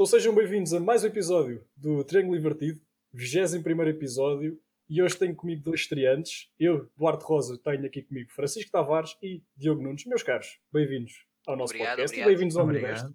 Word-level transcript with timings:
Então 0.00 0.06
sejam 0.06 0.34
bem-vindos 0.34 0.72
a 0.72 0.80
mais 0.80 1.04
um 1.04 1.08
episódio 1.08 1.62
do 1.76 2.02
Triângulo 2.02 2.34
Invertido, 2.34 2.80
21 3.12 3.82
episódio, 3.82 4.58
e 4.88 5.02
hoje 5.02 5.18
tenho 5.18 5.36
comigo 5.36 5.62
dois 5.62 5.80
estreantes. 5.80 6.50
Eu, 6.58 6.90
Duarte 6.96 7.22
Rosa, 7.22 7.58
tenho 7.62 7.84
aqui 7.84 8.00
comigo 8.00 8.32
Francisco 8.32 8.70
Tavares 8.70 9.14
e 9.22 9.42
Diogo 9.54 9.82
Nunes. 9.82 10.06
Meus 10.06 10.22
caros, 10.22 10.58
bem-vindos 10.72 11.12
ao 11.46 11.54
nosso 11.54 11.74
Obrigado, 11.74 11.98
podcast 11.98 12.14
obrigado. 12.14 12.26
e 12.26 12.32
bem-vindos 12.32 12.56
ao. 12.56 12.64
Universo. 12.64 13.14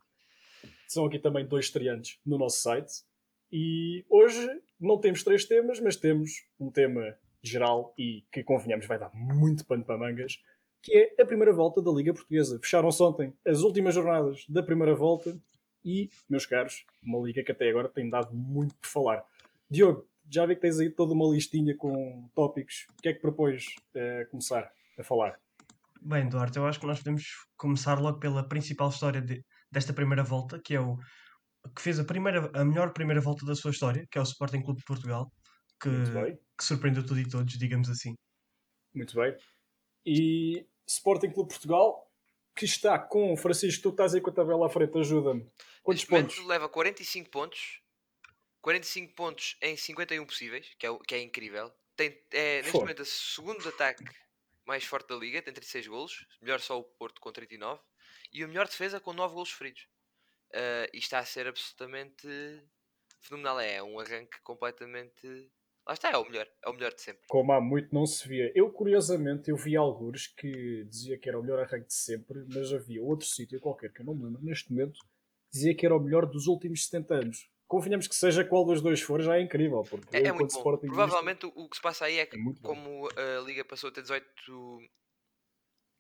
São 0.88 1.06
aqui 1.08 1.18
também 1.18 1.48
dois 1.48 1.66
estreantes 1.66 2.20
no 2.24 2.38
nosso 2.38 2.62
site. 2.62 3.02
E 3.52 4.06
hoje 4.08 4.48
não 4.80 5.00
temos 5.00 5.24
três 5.24 5.44
temas, 5.44 5.80
mas 5.80 5.96
temos 5.96 6.34
um 6.60 6.70
tema 6.70 7.18
geral 7.42 7.96
e 7.98 8.24
que, 8.32 8.44
convenhamos, 8.44 8.86
vai 8.86 9.00
dar 9.00 9.10
muito 9.12 9.66
pano 9.66 9.84
para 9.84 9.98
mangas, 9.98 10.38
que 10.84 10.96
é 10.96 11.20
a 11.20 11.26
primeira 11.26 11.52
volta 11.52 11.82
da 11.82 11.92
Liga 11.92 12.14
Portuguesa. 12.14 12.60
Fecharam-se 12.62 13.02
ontem 13.02 13.34
as 13.44 13.62
últimas 13.62 13.96
jornadas 13.96 14.46
da 14.48 14.62
primeira 14.62 14.94
volta 14.94 15.36
e, 15.86 16.10
meus 16.28 16.46
caros, 16.46 16.84
uma 17.04 17.20
liga 17.20 17.44
que 17.44 17.52
até 17.52 17.70
agora 17.70 17.88
tem 17.88 18.10
dado 18.10 18.36
muito 18.36 18.76
por 18.76 18.88
falar. 18.88 19.24
Diogo, 19.70 20.08
já 20.30 20.46
vi 20.46 20.56
que 20.56 20.62
tens 20.62 20.80
aí 20.80 20.90
toda 20.90 21.14
uma 21.14 21.32
listinha 21.32 21.78
com 21.78 22.28
tópicos. 22.34 22.88
O 22.98 23.02
que 23.02 23.10
é 23.10 23.14
que 23.14 23.20
propões 23.22 23.76
eh, 23.94 24.26
começar 24.32 24.72
a 24.98 25.04
falar? 25.04 25.40
Bem, 26.02 26.28
Duarte, 26.28 26.58
eu 26.58 26.66
acho 26.66 26.80
que 26.80 26.88
nós 26.88 26.98
podemos 27.00 27.24
começar 27.56 28.00
logo 28.00 28.20
pela 28.20 28.48
principal 28.48 28.90
história 28.90 29.22
de- 29.22 29.44
desta 29.72 29.94
primeira 29.94 30.24
volta, 30.24 30.60
que 30.60 30.76
é 30.76 30.80
o 30.80 30.98
que 31.76 31.82
fez 31.82 32.00
a, 32.00 32.04
primeira, 32.04 32.52
a 32.54 32.64
melhor 32.64 32.94
primeira 32.94 33.22
volta 33.22 33.46
da 33.46 33.56
sua 33.56 33.72
história, 33.72 34.06
que 34.10 34.18
é 34.18 34.22
o 34.22 34.24
Sporting 34.24 34.62
Clube 34.62 34.80
de 34.80 34.86
Portugal, 34.86 35.32
que, 35.82 35.90
que 36.58 36.64
surpreendeu 36.64 37.04
tudo 37.06 37.20
e 37.20 37.28
todos, 37.28 37.54
digamos 37.58 37.90
assim. 37.90 38.14
Muito 38.94 39.16
bem. 39.16 39.36
E 40.06 40.66
Sporting 40.88 41.32
Clube 41.32 41.50
Portugal, 41.50 42.05
que 42.56 42.66
está 42.66 42.98
com 42.98 43.36
Francisco, 43.36 43.84
tu 43.84 43.90
estás 43.90 44.14
aí 44.14 44.22
com 44.22 44.30
a 44.30 44.34
tabela 44.34 44.66
à 44.66 44.70
frente, 44.70 44.98
ajuda-me. 44.98 45.42
Quantos 45.84 46.08
Neste 46.08 46.08
pontos? 46.08 46.48
leva 46.48 46.70
45 46.70 47.30
pontos. 47.30 47.82
45 48.62 49.14
pontos 49.14 49.58
em 49.62 49.78
51 49.78 50.26
possíveis, 50.26 50.68
que 50.80 50.88
é, 50.88 50.98
que 51.08 51.16
é 51.16 51.22
incrível. 51.22 51.72
Tem, 51.96 52.20
é 52.32 52.62
neste 52.62 52.78
momento 52.78 53.02
o 53.02 53.06
segundo 53.06 53.68
ataque 53.70 54.04
mais 54.66 54.84
forte 54.84 55.10
da 55.10 55.16
liga, 55.16 55.42
tem 55.42 55.54
36 55.54 55.88
golos. 55.88 56.26
Melhor 56.42 56.60
só 56.60 56.80
o 56.80 56.84
Porto 56.84 57.22
com 57.22 57.32
39. 57.32 57.80
E 58.34 58.44
a 58.44 58.48
melhor 58.48 58.68
defesa 58.68 59.00
com 59.00 59.14
9 59.14 59.34
golos 59.36 59.52
feridos. 59.52 59.88
Ah, 60.54 60.88
e 60.94 60.98
está 60.98 61.20
a 61.20 61.26
ser 61.26 61.48
absolutamente 61.48 62.28
fenomenal. 63.20 63.60
É 63.60 63.84
um 63.84 64.00
arranque 64.00 64.40
completamente. 64.42 65.52
Lá 65.88 65.94
está, 65.94 66.10
é 66.10 66.18
o 66.18 66.24
melhor. 66.26 66.48
É 66.64 66.70
o 66.70 66.74
melhor 66.74 66.94
de 66.94 67.02
sempre. 67.02 67.22
Como 67.28 67.52
há 67.52 67.62
muito 67.62 67.94
não 67.94 68.06
se 68.08 68.28
via. 68.28 68.52
Eu, 68.56 68.72
curiosamente, 68.72 69.50
eu 69.52 69.56
vi 69.56 69.76
alguns 69.76 70.28
que 70.28 70.84
dizia 70.86 71.18
que 71.18 71.30
era 71.30 71.40
o 71.40 71.44
melhor 71.44 71.60
arranque 71.60 71.88
de 71.88 71.94
sempre, 71.94 72.44
mas 72.48 72.74
havia 72.74 73.04
outro 73.04 73.28
sítio 73.28 73.60
qualquer, 73.60 73.94
que 73.94 74.02
eu 74.02 74.06
não 74.06 74.16
me 74.16 74.24
lembro 74.26 74.42
neste 74.44 74.72
momento, 74.72 75.00
dizia 75.52 75.76
que 75.76 75.86
era 75.86 75.96
o 75.96 76.00
melhor 76.00 76.26
dos 76.26 76.48
últimos 76.48 76.86
70 76.86 77.14
anos. 77.16 77.50
Convenhamos 77.68 78.08
que 78.08 78.16
seja 78.16 78.44
qual 78.44 78.66
dos 78.66 78.82
dois 78.82 79.02
for, 79.02 79.22
já 79.22 79.38
é 79.38 79.42
incrível, 79.42 79.84
porque 79.90 80.18
É, 80.18 80.24
é 80.28 80.32
muito 80.32 80.54
bom. 80.54 80.78
Provavelmente 80.80 81.46
o, 81.46 81.70
que 81.70 81.76
se 81.76 81.82
passa 81.82 82.06
aí 82.06 82.18
é 82.20 82.26
que, 82.26 82.36
é 82.36 82.40
como 82.62 83.08
a 83.10 83.42
liga 83.42 83.64
passou 83.64 83.90
a 83.90 83.92
ter 83.92 84.02
18, 84.02 84.26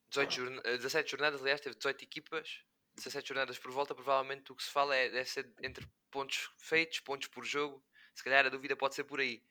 18 0.09 0.33
jorna- 0.33 0.61
eh, 0.65 0.77
17 0.77 1.11
jornadas, 1.11 1.41
aliás, 1.41 1.61
teve 1.61 1.75
18 1.75 2.03
equipas, 2.03 2.63
17 2.95 3.27
jornadas 3.27 3.57
por 3.57 3.71
volta, 3.71 3.93
provavelmente 3.93 4.51
o 4.51 4.55
que 4.55 4.63
se 4.63 4.69
fala 4.69 4.95
é 4.95 5.09
deve 5.09 5.29
ser 5.29 5.51
entre 5.61 5.85
pontos 6.11 6.49
feitos, 6.57 6.99
pontos 6.99 7.27
por 7.27 7.43
jogo. 7.45 7.83
Se 8.13 8.23
calhar 8.23 8.45
a 8.45 8.49
dúvida 8.49 8.75
pode 8.75 8.95
ser 8.95 9.03
por 9.03 9.19
aí. 9.19 9.43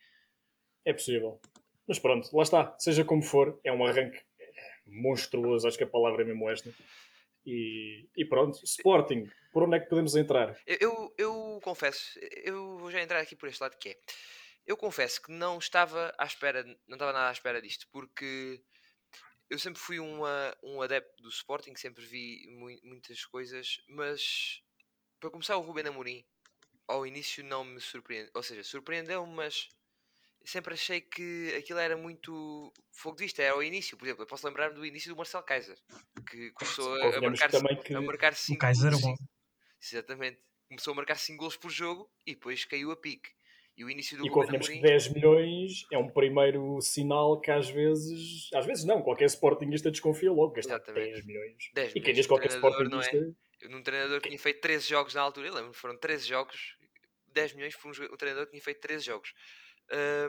É 0.85 0.93
possível. 0.93 1.41
Mas 1.87 1.99
pronto, 1.99 2.35
lá 2.37 2.43
está. 2.43 2.77
Seja 2.79 3.05
como 3.05 3.23
for, 3.23 3.59
é 3.65 3.73
um 3.73 3.85
arranque 3.85 4.21
monstruoso, 4.87 5.67
acho 5.67 5.79
que 5.79 5.85
a 5.85 5.89
palavra 5.89 6.23
é 6.23 6.25
mesmo 6.25 6.49
esta. 6.51 6.73
E, 7.47 8.09
e 8.17 8.25
pronto, 8.25 8.59
Sporting, 8.65 9.31
por 9.53 9.63
onde 9.65 9.77
é 9.77 9.81
que 9.81 9.89
podemos 9.89 10.17
entrar? 10.17 10.57
Eu, 10.67 10.79
eu, 10.81 11.15
eu 11.19 11.61
confesso, 11.63 12.19
eu 12.43 12.79
vou 12.79 12.91
já 12.91 13.03
entrar 13.03 13.21
aqui 13.21 13.37
por 13.37 13.49
este 13.49 13.61
lado 13.63 13.77
que 13.79 13.91
é. 13.91 13.99
Eu 14.67 14.79
confesso 14.79 15.21
que 15.21 15.31
não 15.31 15.59
estava 15.59 16.15
à 16.17 16.25
espera, 16.25 16.65
não 16.87 16.95
estava 16.95 17.13
nada 17.13 17.29
à 17.29 17.33
espera 17.33 17.61
disto, 17.61 17.87
porque 17.93 18.63
eu 19.51 19.59
sempre 19.59 19.79
fui 19.79 19.99
uma, 20.01 20.57
um 20.63 20.81
adepto 20.81 21.23
do 21.23 21.29
Sporting, 21.29 21.77
sempre 21.77 22.03
vi 22.05 22.47
mui- 22.49 22.81
muitas 22.83 23.27
coisas, 23.27 23.83
mas 23.89 24.63
para 25.21 25.29
começar 25.31 25.59
o 25.59 25.61
Ruben 25.61 25.87
Amorim 25.87 26.25
ao 26.89 27.07
início 27.07 27.45
não 27.45 27.63
me 27.63 27.79
surpreendeu, 27.79 28.31
ou 28.35 28.43
seja, 28.43 28.63
surpreendeu-me, 28.65 29.35
mas 29.35 29.69
sempre 30.45 30.75
achei 30.75 31.01
que 31.01 31.55
aquilo 31.57 31.79
era 31.79 31.97
muito 31.97 32.73
fogo 32.93 33.17
de 33.17 33.25
vista, 33.25 33.43
era 33.43 33.55
ao 33.55 33.63
início, 33.63 33.97
por 33.97 34.05
exemplo, 34.05 34.23
eu 34.23 34.27
posso 34.27 34.47
lembrar 34.47 34.71
do 34.71 34.85
início 34.85 35.11
do 35.11 35.17
Marcel 35.17 35.43
Kaiser, 35.43 35.77
que 36.31 36.51
começou 36.53 36.95
a, 36.95 37.17
a 37.17 37.21
marcar, 37.21 37.51
que 37.83 37.95
a 37.95 38.01
marcar 38.01 38.33
O 38.33 38.37
5 38.37 38.59
Kaiser 38.59 38.93
era 38.93 38.99
bom. 38.99 39.15
Exatamente. 39.83 40.39
Começou 40.69 40.93
a 40.93 40.97
marcar 40.97 41.17
5 41.17 41.39
gols 41.39 41.57
por 41.57 41.71
jogo 41.71 42.11
e 42.27 42.35
depois 42.35 42.65
caiu 42.65 42.91
a 42.91 42.97
pique. 42.97 43.31
E 43.77 43.85
o 43.85 43.91
início 43.91 44.17
do 44.17 44.25
E 44.25 44.29
Ruben 44.29 44.43
convenhamos 44.43 44.69
que 44.69 44.75
Amorim... 44.75 44.89
10 44.89 45.09
milhões 45.15 45.87
é 45.91 45.99
um 45.99 46.09
primeiro 46.09 46.81
sinal 46.81 47.41
que 47.41 47.51
às 47.51 47.69
vezes, 47.69 48.49
às 48.55 48.65
vezes 48.65 48.85
não, 48.85 49.03
qualquer 49.03 49.27
Sportingista 49.27 49.91
desconfia 49.91 50.31
logo, 50.31 50.53
gastar 50.53 50.77
Exatamente. 50.77 51.13
10 51.13 51.27
milhões. 51.27 51.71
10 51.75 51.91
E 51.91 51.93
quem 51.95 52.03
milhões 52.03 52.17
diz 52.17 52.27
qualquer 52.27 52.51
é? 52.51 52.55
Sportingista, 52.55 53.17
Eu, 53.17 53.71
num 53.71 53.83
treinador 53.83 54.21
que 54.21 54.29
tinha 54.29 54.39
feito 54.39 54.61
13 54.61 54.89
jogos 54.89 55.15
na 55.15 55.23
altura, 55.23 55.49
eu 55.49 55.55
lembro, 55.55 55.73
foram 55.73 55.99
13 55.99 56.29
jogos, 56.29 56.77
10 57.33 57.55
milhões 57.55 57.75
por 57.75 57.89
um, 57.89 58.15
um 58.15 58.17
treinador 58.17 58.47
que 58.47 58.53
tinha 58.53 58.63
feito 58.63 58.81
13 58.81 59.07
jogos. 59.07 59.35
Ah, 59.91 60.29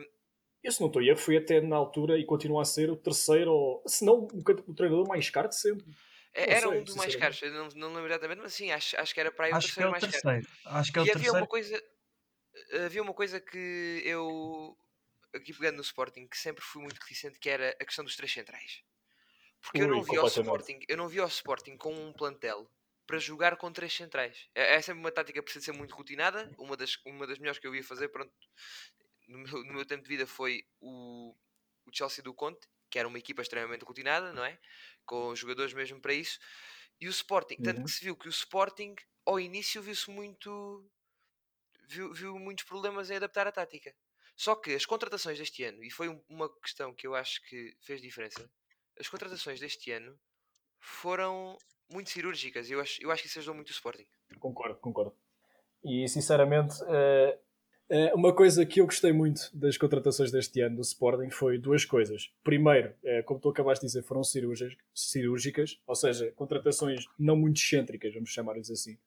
eu 0.64 0.72
se 0.72 0.82
não 0.82 0.88
estou 0.88 1.02
a 1.02 1.06
erro, 1.06 1.18
fui 1.18 1.38
até 1.38 1.62
na 1.62 1.76
altura 1.76 2.18
e 2.18 2.26
continua 2.26 2.62
a 2.64 2.66
ser 2.66 2.90
o 2.90 2.96
terceiro, 2.98 3.52
ou 3.52 3.84
se 3.88 4.04
não 4.04 4.22
o, 4.22 4.28
o 4.68 4.74
treinador 4.74 5.08
mais 5.08 5.30
caro 5.30 5.48
de 5.50 5.56
sempre. 5.56 5.86
é- 6.34 6.56
era 6.58 6.70
sei, 6.70 6.70
um 6.70 6.84
dos 6.84 6.96
mais 6.96 7.16
caros, 7.16 7.42
eu 7.42 7.52
não, 7.52 7.68
não 7.70 7.94
lembro 7.94 8.08
exatamente, 8.12 8.42
mas 8.42 8.54
sim, 8.54 8.72
acho, 8.72 9.00
acho 9.00 9.14
que 9.14 9.20
era 9.20 9.32
para 9.32 9.46
aí 9.48 9.54
o 9.54 9.58
Acho 9.58 9.74
que 9.76 9.82
é 9.84 9.88
terceiro 9.88 9.90
o 9.90 9.96
mais 9.96 10.08
caro. 10.08 10.24
terceiro. 10.24 10.48
Acho 10.66 10.92
que 10.92 11.00
é 11.00 11.02
o 11.02 11.08
E 11.08 11.12
havia 11.12 11.32
terceiro. 11.32 11.46
uma 11.46 11.48
coisa 11.48 11.82
havia 12.86 13.02
uma 13.02 13.14
coisa 13.14 13.40
que 13.42 14.02
eu 14.06 14.78
aqui 15.36 15.54
pegando 15.54 15.78
no 15.78 15.82
Sporting 15.82 16.28
que 16.28 16.38
sempre 16.38 16.64
fui 16.64 16.82
muito 16.84 17.00
reticente 17.00 17.40
que 17.40 17.50
era 17.50 17.70
a 17.82 17.86
questão 17.86 18.06
dos 18.06 18.16
três 18.16 18.32
centrais 18.32 18.84
porque 19.62 19.84
eu 19.84 19.88
Ui, 19.88 19.96
não 19.96 20.04
vi 20.04 20.18
ao 20.18 20.26
completamente. 20.26 20.66
Sporting 20.66 20.80
eu 20.90 20.98
não 20.98 21.10
vi 21.10 21.20
ao 21.20 21.28
Sporting 21.28 21.78
com 21.78 21.94
um 21.94 22.14
plantel 22.14 22.70
para 23.08 23.20
jogar 23.20 23.58
com 23.58 23.72
três 23.72 23.94
centrais 23.94 24.50
é, 24.56 24.76
é 24.76 24.82
sempre 24.82 25.02
uma 25.02 25.12
tática 25.12 25.40
que 25.40 25.44
precisa 25.46 25.66
ser 25.66 25.74
muito 25.74 25.96
rotinada 25.96 26.52
uma 26.58 26.78
das, 26.78 26.98
uma 27.06 27.28
das 27.28 27.40
melhores 27.40 27.60
que 27.60 27.68
eu 27.68 27.76
ia 27.76 27.84
fazer 27.84 28.10
pronto, 28.10 28.34
no, 29.28 29.40
meu, 29.40 29.64
no 29.66 29.74
meu 29.74 29.86
tempo 29.86 30.04
de 30.04 30.10
vida 30.10 30.28
foi 30.28 30.64
o, 30.82 31.36
o 31.86 31.92
Chelsea 31.94 32.24
do 32.24 32.34
Conte 32.34 32.68
que 32.90 33.00
era 33.00 33.08
uma 33.08 33.20
equipa 33.20 33.42
extremamente 33.42 33.84
rotinada 33.86 34.34
não 34.34 34.44
é 34.46 34.60
com 35.06 35.36
jogadores 35.36 35.74
mesmo 35.74 36.02
para 36.02 36.14
isso 36.14 36.40
e 37.00 37.08
o 37.08 37.12
Sporting 37.12 37.58
tanto 37.62 37.78
Uhum. 37.80 37.86
que 37.86 37.92
se 37.92 38.04
viu 38.04 38.16
que 38.16 38.28
o 38.28 38.32
Sporting 38.32 38.96
ao 39.26 39.40
início 39.40 39.82
viu-se 39.82 40.10
muito 40.12 40.90
viu, 41.88 42.14
viu 42.14 42.40
muitos 42.40 42.66
problemas 42.66 43.10
em 43.10 43.16
adaptar 43.16 43.48
a 43.48 43.52
tática. 43.52 43.94
Só 44.36 44.56
que 44.56 44.74
as 44.74 44.86
contratações 44.86 45.38
deste 45.38 45.64
ano, 45.64 45.84
e 45.84 45.90
foi 45.90 46.10
um- 46.10 46.22
uma 46.28 46.50
questão 46.62 46.94
que 46.94 47.08
eu 47.08 47.16
acho 47.16 47.42
que 47.48 47.76
fez 47.82 48.02
diferença, 48.02 48.50
as 49.00 49.08
contratações 49.08 49.60
deste 49.60 49.92
ano 49.92 50.20
foram 50.80 51.58
muito 51.90 52.10
cirúrgicas. 52.10 52.70
Eu 52.70 52.82
acho, 52.82 53.02
eu 53.02 53.12
acho 53.12 53.24
que 53.24 53.30
isso 53.30 53.40
ajudou 53.40 53.56
muito 53.56 53.70
o 53.70 53.74
Sporting. 53.74 54.08
Concordo, 54.40 54.78
concordo. 54.80 55.16
E 55.84 56.08
sinceramente, 56.10 56.76
eh, 56.88 57.40
uma 58.16 58.34
coisa 58.34 58.66
que 58.66 58.82
eu 58.82 58.86
gostei 58.86 59.12
muito 59.12 59.50
das 59.54 59.78
contratações 59.78 60.32
deste 60.32 60.60
ano 60.62 60.78
do 60.78 60.82
Sporting 60.82 61.30
foi 61.30 61.58
duas 61.58 61.86
coisas. 61.86 62.32
Primeiro, 62.44 62.94
eh, 63.04 63.22
como 63.22 63.40
tu 63.40 63.50
acabaste 63.50 63.86
de 63.86 63.90
dizer, 63.90 64.02
foram 64.02 64.24
cirúrgicas, 64.24 65.80
ou 65.86 65.96
seja, 65.96 66.32
contratações 66.36 67.06
não 67.18 67.36
muito 67.36 67.58
excêntricas, 67.58 68.14
vamos 68.14 68.30
chamar-lhes 68.32 68.72
assim. 68.72 68.98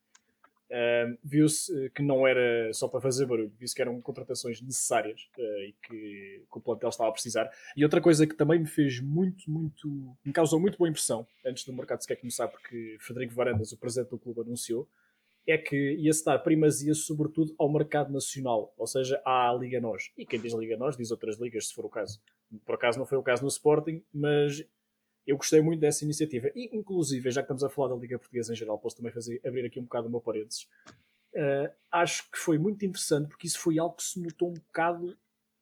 Eh, 0.69 1.17
Viu-se 1.23 1.85
eh, 1.85 1.89
que 1.89 2.03
não 2.03 2.27
era 2.27 2.71
só 2.73 2.87
para 2.87 3.01
fazer 3.01 3.25
barulho, 3.25 3.51
viu-se 3.57 3.73
que 3.73 3.81
eram 3.81 3.99
contratações 3.99 4.61
necessárias 4.61 5.27
eh, 5.37 5.69
e 5.69 5.75
que, 5.81 6.43
que 6.51 6.57
o 6.57 6.61
plantel 6.61 6.89
estava 6.89 7.09
a 7.09 7.11
precisar. 7.11 7.49
E 7.75 7.83
outra 7.83 7.99
coisa 7.99 8.27
que 8.27 8.35
também 8.35 8.59
me 8.59 8.67
fez 8.67 8.99
muito, 8.99 9.49
muito. 9.49 10.15
me 10.23 10.31
causou 10.31 10.59
muito 10.59 10.77
boa 10.77 10.87
impressão 10.89 11.25
antes 11.43 11.65
do 11.65 11.73
mercado 11.73 12.01
sequer 12.01 12.17
começar, 12.17 12.47
porque 12.47 12.97
Frederico 12.99 13.33
Varandas, 13.33 13.71
o 13.71 13.77
presidente 13.77 14.11
do 14.11 14.19
clube, 14.19 14.41
anunciou 14.41 14.87
é 15.51 15.57
que 15.57 15.93
ia-se 15.93 16.23
dar 16.23 16.39
primazia 16.39 16.93
sobretudo 16.93 17.53
ao 17.57 17.71
mercado 17.71 18.11
nacional, 18.11 18.73
ou 18.77 18.87
seja, 18.87 19.21
à 19.25 19.53
Liga 19.53 19.79
Nós. 19.79 20.11
E 20.17 20.25
quem 20.25 20.39
diz 20.39 20.53
Liga 20.53 20.77
Nós 20.77 20.95
diz 20.95 21.11
outras 21.11 21.39
ligas, 21.39 21.67
se 21.67 21.73
for 21.73 21.85
o 21.85 21.89
caso. 21.89 22.21
Por 22.65 22.75
acaso 22.75 22.99
não 22.99 23.05
foi 23.05 23.17
o 23.17 23.23
caso 23.23 23.41
no 23.41 23.47
Sporting, 23.47 24.03
mas 24.13 24.63
eu 25.25 25.37
gostei 25.37 25.61
muito 25.61 25.79
dessa 25.79 26.03
iniciativa. 26.03 26.49
E, 26.55 26.75
inclusive, 26.75 27.29
já 27.31 27.41
que 27.41 27.45
estamos 27.45 27.63
a 27.63 27.69
falar 27.69 27.89
da 27.89 27.95
Liga 27.95 28.17
Portuguesa 28.17 28.53
em 28.53 28.55
geral, 28.55 28.79
posso 28.79 28.97
também 28.97 29.11
fazer, 29.11 29.39
abrir 29.45 29.65
aqui 29.65 29.79
um 29.79 29.83
bocado 29.83 30.07
o 30.07 30.09
meu 30.09 30.21
parênteses. 30.21 30.67
Uh, 31.33 31.71
acho 31.91 32.29
que 32.31 32.37
foi 32.37 32.57
muito 32.57 32.83
interessante, 32.85 33.29
porque 33.29 33.47
isso 33.47 33.59
foi 33.59 33.77
algo 33.77 33.95
que 33.95 34.03
se 34.03 34.19
notou 34.19 34.49
um 34.49 34.53
bocado 34.53 35.17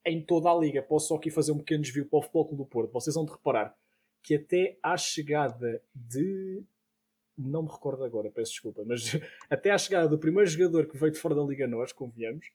em 0.05 0.23
toda 0.23 0.49
a 0.49 0.55
Liga. 0.57 0.81
Posso 0.81 1.09
só 1.09 1.15
aqui 1.15 1.29
fazer 1.29 1.51
um 1.51 1.57
pequeno 1.57 1.83
desvio 1.83 2.05
para 2.05 2.19
o 2.19 2.21
Futebol 2.21 2.45
Clube 2.45 2.63
do 2.63 2.69
Porto. 2.69 2.93
Vocês 2.93 3.13
vão 3.13 3.25
de 3.25 3.31
reparar 3.31 3.75
que 4.23 4.35
até 4.35 4.77
à 4.81 4.95
chegada 4.95 5.81
de 5.93 6.63
não 7.37 7.63
me 7.63 7.69
recordo 7.69 8.03
agora, 8.03 8.31
peço 8.31 8.51
desculpa, 8.53 8.83
mas 8.85 9.11
até 9.49 9.71
à 9.71 9.77
chegada 9.77 10.09
do 10.09 10.17
primeiro 10.17 10.49
jogador 10.49 10.87
que 10.87 10.97
veio 10.97 11.11
de 11.11 11.19
fora 11.19 11.35
da 11.35 11.43
Liga 11.43 11.67
Nós, 11.67 11.91
convenhamos, 11.91 12.47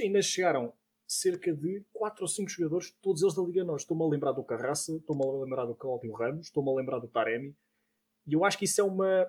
ainda 0.00 0.20
chegaram 0.20 0.72
cerca 1.06 1.54
de 1.54 1.84
4 1.92 2.22
ou 2.22 2.28
5 2.28 2.50
jogadores, 2.50 2.90
todos 3.00 3.22
eles 3.22 3.34
da 3.34 3.42
Liga 3.42 3.64
Nós. 3.64 3.82
Estou-me 3.82 4.02
a 4.02 4.08
lembrar 4.08 4.32
do 4.32 4.44
Carraça, 4.44 4.96
estou-me 4.96 5.24
a 5.24 5.44
lembrar 5.44 5.64
do 5.64 5.74
Cláudio 5.74 6.12
Ramos, 6.12 6.46
estou-me 6.46 6.70
a 6.70 6.74
lembrar 6.74 6.98
do 6.98 7.08
Taremi, 7.08 7.54
e 8.26 8.34
eu 8.34 8.44
acho 8.44 8.58
que 8.58 8.64
isso 8.64 8.80
é 8.80 8.84
uma. 8.84 9.26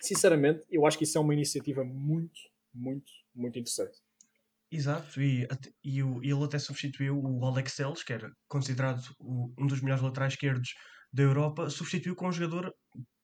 Sinceramente, 0.00 0.64
eu 0.70 0.86
acho 0.86 0.98
que 0.98 1.04
isso 1.04 1.16
é 1.16 1.20
uma 1.20 1.34
iniciativa 1.34 1.84
muito, 1.84 2.40
muito, 2.74 3.10
muito 3.34 3.58
interessante. 3.58 3.98
Exato, 4.70 5.20
e, 5.22 5.46
e 5.82 6.02
o, 6.02 6.22
ele 6.22 6.44
até 6.44 6.58
substituiu 6.58 7.18
o 7.22 7.44
Alex 7.44 7.76
Telles, 7.76 8.02
que 8.02 8.12
era 8.12 8.30
considerado 8.48 9.00
o, 9.18 9.52
um 9.58 9.66
dos 9.66 9.80
melhores 9.80 10.02
laterais 10.02 10.32
esquerdos 10.32 10.74
da 11.12 11.22
Europa, 11.22 11.70
substituiu 11.70 12.16
com 12.16 12.28
um 12.28 12.32
jogador 12.32 12.74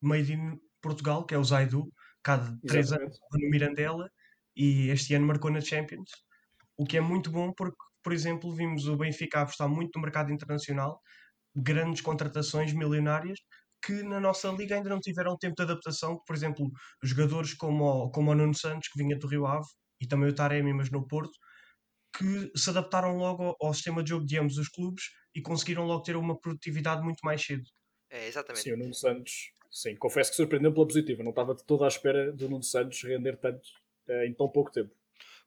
made 0.03 0.33
in 0.33 0.59
Portugal, 0.81 1.25
que 1.25 1.35
é 1.35 1.39
o 1.39 1.45
Zaidu, 1.45 1.93
cada 2.23 2.57
três 2.67 2.93
anos 2.93 3.19
no 3.33 3.51
Mirandela, 3.51 4.09
e 4.57 4.89
este 4.91 5.15
ano 5.15 5.27
marcou 5.27 5.51
na 5.51 5.61
Champions, 5.61 6.11
o 6.77 6.85
que 6.85 6.97
é 6.97 7.01
muito 7.01 7.31
bom 7.31 7.53
porque, 7.53 7.77
por 8.03 8.13
exemplo, 8.13 8.55
vimos 8.55 8.87
o 8.87 8.97
Benfica 8.97 9.41
apostar 9.41 9.69
muito 9.69 9.97
no 9.97 10.03
mercado 10.03 10.33
internacional, 10.33 11.01
grandes 11.55 12.01
contratações 12.01 12.73
milionárias, 12.73 13.39
que 13.85 14.03
na 14.03 14.21
nossa 14.21 14.49
liga 14.51 14.77
ainda 14.77 14.91
não 14.91 15.01
tiveram 15.01 15.37
tempo 15.37 15.57
de 15.57 15.63
adaptação, 15.63 16.21
por 16.27 16.37
exemplo, 16.37 16.71
jogadores 17.03 17.55
como 17.55 17.85
o, 17.85 18.11
como 18.11 18.31
o 18.31 18.35
Nuno 18.35 18.55
Santos, 18.55 18.89
que 18.89 19.03
vinha 19.03 19.19
do 19.19 19.27
Rio 19.27 19.47
Ave, 19.47 19.67
e 20.01 20.07
também 20.07 20.29
o 20.29 20.35
Taremi, 20.35 20.73
mas 20.73 20.91
no 20.91 21.07
Porto, 21.07 21.33
que 22.17 22.53
se 22.57 22.71
adaptaram 22.71 23.17
logo 23.17 23.57
ao, 23.61 23.73
sistema 23.73 24.03
de 24.03 24.11
jogo 24.11 24.27
de 24.27 24.39
ambos 24.39 24.59
os 24.59 24.69
clubes 24.69 25.05
e 25.35 25.41
conseguiram 25.41 25.85
logo 25.85 26.03
ter 26.03 26.17
uma 26.17 26.39
produtividade 26.39 27.03
muito 27.03 27.21
mais 27.25 27.43
cedo. 27.43 27.65
É, 28.11 28.29
exatamente. 28.29 28.65
Sim, 28.65 28.73
o 28.75 28.77
Nuno 28.77 28.95
Santos, 28.95 29.33
sim, 29.73 29.97
confesso 29.97 30.31
que 30.31 30.37
surpreendeu 30.37 30.73
pela 30.73 30.87
positiva. 30.87 31.23
Não 31.23 31.31
estava 31.31 31.55
de 31.55 31.65
toda 31.65 31.87
à 31.87 31.89
espera 31.89 32.31
do 32.31 32.49
Nuno 32.49 32.63
Santos 32.63 33.03
render 33.03 33.37
tanto 33.39 33.67
uh, 34.09 34.25
em 34.25 34.35
tão 34.35 34.49
pouco 34.49 34.71
tempo. 34.71 34.95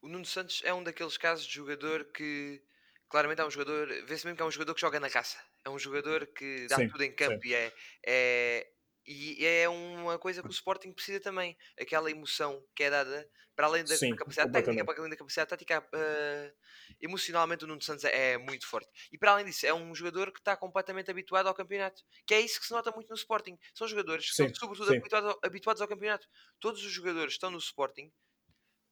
O 0.02 0.10
Nuno 0.10 0.26
Santos 0.26 0.62
é 0.66 0.74
um 0.74 0.84
daqueles 0.84 1.18
casos 1.18 1.46
de 1.46 1.54
jogador 1.54 2.06
que 2.06 2.62
claramente 3.10 3.42
é 3.42 3.46
um 3.46 3.52
jogador, 3.52 3.88
vê-se 4.06 4.26
mesmo 4.26 4.36
que 4.36 4.42
é 4.42 4.46
um 4.46 4.52
jogador 4.52 4.74
que 4.74 4.82
joga 4.82 5.00
na 5.00 5.08
raça. 5.08 5.38
É 5.64 5.70
um 5.70 5.80
jogador 5.80 6.28
que 6.28 6.68
dá 6.68 6.76
sim, 6.76 6.88
tudo 6.88 7.04
em 7.04 7.12
campo 7.12 7.42
sim. 7.42 7.50
e 7.50 7.54
é, 7.54 7.74
é, 8.06 8.68
e 9.08 9.46
é 9.46 9.70
uma 9.70 10.18
coisa 10.18 10.42
que 10.42 10.48
o 10.48 10.52
Sporting 10.52 10.92
precisa 10.92 11.20
também, 11.20 11.58
aquela 11.80 12.10
emoção 12.10 12.66
que 12.76 12.84
é 12.84 12.90
dada 12.90 13.30
para 13.56 13.68
além 13.68 13.86
da 13.86 13.96
Sim, 13.96 14.16
capacidade 14.16 14.52
técnica, 14.52 14.84
para 14.84 15.00
além 15.00 15.10
da 15.10 15.16
capacidade 15.16 15.50
tática, 15.50 15.80
uh, 15.80 16.58
emocionalmente 17.00 17.64
o 17.64 17.68
Nuno 17.68 17.82
Santos 17.82 18.04
é 18.04 18.38
muito 18.38 18.68
forte. 18.68 18.90
E 19.12 19.18
para 19.18 19.32
além 19.32 19.46
disso, 19.46 19.66
é 19.66 19.74
um 19.74 19.96
jogador 19.96 20.32
que 20.32 20.40
está 20.40 20.58
completamente 20.58 21.10
habituado 21.10 21.48
ao 21.48 21.54
campeonato, 21.54 22.04
que 22.26 22.34
é 22.34 22.42
isso 22.42 22.60
que 22.60 22.66
se 22.66 22.74
nota 22.74 22.92
muito 22.92 23.10
no 23.10 23.16
Sporting. 23.16 23.58
São 23.74 23.88
jogadores 23.88 24.30
que 24.30 24.36
sim, 24.36 24.46
estão 24.46 24.68
sobretudo 24.68 24.94
habituados 24.94 25.30
ao, 25.30 25.40
habituados 25.42 25.82
ao, 25.82 25.88
campeonato. 25.88 26.28
Todos 26.60 26.84
os 26.84 26.92
jogadores 26.92 27.34
que 27.34 27.38
estão 27.38 27.50
no 27.50 27.58
Sporting, 27.58 28.12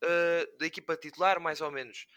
uh, 0.04 0.58
da 0.58 0.66
equipa 0.66 0.96
titular 0.96 1.40
mais 1.42 1.60
ou 1.60 1.70
menos, 1.70 2.08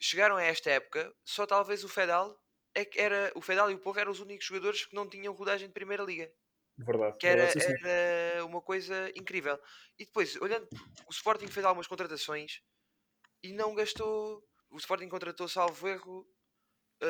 chegaram 0.00 0.36
a 0.36 0.44
esta 0.44 0.70
época, 0.70 1.12
só 1.24 1.44
talvez 1.44 1.82
o 1.82 1.88
Fedal 1.88 2.40
é 2.72 2.84
que 2.84 3.00
era 3.00 3.32
o 3.34 3.40
Fedal 3.40 3.70
e 3.70 3.74
o 3.74 3.78
Povo 3.78 3.98
eram 3.98 4.12
os 4.12 4.20
únicos 4.20 4.46
jogadores 4.46 4.86
que 4.86 4.94
não 4.94 5.08
tinham 5.08 5.34
rodagem 5.34 5.66
de 5.66 5.74
primeira 5.74 6.04
liga. 6.04 6.30
Verdade. 6.78 7.18
Que 7.18 7.26
era, 7.26 7.46
verdade, 7.46 7.88
era 7.88 8.46
uma 8.46 8.62
coisa 8.62 9.10
incrível. 9.16 9.58
E 9.98 10.04
depois, 10.04 10.36
olhando, 10.36 10.68
o 11.06 11.10
Sporting 11.10 11.48
fez 11.48 11.66
algumas 11.66 11.86
contratações 11.86 12.62
e 13.42 13.52
não 13.52 13.74
gastou. 13.74 14.42
O 14.70 14.76
Sporting 14.76 15.08
contratou, 15.08 15.48
salvo 15.48 15.88
erro, 15.88 16.26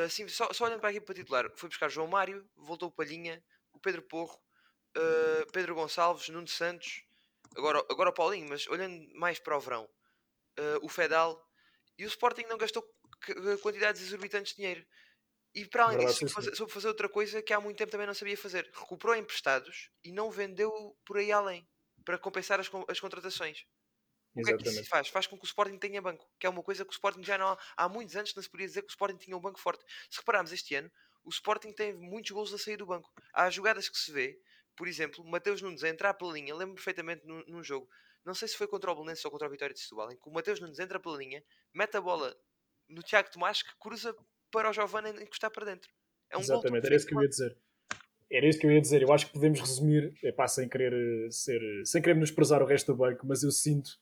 assim, 0.04 0.28
só, 0.28 0.52
só 0.52 0.64
olhando 0.64 0.80
para 0.80 0.90
aqui 0.90 1.00
para 1.00 1.14
titular, 1.14 1.50
foi 1.56 1.68
buscar 1.68 1.88
João 1.88 2.06
Mário, 2.06 2.48
voltou 2.56 2.88
o 2.88 2.92
Palhinha, 2.92 3.42
o 3.72 3.80
Pedro 3.80 4.02
Porro, 4.02 4.38
uh, 4.96 5.52
Pedro 5.52 5.74
Gonçalves, 5.74 6.28
Nuno 6.28 6.46
Santos, 6.46 7.02
agora, 7.56 7.78
agora 7.90 8.10
o 8.10 8.14
Paulinho, 8.14 8.48
mas 8.48 8.66
olhando 8.68 9.06
mais 9.14 9.38
para 9.38 9.56
o 9.56 9.60
verão, 9.60 9.84
uh, 9.84 10.84
o 10.84 10.88
Fedal, 10.88 11.44
e 11.98 12.04
o 12.04 12.08
Sporting 12.08 12.42
não 12.42 12.58
gastou 12.58 12.84
quantidades 13.60 14.02
exorbitantes 14.02 14.52
de 14.52 14.58
dinheiro. 14.58 14.86
E 15.58 15.66
para 15.66 15.84
além 15.84 15.98
disso, 15.98 16.20
soube 16.20 16.32
fazer, 16.32 16.54
soube 16.54 16.72
fazer, 16.72 16.88
outra 16.88 17.08
coisa 17.08 17.42
que 17.42 17.52
há 17.52 17.60
muito 17.60 17.76
tempo 17.76 17.90
também 17.90 18.06
não 18.06 18.14
sabia 18.14 18.36
fazer. 18.36 18.70
Recuperou 18.72 19.16
emprestados 19.16 19.90
e 20.04 20.12
não 20.12 20.30
vendeu 20.30 20.96
por 21.04 21.18
aí 21.18 21.32
além 21.32 21.68
para 22.04 22.16
compensar 22.16 22.60
as, 22.60 22.70
as 22.88 23.00
contratações. 23.00 23.66
O 24.36 24.42
que 24.42 24.52
é 24.52 24.56
que 24.56 24.68
isso 24.68 24.84
faz? 24.84 25.08
Faz 25.08 25.26
com 25.26 25.36
que 25.36 25.44
o 25.44 25.46
Sporting 25.46 25.76
tenha 25.78 26.00
banco, 26.00 26.24
que 26.38 26.46
é 26.46 26.50
uma 26.50 26.62
coisa 26.62 26.84
que 26.84 26.90
o 26.90 26.92
Sporting 26.92 27.24
já 27.24 27.36
não 27.36 27.48
há, 27.48 27.58
há 27.76 27.88
muitos 27.88 28.14
anos 28.14 28.32
não 28.36 28.42
se 28.42 28.48
podia 28.48 28.68
dizer 28.68 28.82
que 28.82 28.88
o 28.88 28.90
Sporting 28.90 29.16
tinha 29.16 29.36
um 29.36 29.40
banco 29.40 29.58
forte. 29.58 29.84
Se 30.08 30.18
repararmos 30.18 30.52
este 30.52 30.76
ano, 30.76 30.88
o 31.24 31.30
Sporting 31.30 31.72
tem 31.72 31.92
muitos 31.92 32.30
gols 32.30 32.52
a 32.52 32.58
sair 32.58 32.76
do 32.76 32.86
banco. 32.86 33.12
Há 33.32 33.50
jogadas 33.50 33.88
que 33.88 33.98
se 33.98 34.12
vê, 34.12 34.38
por 34.76 34.86
exemplo, 34.86 35.24
Mateus 35.24 35.60
Nunes 35.60 35.82
a 35.82 35.88
entrar 35.88 36.14
pela 36.14 36.32
linha, 36.32 36.54
lembro 36.54 36.76
perfeitamente 36.76 37.26
num, 37.26 37.42
num 37.48 37.64
jogo, 37.64 37.88
não 38.24 38.32
sei 38.32 38.46
se 38.46 38.56
foi 38.56 38.68
contra 38.68 38.92
o 38.92 38.94
Belenenses 38.94 39.24
ou 39.24 39.30
contra 39.30 39.48
a 39.48 39.50
Vitória 39.50 39.74
de 39.74 39.80
Setúbal, 39.80 40.12
em 40.12 40.16
que 40.16 40.28
o 40.28 40.32
Mateus 40.32 40.60
Nunes 40.60 40.78
entra 40.78 41.00
pela 41.00 41.16
linha, 41.16 41.42
mete 41.74 41.96
a 41.96 42.00
bola 42.00 42.36
no 42.88 43.02
Tiago 43.02 43.30
Tomás 43.30 43.62
que 43.62 43.76
cruza 43.76 44.14
para 44.50 44.70
o 44.70 44.72
Giovanni 44.72 45.10
encostar 45.10 45.50
para 45.50 45.66
dentro. 45.66 45.90
É 46.30 46.36
um 46.36 46.40
Exatamente, 46.40 46.86
era 46.86 46.94
isso 46.96 47.06
que 47.06 47.14
eu 47.14 47.22
ia 47.22 47.28
dizer. 47.28 47.56
Era 48.30 48.46
isso 48.46 48.58
que 48.58 48.66
eu 48.66 48.72
ia 48.72 48.80
dizer. 48.80 49.02
Eu 49.02 49.12
acho 49.12 49.26
que 49.26 49.32
podemos 49.32 49.58
resumir, 49.60 50.12
epá, 50.22 50.46
sem 50.46 50.68
querer 50.68 50.92
eh, 50.92 51.30
ser, 51.30 51.60
sem 51.84 52.02
querer 52.02 52.14
menosprezar 52.14 52.62
o 52.62 52.66
resto 52.66 52.92
do 52.92 52.98
banco, 52.98 53.26
mas 53.26 53.42
eu 53.42 53.50
sinto 53.50 53.98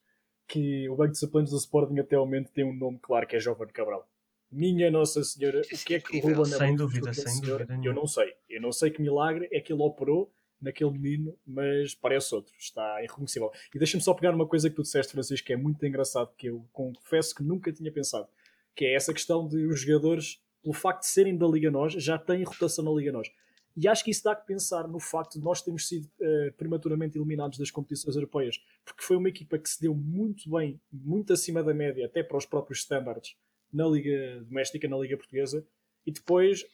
que 0.49 0.89
o 0.89 0.97
banco 0.97 1.13
de 1.13 1.19
suplentes 1.19 1.53
do 1.53 1.59
Sporting 1.59 1.99
até 1.99 2.17
ao 2.17 2.25
momento 2.25 2.51
tem 2.53 2.65
um 2.65 2.75
nome 2.75 2.99
claro 3.01 3.27
que 3.27 3.37
é 3.37 3.41
Giovanni 3.41 3.73
Cabral. 3.73 4.09
Minha 4.51 4.91
Nossa 4.91 5.23
Senhora, 5.25 5.61
o 5.61 5.85
que 5.85 5.95
é 5.95 6.01
que 6.01 6.19
o 6.19 6.21
Ruben 6.21 6.45
Sem 6.45 6.77
dúvida, 6.77 7.13
sem 7.13 7.27
senhor? 7.27 7.67
dúvida. 7.67 7.81
Eu 7.85 7.93
não 7.93 8.07
sei. 8.07 8.33
Eu 8.49 8.61
não 8.61 8.73
sei 8.73 8.91
que 8.91 9.03
milagre 9.03 9.49
é 9.53 9.61
que 9.61 9.73
ele 9.73 9.83
operou 9.83 10.33
naquele 10.61 10.91
menino, 10.91 11.37
mas 11.47 11.95
parece 11.95 12.35
outro. 12.35 12.53
Está 12.59 13.03
irreconhecível. 13.03 13.51
E 13.75 13.79
deixa-me 13.79 14.03
só 14.03 14.15
pegar 14.15 14.35
uma 14.35 14.47
coisa 14.47 14.71
que 14.71 14.77
tu 14.77 14.83
disseste, 14.83 15.13
Francisco, 15.13 15.47
que 15.47 15.53
é 15.53 15.57
muito 15.57 15.85
engraçado, 15.85 16.33
que 16.37 16.47
eu 16.47 16.67
confesso 16.73 17.35
que 17.35 17.43
nunca 17.43 17.73
tinha 17.73 17.93
pensado, 17.93 18.29
que 18.77 18.85
é 18.85 18.95
essa 18.95 19.13
questão 19.13 19.49
de 19.49 19.67
os 19.67 19.81
jogadores 19.81 20.41
pelo 20.63 20.75
facto 20.75 21.03
de 21.03 21.07
serem 21.07 21.37
da 21.37 21.47
Liga 21.47 21.71
Nós, 21.71 21.93
já 21.93 22.19
têm 22.19 22.43
rotação 22.43 22.85
na 22.85 22.91
Liga 22.91 23.13
Nós. 23.13 23.31
E 23.77 23.87
acho 23.87 24.03
que 24.03 24.11
isso 24.11 24.25
dá 24.25 24.35
que 24.35 24.47
pensar 24.47 24.89
no 24.89 24.99
facto 24.99 25.39
de 25.39 25.45
nós 25.45 25.63
termos 25.63 25.87
sido 25.87 26.07
uh, 26.07 26.53
prematuramente 26.57 27.17
eliminados 27.17 27.59
das 27.59 27.71
competições 27.71 28.17
europeias, 28.17 28.59
porque 28.85 29.03
foi 29.03 29.17
uma 29.17 29.29
equipa 29.29 29.59
que 29.59 29.69
se 29.69 29.81
deu 29.81 29.95
muito 29.95 30.51
bem, 30.51 30.81
muito 30.91 31.33
acima 31.33 31.63
da 31.63 31.75
média, 31.75 32.07
até 32.07 32.23
para 32.23 32.37
os 32.37 32.47
próprios 32.47 32.81
standards, 32.81 33.37
na 33.73 33.87
Liga 33.87 34.43
Doméstica, 34.45 34.89
na 34.89 34.97
Liga 34.97 35.17
Portuguesa, 35.17 35.65
e 36.07 36.11
depois 36.11 36.65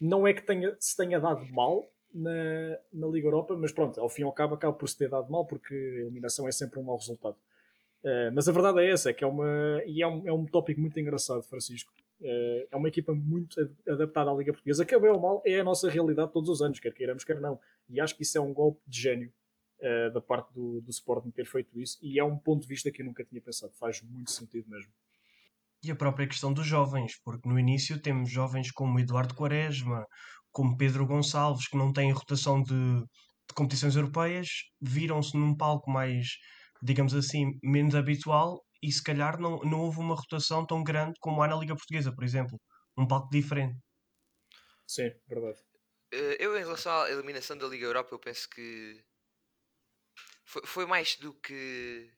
não 0.00 0.26
é 0.26 0.32
que 0.32 0.42
tenha, 0.42 0.74
se 0.78 0.96
tenha 0.96 1.18
dado 1.18 1.44
mal 1.52 1.84
na, 2.14 2.78
na 2.92 3.06
Liga 3.08 3.26
Europa, 3.26 3.56
mas 3.56 3.72
pronto, 3.72 4.00
ao 4.00 4.08
fim 4.08 4.22
e 4.22 4.24
ao 4.24 4.32
cabo 4.32 4.54
acaba 4.54 4.72
por 4.72 4.88
se 4.88 4.96
ter 4.96 5.10
dado 5.10 5.30
mal, 5.30 5.44
porque 5.44 5.74
a 5.74 6.00
eliminação 6.02 6.46
é 6.48 6.52
sempre 6.52 6.78
um 6.78 6.84
mau 6.84 6.96
resultado. 6.96 7.36
Uh, 8.06 8.30
mas 8.32 8.48
a 8.48 8.52
verdade 8.52 8.80
é 8.80 8.90
essa, 8.90 9.10
é 9.10 9.12
que 9.12 9.24
é 9.24 9.26
uma. 9.26 9.82
E 9.84 10.00
é 10.00 10.06
um, 10.06 10.28
é 10.28 10.32
um 10.32 10.46
tópico 10.46 10.80
muito 10.80 10.98
engraçado, 11.00 11.42
Francisco, 11.42 11.92
eh, 12.22 12.68
é 12.70 12.76
uma 12.76 12.88
equipa 12.88 13.12
muito 13.12 13.60
adaptada 13.86 14.30
à 14.30 14.34
Liga 14.34 14.52
Portuguesa, 14.52 14.86
que 14.86 14.98
bem 14.98 15.10
ou 15.10 15.20
mal 15.20 15.42
é 15.44 15.60
a 15.60 15.64
nossa 15.64 15.90
realidade 15.90 16.32
todos 16.32 16.48
os 16.48 16.62
anos, 16.62 16.80
quer 16.80 16.92
queiramos, 16.92 17.24
quer 17.24 17.40
não. 17.40 17.60
E 17.88 18.00
acho 18.00 18.16
que 18.16 18.22
isso 18.22 18.38
é 18.38 18.40
um 18.40 18.54
golpe 18.54 18.80
de 18.86 19.00
gênio 19.00 19.32
uh, 19.80 20.12
da 20.12 20.20
parte 20.20 20.52
do, 20.54 20.80
do 20.80 20.90
Sporting 20.90 21.30
ter 21.30 21.46
feito 21.46 21.78
isso, 21.78 21.98
e 22.02 22.18
é 22.18 22.24
um 22.24 22.38
ponto 22.38 22.62
de 22.62 22.68
vista 22.68 22.90
que 22.90 23.02
eu 23.02 23.06
nunca 23.06 23.24
tinha 23.24 23.40
pensado. 23.40 23.72
Faz 23.74 24.00
muito 24.02 24.30
sentido 24.30 24.68
mesmo. 24.68 24.90
E 25.82 25.90
a 25.90 25.96
própria 25.96 26.26
questão 26.26 26.52
dos 26.52 26.66
jovens, 26.66 27.20
porque 27.22 27.48
no 27.48 27.58
início 27.58 28.00
temos 28.00 28.30
jovens 28.30 28.70
como 28.70 28.98
Eduardo 28.98 29.34
Quaresma, 29.34 30.06
como 30.50 30.76
Pedro 30.76 31.06
Gonçalves, 31.06 31.68
que 31.68 31.76
não 31.76 31.92
têm 31.92 32.10
rotação 32.12 32.62
de, 32.62 32.72
de 32.72 33.54
competições 33.54 33.94
europeias, 33.94 34.48
viram-se 34.80 35.36
num 35.36 35.54
palco 35.54 35.90
mais, 35.90 36.38
digamos 36.82 37.14
assim, 37.14 37.58
menos 37.62 37.94
habitual 37.94 38.62
e 38.82 38.90
se 38.92 39.02
calhar 39.02 39.38
não, 39.40 39.58
não 39.60 39.80
houve 39.80 39.98
uma 39.98 40.14
rotação 40.14 40.66
tão 40.66 40.82
grande 40.82 41.14
como 41.20 41.42
há 41.42 41.48
na 41.48 41.56
Liga 41.56 41.74
Portuguesa, 41.74 42.14
por 42.14 42.24
exemplo. 42.24 42.60
Um 42.96 43.06
palco 43.06 43.28
diferente. 43.30 43.78
Sim, 44.86 45.10
verdade. 45.28 45.58
Eh, 46.12 46.36
eu, 46.40 46.56
em 46.56 46.60
relação 46.60 46.92
à 47.02 47.10
eliminação 47.10 47.56
da 47.58 47.66
Liga 47.66 47.86
Europa, 47.86 48.14
eu 48.14 48.18
penso 48.18 48.48
que 48.48 49.04
foi, 50.44 50.62
foi 50.66 50.86
mais 50.86 51.16
do 51.16 51.34
que 51.34 52.12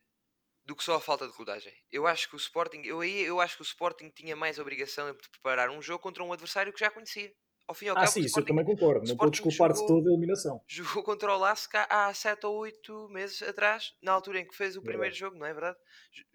do 0.64 0.76
que 0.76 0.84
só 0.84 0.96
a 0.96 1.00
falta 1.00 1.26
de 1.26 1.32
rodagem. 1.34 1.74
Eu 1.90 2.06
acho 2.06 2.28
que 2.28 2.36
o 2.36 2.38
Sporting, 2.38 2.82
eu 2.84 3.00
aí 3.00 3.22
eu 3.22 3.40
acho 3.40 3.56
que 3.56 3.62
o 3.62 3.64
Sporting 3.64 4.10
tinha 4.10 4.36
mais 4.36 4.58
obrigação 4.58 5.10
de 5.10 5.28
preparar 5.30 5.70
um 5.70 5.80
jogo 5.80 6.02
contra 6.02 6.22
um 6.22 6.32
adversário 6.32 6.72
que 6.72 6.80
já 6.80 6.90
conhecia 6.90 7.32
ao 7.68 7.74
fim 7.74 7.84
e 7.84 7.88
ao 7.90 7.96
ah, 7.96 8.00
cabo. 8.00 8.12
sim, 8.12 8.20
isso 8.22 8.40
eu 8.40 8.44
também 8.44 8.64
concordo. 8.64 9.06
Não 9.06 9.26
a 9.26 9.30
desculpar 9.30 9.72
de 9.74 9.86
toda 9.86 10.08
a 10.08 10.12
eliminação. 10.12 10.64
Jogou 10.66 11.02
contra 11.02 11.34
o 11.34 11.38
Lask 11.38 11.70
há 11.74 12.12
7 12.14 12.46
ou 12.46 12.56
8 12.56 13.08
meses 13.10 13.42
atrás, 13.42 13.94
na 14.02 14.12
altura 14.12 14.40
em 14.40 14.48
que 14.48 14.56
fez 14.56 14.74
o 14.74 14.80
verdade. 14.80 14.92
primeiro 14.92 15.14
jogo, 15.14 15.36
não 15.36 15.46
é 15.46 15.52
verdade? 15.52 15.76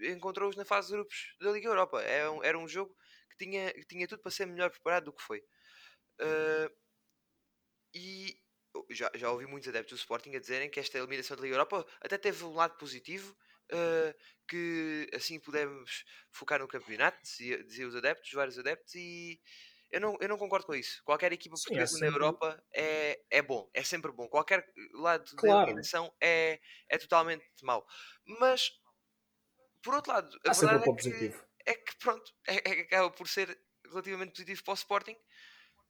Encontrou-os 0.02 0.56
na 0.56 0.64
fase 0.64 0.90
de 0.90 0.94
grupos 0.94 1.36
da 1.42 1.52
Liga 1.52 1.68
Europa. 1.68 2.02
Era 2.04 2.32
um, 2.32 2.44
era 2.44 2.58
um 2.58 2.68
jogo 2.68 2.96
que 3.32 3.44
tinha, 3.44 3.74
que 3.74 3.86
tinha 3.86 4.08
tudo 4.08 4.22
para 4.22 4.32
ser 4.32 4.46
melhor 4.46 4.70
preparado 4.70 5.06
do 5.06 5.14
que 5.14 5.24
foi. 5.24 5.40
Uh, 6.22 6.72
e 7.96 8.38
já, 8.92 9.10
já 9.16 9.32
ouvi 9.32 9.48
muitos 9.48 9.68
adeptos 9.68 9.98
do 9.98 10.02
Sporting 10.02 10.36
a 10.36 10.40
dizerem 10.40 10.70
que 10.70 10.80
esta 10.80 11.00
eliminação 11.00 11.36
da 11.36 11.42
Liga 11.42 11.56
Europa 11.56 11.84
até 12.00 12.18
teve 12.18 12.44
um 12.44 12.54
lado 12.54 12.78
positivo. 12.78 13.36
Uh, 13.72 14.14
que 14.48 15.10
assim 15.16 15.40
pudemos 15.40 16.04
focar 16.30 16.60
no 16.60 16.68
campeonato, 16.68 17.18
dizia, 17.24 17.64
dizia 17.64 17.88
os 17.88 17.96
adeptos, 17.96 18.30
vários 18.34 18.60
adeptos, 18.60 18.94
e 18.94 19.42
eu 19.94 20.02
não, 20.02 20.18
eu 20.20 20.28
não 20.28 20.40
concordo 20.40 20.66
com 20.66 20.74
isso. 20.74 21.04
Qualquer 21.06 21.32
equipa 21.32 21.56
Sim, 21.56 21.66
portuguesa 21.66 21.96
é 21.96 22.00
sempre... 22.00 22.10
na 22.10 22.16
Europa 22.16 22.64
é, 22.74 23.22
é 23.30 23.42
bom, 23.44 23.70
é 23.76 23.84
sempre 23.84 24.12
bom. 24.12 24.28
Qualquer 24.28 24.68
lado 24.96 25.24
claro. 25.36 25.58
da 25.58 25.64
eliminação 25.66 26.12
é, 26.20 26.60
é 26.90 26.98
totalmente 26.98 27.46
mau. 27.62 27.86
Mas, 28.26 28.72
por 29.84 29.94
outro 29.94 30.12
lado, 30.12 30.36
a 30.48 30.50
Há 30.50 30.54
verdade 30.54 30.90
um 30.90 30.96
é, 30.96 30.98
que, 30.98 31.36
é 31.68 31.74
que, 31.76 31.98
pronto, 32.00 32.34
é, 32.50 32.56
é, 32.56 32.82
acaba 32.82 33.12
por 33.12 33.28
ser 33.28 33.56
relativamente 33.86 34.32
positivo 34.32 34.64
para 34.64 34.72
o 34.72 34.76
Sporting, 34.76 35.16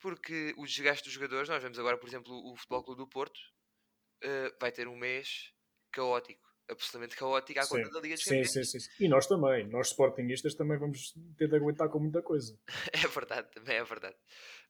porque 0.02 0.54
o 0.58 0.66
desgaste 0.66 1.06
dos 1.06 1.14
jogadores, 1.14 1.48
nós 1.48 1.64
vemos 1.64 1.80
agora, 1.80 1.98
por 1.98 2.10
exemplo, 2.10 2.34
o 2.52 2.58
Futebol 2.58 2.84
Clube 2.84 3.02
do 3.04 3.08
Porto 3.08 3.40
uh, 4.26 4.54
vai 4.60 4.70
ter 4.74 4.86
um 4.86 4.98
mês 4.98 5.54
caótico. 5.94 6.43
Absolutamente 6.70 7.15
caótica 7.15 7.62
à 7.62 7.67
conta 7.67 7.89
da 7.89 8.00
Liga 8.00 8.15
dos 8.15 8.24
sim, 8.24 8.29
Campeões. 8.29 8.51
Sim, 8.51 8.63
sim, 8.63 8.79
sim. 8.79 8.89
E 9.00 9.08
nós 9.08 9.27
também, 9.27 9.67
nós 9.67 9.88
Sportingistas 9.89 10.55
também 10.55 10.77
vamos 10.77 11.13
ter 11.38 11.48
de 11.48 11.55
aguentar 11.55 11.89
com 11.89 12.00
muita 12.00 12.22
coisa. 12.22 12.58
é 12.93 13.08
verdade, 13.08 13.50
também 13.51 13.77
é 13.77 13.84
verdade. 13.84 14.15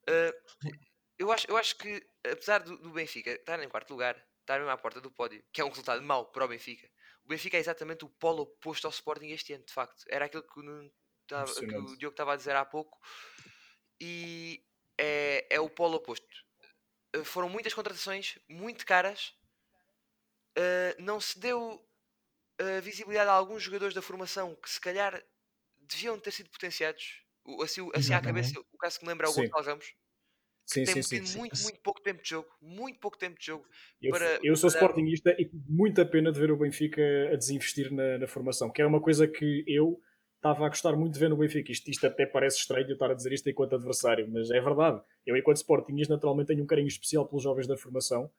Uh, 0.09 0.71
eu, 1.17 1.31
acho, 1.31 1.49
eu 1.49 1.57
acho 1.57 1.77
que, 1.77 2.05
apesar 2.25 2.59
do, 2.59 2.77
do, 2.77 2.91
Benfica 2.91 3.31
estar 3.31 3.61
em 3.61 3.69
quarto 3.69 3.91
lugar, 3.91 4.15
estar 4.41 4.57
mesmo 4.57 4.71
à 4.71 4.77
porta 4.77 4.99
do 4.99 5.11
pódio, 5.11 5.43
que 5.51 5.61
é 5.61 5.65
um 5.65 5.69
resultado 5.69 6.01
mau 6.01 6.31
para 6.31 6.45
o 6.45 6.47
Benfica, 6.47 6.87
o 7.25 7.29
Benfica 7.29 7.57
é 7.57 7.59
exatamente 7.59 8.03
o 8.03 8.09
polo 8.09 8.43
oposto 8.43 8.85
ao 8.85 8.91
Sporting 8.91 9.27
este 9.27 9.53
ano, 9.53 9.63
de 9.65 9.73
facto. 9.73 10.03
Era 10.09 10.25
aquilo 10.25 10.43
que 10.43 10.59
o, 10.59 10.91
que 11.55 11.75
o 11.75 11.97
Diogo 11.97 12.13
estava 12.13 12.33
a 12.33 12.35
dizer 12.35 12.55
há 12.55 12.65
pouco. 12.65 12.99
E 13.99 14.61
é, 14.97 15.47
é 15.49 15.59
o 15.59 15.69
polo 15.69 15.95
oposto. 15.95 16.43
Uh, 17.15 17.23
foram 17.23 17.47
muitas 17.47 17.73
contratações, 17.73 18.37
muito 18.49 18.85
caras. 18.85 19.33
Uh, 20.57 21.01
não 21.01 21.19
se 21.19 21.39
deu 21.39 21.83
uh, 22.61 22.81
visibilidade 22.81 23.29
a 23.29 23.33
alguns 23.33 23.63
jogadores 23.63 23.93
da 23.93 24.01
formação 24.01 24.55
que 24.55 24.69
se 24.69 24.79
calhar 24.79 25.23
deviam 25.81 26.19
ter 26.19 26.31
sido 26.31 26.49
potenciados. 26.49 27.23
Assim, 27.61 27.89
assim 27.93 28.13
à 28.13 28.21
cabeça, 28.21 28.57
o 28.71 28.77
caso 28.77 28.99
que 28.99 29.05
me 29.05 29.11
lembra 29.11 29.27
é 29.27 29.29
o 29.29 29.33
Gonçalo 29.33 29.65
Ramos. 29.65 29.93
Sim, 30.65 30.85
tem 30.85 31.03
sim, 31.03 31.25
sim, 31.25 31.37
muito, 31.37 31.61
muito 31.61 31.79
pouco 31.81 32.01
tempo 32.01 32.23
de 32.23 32.29
jogo, 32.29 32.47
muito 32.61 32.97
pouco 32.99 33.17
tempo 33.17 33.37
de 33.37 33.45
jogo. 33.45 33.65
Eu, 34.01 34.11
para, 34.11 34.39
eu 34.41 34.55
sou 34.55 34.71
para... 34.71 34.79
sportingista 34.79 35.31
e 35.31 35.49
muita 35.67 36.05
pena 36.05 36.31
de 36.31 36.39
ver 36.39 36.51
o 36.51 36.57
Benfica 36.57 37.01
a 37.33 37.35
desinvestir 37.35 37.91
na, 37.91 38.17
na 38.17 38.27
formação, 38.27 38.71
que 38.71 38.81
era 38.81 38.87
uma 38.87 39.01
coisa 39.01 39.27
que 39.27 39.65
eu 39.67 39.99
estava 40.37 40.65
a 40.65 40.69
gostar 40.69 40.95
muito 40.95 41.13
de 41.13 41.19
ver 41.19 41.29
no 41.29 41.35
Benfica. 41.35 41.69
Isto, 41.71 41.91
isto 41.91 42.07
até 42.07 42.25
parece 42.25 42.59
estranho 42.59 42.87
eu 42.87 42.93
estar 42.93 43.11
a 43.11 43.13
dizer 43.13 43.33
isto 43.33 43.49
enquanto 43.49 43.75
adversário, 43.75 44.25
mas 44.31 44.49
é 44.51 44.61
verdade. 44.61 45.01
Eu, 45.25 45.35
enquanto 45.35 45.57
Sportingista, 45.57 46.13
naturalmente 46.13 46.47
tenho 46.47 46.63
um 46.63 46.67
carinho 46.67 46.87
especial 46.87 47.27
pelos 47.27 47.43
jovens 47.43 47.67
da 47.67 47.75
formação. 47.75 48.31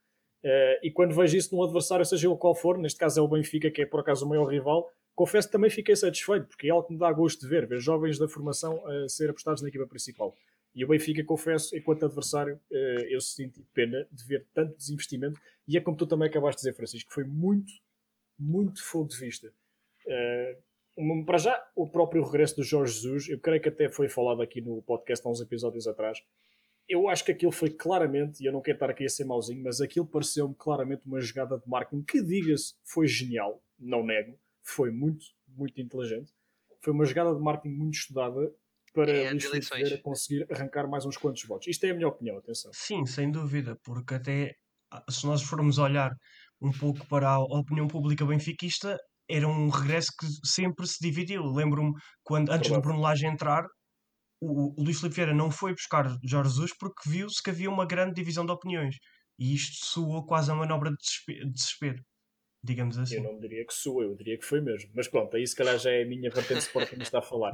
Uh, 0.44 0.76
e 0.82 0.90
quando 0.90 1.14
vejo 1.14 1.36
isso 1.38 1.56
num 1.56 1.62
adversário, 1.62 2.04
seja 2.04 2.28
ele 2.28 2.36
qual 2.36 2.54
for, 2.54 2.76
neste 2.76 2.98
caso 2.98 3.18
é 3.18 3.22
o 3.22 3.28
Benfica, 3.28 3.70
que 3.70 3.80
é 3.80 3.86
por 3.86 4.00
acaso 4.00 4.26
o 4.26 4.28
maior 4.28 4.44
rival, 4.44 4.92
confesso 5.14 5.48
que 5.48 5.52
também 5.52 5.70
fiquei 5.70 5.96
satisfeito, 5.96 6.46
porque 6.48 6.66
é 6.66 6.70
algo 6.70 6.86
que 6.86 6.92
me 6.92 6.98
dá 6.98 7.10
gosto 7.10 7.40
de 7.40 7.48
ver, 7.48 7.66
ver 7.66 7.80
jovens 7.80 8.18
da 8.18 8.28
formação 8.28 8.86
a 8.86 9.08
ser 9.08 9.30
apostados 9.30 9.62
na 9.62 9.68
equipa 9.68 9.86
principal. 9.86 10.36
E 10.74 10.84
o 10.84 10.88
Benfica, 10.88 11.24
confesso, 11.24 11.74
enquanto 11.74 12.04
adversário, 12.04 12.60
uh, 12.70 13.00
eu 13.08 13.22
senti 13.22 13.64
pena 13.72 14.06
de 14.12 14.24
ver 14.24 14.44
tanto 14.52 14.76
desinvestimento, 14.76 15.40
e 15.66 15.78
é 15.78 15.80
como 15.80 15.96
tu 15.96 16.06
também 16.06 16.28
acabaste 16.28 16.60
de 16.60 16.68
dizer, 16.68 16.76
Francisco, 16.76 17.10
foi 17.10 17.24
muito, 17.24 17.72
muito 18.38 18.84
fogo 18.84 19.08
de 19.08 19.16
vista. 19.16 19.50
Uh, 20.06 21.24
para 21.24 21.38
já, 21.38 21.66
o 21.74 21.88
próprio 21.88 22.22
regresso 22.22 22.56
do 22.56 22.62
Jorge 22.62 22.94
Jesus, 22.94 23.28
eu 23.28 23.38
creio 23.38 23.62
que 23.62 23.68
até 23.68 23.88
foi 23.88 24.08
falado 24.08 24.42
aqui 24.42 24.60
no 24.60 24.82
podcast 24.82 25.26
há 25.26 25.30
uns 25.30 25.40
episódios 25.40 25.88
atrás. 25.88 26.22
Eu 26.88 27.08
acho 27.08 27.24
que 27.24 27.32
aquilo 27.32 27.52
foi 27.52 27.70
claramente, 27.70 28.42
e 28.42 28.46
eu 28.46 28.52
não 28.52 28.60
quero 28.60 28.76
estar 28.76 28.90
aqui 28.90 29.04
a 29.04 29.08
ser 29.08 29.24
mauzinho, 29.24 29.62
mas 29.62 29.80
aquilo 29.80 30.06
pareceu-me 30.06 30.54
claramente 30.54 31.02
uma 31.06 31.20
jogada 31.20 31.58
de 31.58 31.68
marketing 31.68 32.02
que, 32.02 32.22
diga-se, 32.22 32.74
foi 32.84 33.06
genial, 33.06 33.62
não 33.78 34.04
nego, 34.04 34.38
foi 34.62 34.90
muito, 34.90 35.24
muito 35.48 35.80
inteligente. 35.80 36.32
Foi 36.82 36.92
uma 36.92 37.04
jogada 37.04 37.34
de 37.34 37.40
marketing 37.40 37.74
muito 37.74 37.94
estudada 37.94 38.52
para 38.92 39.10
é, 39.10 39.98
conseguir 40.02 40.46
arrancar 40.52 40.86
mais 40.86 41.04
uns 41.04 41.16
quantos 41.16 41.42
votos. 41.44 41.66
Isto 41.66 41.84
é 41.84 41.90
a 41.90 41.94
minha 41.94 42.08
opinião, 42.08 42.38
atenção. 42.38 42.70
Sim, 42.72 43.04
sem 43.06 43.30
dúvida, 43.30 43.76
porque 43.82 44.14
até 44.14 44.54
se 45.10 45.26
nós 45.26 45.42
formos 45.42 45.78
olhar 45.78 46.12
um 46.60 46.70
pouco 46.70 47.04
para 47.06 47.28
a 47.28 47.40
opinião 47.40 47.88
pública 47.88 48.24
benfiquista, 48.24 48.96
era 49.28 49.48
um 49.48 49.68
regresso 49.68 50.12
que 50.18 50.26
sempre 50.46 50.86
se 50.86 50.98
dividiu. 51.00 51.42
Lembro-me 51.44 51.92
quando, 52.22 52.50
antes 52.50 52.70
do 52.70 52.80
Bruno 52.80 53.00
Lage 53.00 53.26
entrar, 53.26 53.64
o, 54.44 54.74
o 54.76 54.84
Luís 54.84 54.98
Filipe 54.98 55.16
Vieira 55.16 55.34
não 55.34 55.50
foi 55.50 55.72
buscar 55.72 56.06
Jorge 56.22 56.50
Jesus 56.50 56.72
porque 56.76 57.08
viu-se 57.08 57.42
que 57.42 57.50
havia 57.50 57.70
uma 57.70 57.86
grande 57.86 58.14
divisão 58.14 58.44
de 58.44 58.52
opiniões. 58.52 58.96
E 59.38 59.54
isto 59.54 59.84
soou 59.86 60.24
quase 60.24 60.50
a 60.50 60.54
manobra 60.54 60.90
de 60.90 61.50
desespero, 61.50 62.04
digamos 62.62 62.98
assim. 62.98 63.16
Eu 63.16 63.22
não 63.22 63.38
diria 63.38 63.66
que 63.66 63.74
soou, 63.74 64.02
eu 64.02 64.14
diria 64.14 64.38
que 64.38 64.44
foi 64.44 64.60
mesmo. 64.60 64.90
Mas 64.94 65.08
pronto, 65.08 65.36
aí 65.36 65.46
se 65.46 65.56
calhar 65.56 65.78
já 65.78 65.90
é 65.90 66.02
a 66.02 66.06
minha 66.06 66.30
vertente 66.30 66.60
Sport 66.60 66.90
que 66.90 66.96
me 66.96 67.02
está 67.02 67.18
a 67.18 67.22
falar. 67.22 67.52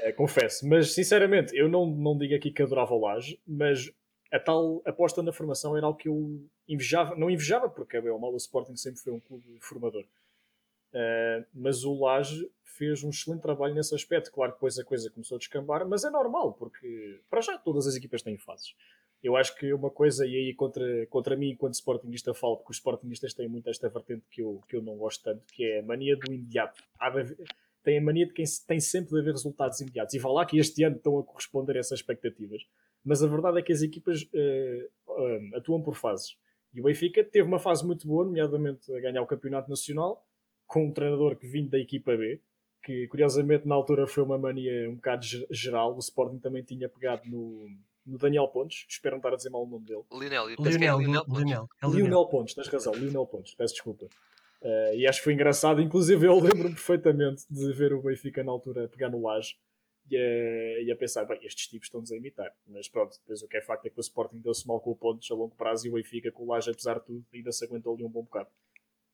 É, 0.00 0.12
confesso. 0.12 0.66
Mas 0.68 0.94
sinceramente, 0.94 1.54
eu 1.54 1.68
não, 1.68 1.86
não 1.86 2.16
digo 2.16 2.34
aqui 2.34 2.50
que 2.50 2.62
adorava 2.62 2.94
o 2.94 3.00
Laje, 3.00 3.38
mas 3.46 3.90
a 4.32 4.40
tal 4.40 4.82
aposta 4.84 5.22
na 5.22 5.32
formação 5.32 5.76
era 5.76 5.86
algo 5.86 5.98
que 5.98 6.08
eu 6.08 6.44
invejava, 6.66 7.14
não 7.14 7.30
invejava, 7.30 7.68
porque 7.68 7.96
é 7.96 8.00
bem 8.00 8.10
ou 8.10 8.18
mal 8.18 8.32
o 8.32 8.36
Sporting 8.36 8.76
sempre 8.76 9.00
foi 9.00 9.12
um 9.12 9.20
clube 9.20 9.58
formador. 9.60 10.04
Uh, 10.94 11.44
mas 11.52 11.82
o 11.84 11.92
Laje 11.98 12.48
fez 12.62 13.02
um 13.02 13.10
excelente 13.10 13.42
trabalho 13.42 13.74
nesse 13.74 13.94
aspecto. 13.94 14.30
Claro 14.30 14.52
que 14.52 14.58
depois 14.58 14.78
a 14.78 14.84
coisa 14.84 15.10
começou 15.10 15.36
a 15.36 15.38
descambar, 15.38 15.86
mas 15.88 16.04
é 16.04 16.10
normal, 16.10 16.52
porque 16.52 17.20
para 17.28 17.40
já 17.40 17.58
todas 17.58 17.86
as 17.86 17.96
equipas 17.96 18.22
têm 18.22 18.38
fases. 18.38 18.74
Eu 19.22 19.36
acho 19.36 19.56
que 19.56 19.72
uma 19.72 19.90
coisa, 19.90 20.26
e 20.26 20.36
aí 20.36 20.54
contra, 20.54 21.06
contra 21.06 21.34
mim, 21.34 21.50
enquanto 21.50 21.74
Sportingista, 21.74 22.34
falo, 22.34 22.58
porque 22.58 22.72
os 22.72 22.76
Sportingistas 22.76 23.32
têm 23.32 23.48
muito 23.48 23.70
esta 23.70 23.88
vertente 23.88 24.24
que 24.30 24.42
eu, 24.42 24.60
que 24.68 24.76
eu 24.76 24.82
não 24.82 24.96
gosto 24.96 25.24
tanto, 25.24 25.42
que 25.52 25.64
é 25.64 25.80
a 25.80 25.82
mania 25.82 26.16
do 26.16 26.32
imediato. 26.32 26.84
Tem 27.82 27.98
a 27.98 28.02
mania 28.02 28.26
de 28.26 28.32
quem 28.32 28.44
tem 28.66 28.80
sempre 28.80 29.14
de 29.14 29.20
haver 29.20 29.32
resultados 29.32 29.80
imediatos. 29.80 30.14
E 30.14 30.18
vá 30.18 30.30
lá 30.30 30.44
que 30.46 30.58
este 30.58 30.84
ano 30.84 30.96
estão 30.96 31.18
a 31.18 31.24
corresponder 31.24 31.76
a 31.76 31.80
essas 31.80 32.00
expectativas. 32.00 32.62
Mas 33.02 33.22
a 33.22 33.26
verdade 33.26 33.58
é 33.58 33.62
que 33.62 33.72
as 33.72 33.82
equipas 33.82 34.22
uh, 34.22 35.12
uh, 35.12 35.56
atuam 35.56 35.82
por 35.82 35.94
fases. 35.94 36.36
E 36.74 36.80
o 36.80 36.84
Benfica 36.84 37.24
teve 37.24 37.46
uma 37.46 37.58
fase 37.58 37.86
muito 37.86 38.06
boa, 38.06 38.24
nomeadamente 38.24 38.94
a 38.94 39.00
ganhar 39.00 39.22
o 39.22 39.26
Campeonato 39.26 39.70
Nacional, 39.70 40.26
com 40.66 40.86
um 40.86 40.92
treinador 40.92 41.36
que 41.36 41.46
vinha 41.46 41.68
da 41.68 41.78
equipa 41.78 42.16
B, 42.16 42.40
que 42.82 43.06
curiosamente 43.08 43.66
na 43.66 43.74
altura 43.74 44.06
foi 44.06 44.22
uma 44.22 44.38
mania 44.38 44.88
um 44.90 44.96
bocado 44.96 45.24
geral. 45.50 45.94
O 45.94 45.98
Sporting 45.98 46.38
também 46.38 46.62
tinha 46.62 46.88
pegado 46.88 47.22
no, 47.26 47.68
no 48.06 48.18
Daniel 48.18 48.48
Pontes, 48.48 48.84
espero 48.88 49.14
não 49.14 49.18
estar 49.18 49.32
a 49.32 49.36
dizer 49.36 49.50
mal 49.50 49.64
o 49.64 49.66
nome 49.66 49.86
dele. 49.86 50.02
Lionel, 50.12 50.48
Lionel, 50.48 50.98
Lionel, 50.98 50.98
Lionel, 50.98 51.24
Lionel, 51.28 51.68
é 51.82 51.86
Lionel 51.86 52.26
Pontes, 52.26 52.54
tens 52.54 52.68
razão, 52.68 52.94
Lionel 52.94 53.26
Pontes, 53.26 53.54
peço 53.54 53.74
desculpa. 53.74 54.06
Uh, 54.64 54.94
e 54.94 55.06
acho 55.06 55.18
que 55.18 55.24
foi 55.24 55.34
engraçado, 55.34 55.82
inclusive 55.82 56.26
eu 56.26 56.38
lembro-me 56.40 56.74
perfeitamente 56.74 57.44
de 57.50 57.72
ver 57.72 57.92
o 57.92 58.00
Benfica 58.00 58.42
na 58.42 58.50
altura 58.50 58.88
pegar 58.88 59.10
no 59.10 59.20
Laje 59.20 59.56
e 60.10 60.16
a, 60.16 60.82
e 60.82 60.90
a 60.90 60.96
pensar, 60.96 61.24
bem, 61.24 61.38
estes 61.44 61.66
tipos 61.66 61.86
estão-nos 61.86 62.10
a 62.12 62.16
imitar. 62.16 62.50
Mas 62.66 62.88
pronto, 62.88 63.16
depois 63.20 63.42
o 63.42 63.48
que 63.48 63.58
é 63.58 63.60
facto 63.60 63.86
é 63.86 63.90
que 63.90 63.98
o 63.98 64.00
Sporting 64.00 64.38
deu-se 64.38 64.66
mal 64.66 64.80
com 64.80 64.90
o 64.90 64.96
Pontes 64.96 65.30
a 65.30 65.34
longo 65.34 65.54
prazo 65.54 65.86
e 65.86 65.90
o 65.90 65.94
Benfica 65.94 66.32
com 66.32 66.44
o 66.44 66.46
Laje, 66.46 66.70
apesar 66.70 66.98
de 66.98 67.04
tudo, 67.04 67.24
ainda 67.32 67.52
se 67.52 67.64
aguentou 67.64 67.94
ali 67.94 68.04
um 68.04 68.08
bom 68.08 68.22
bocado. 68.22 68.48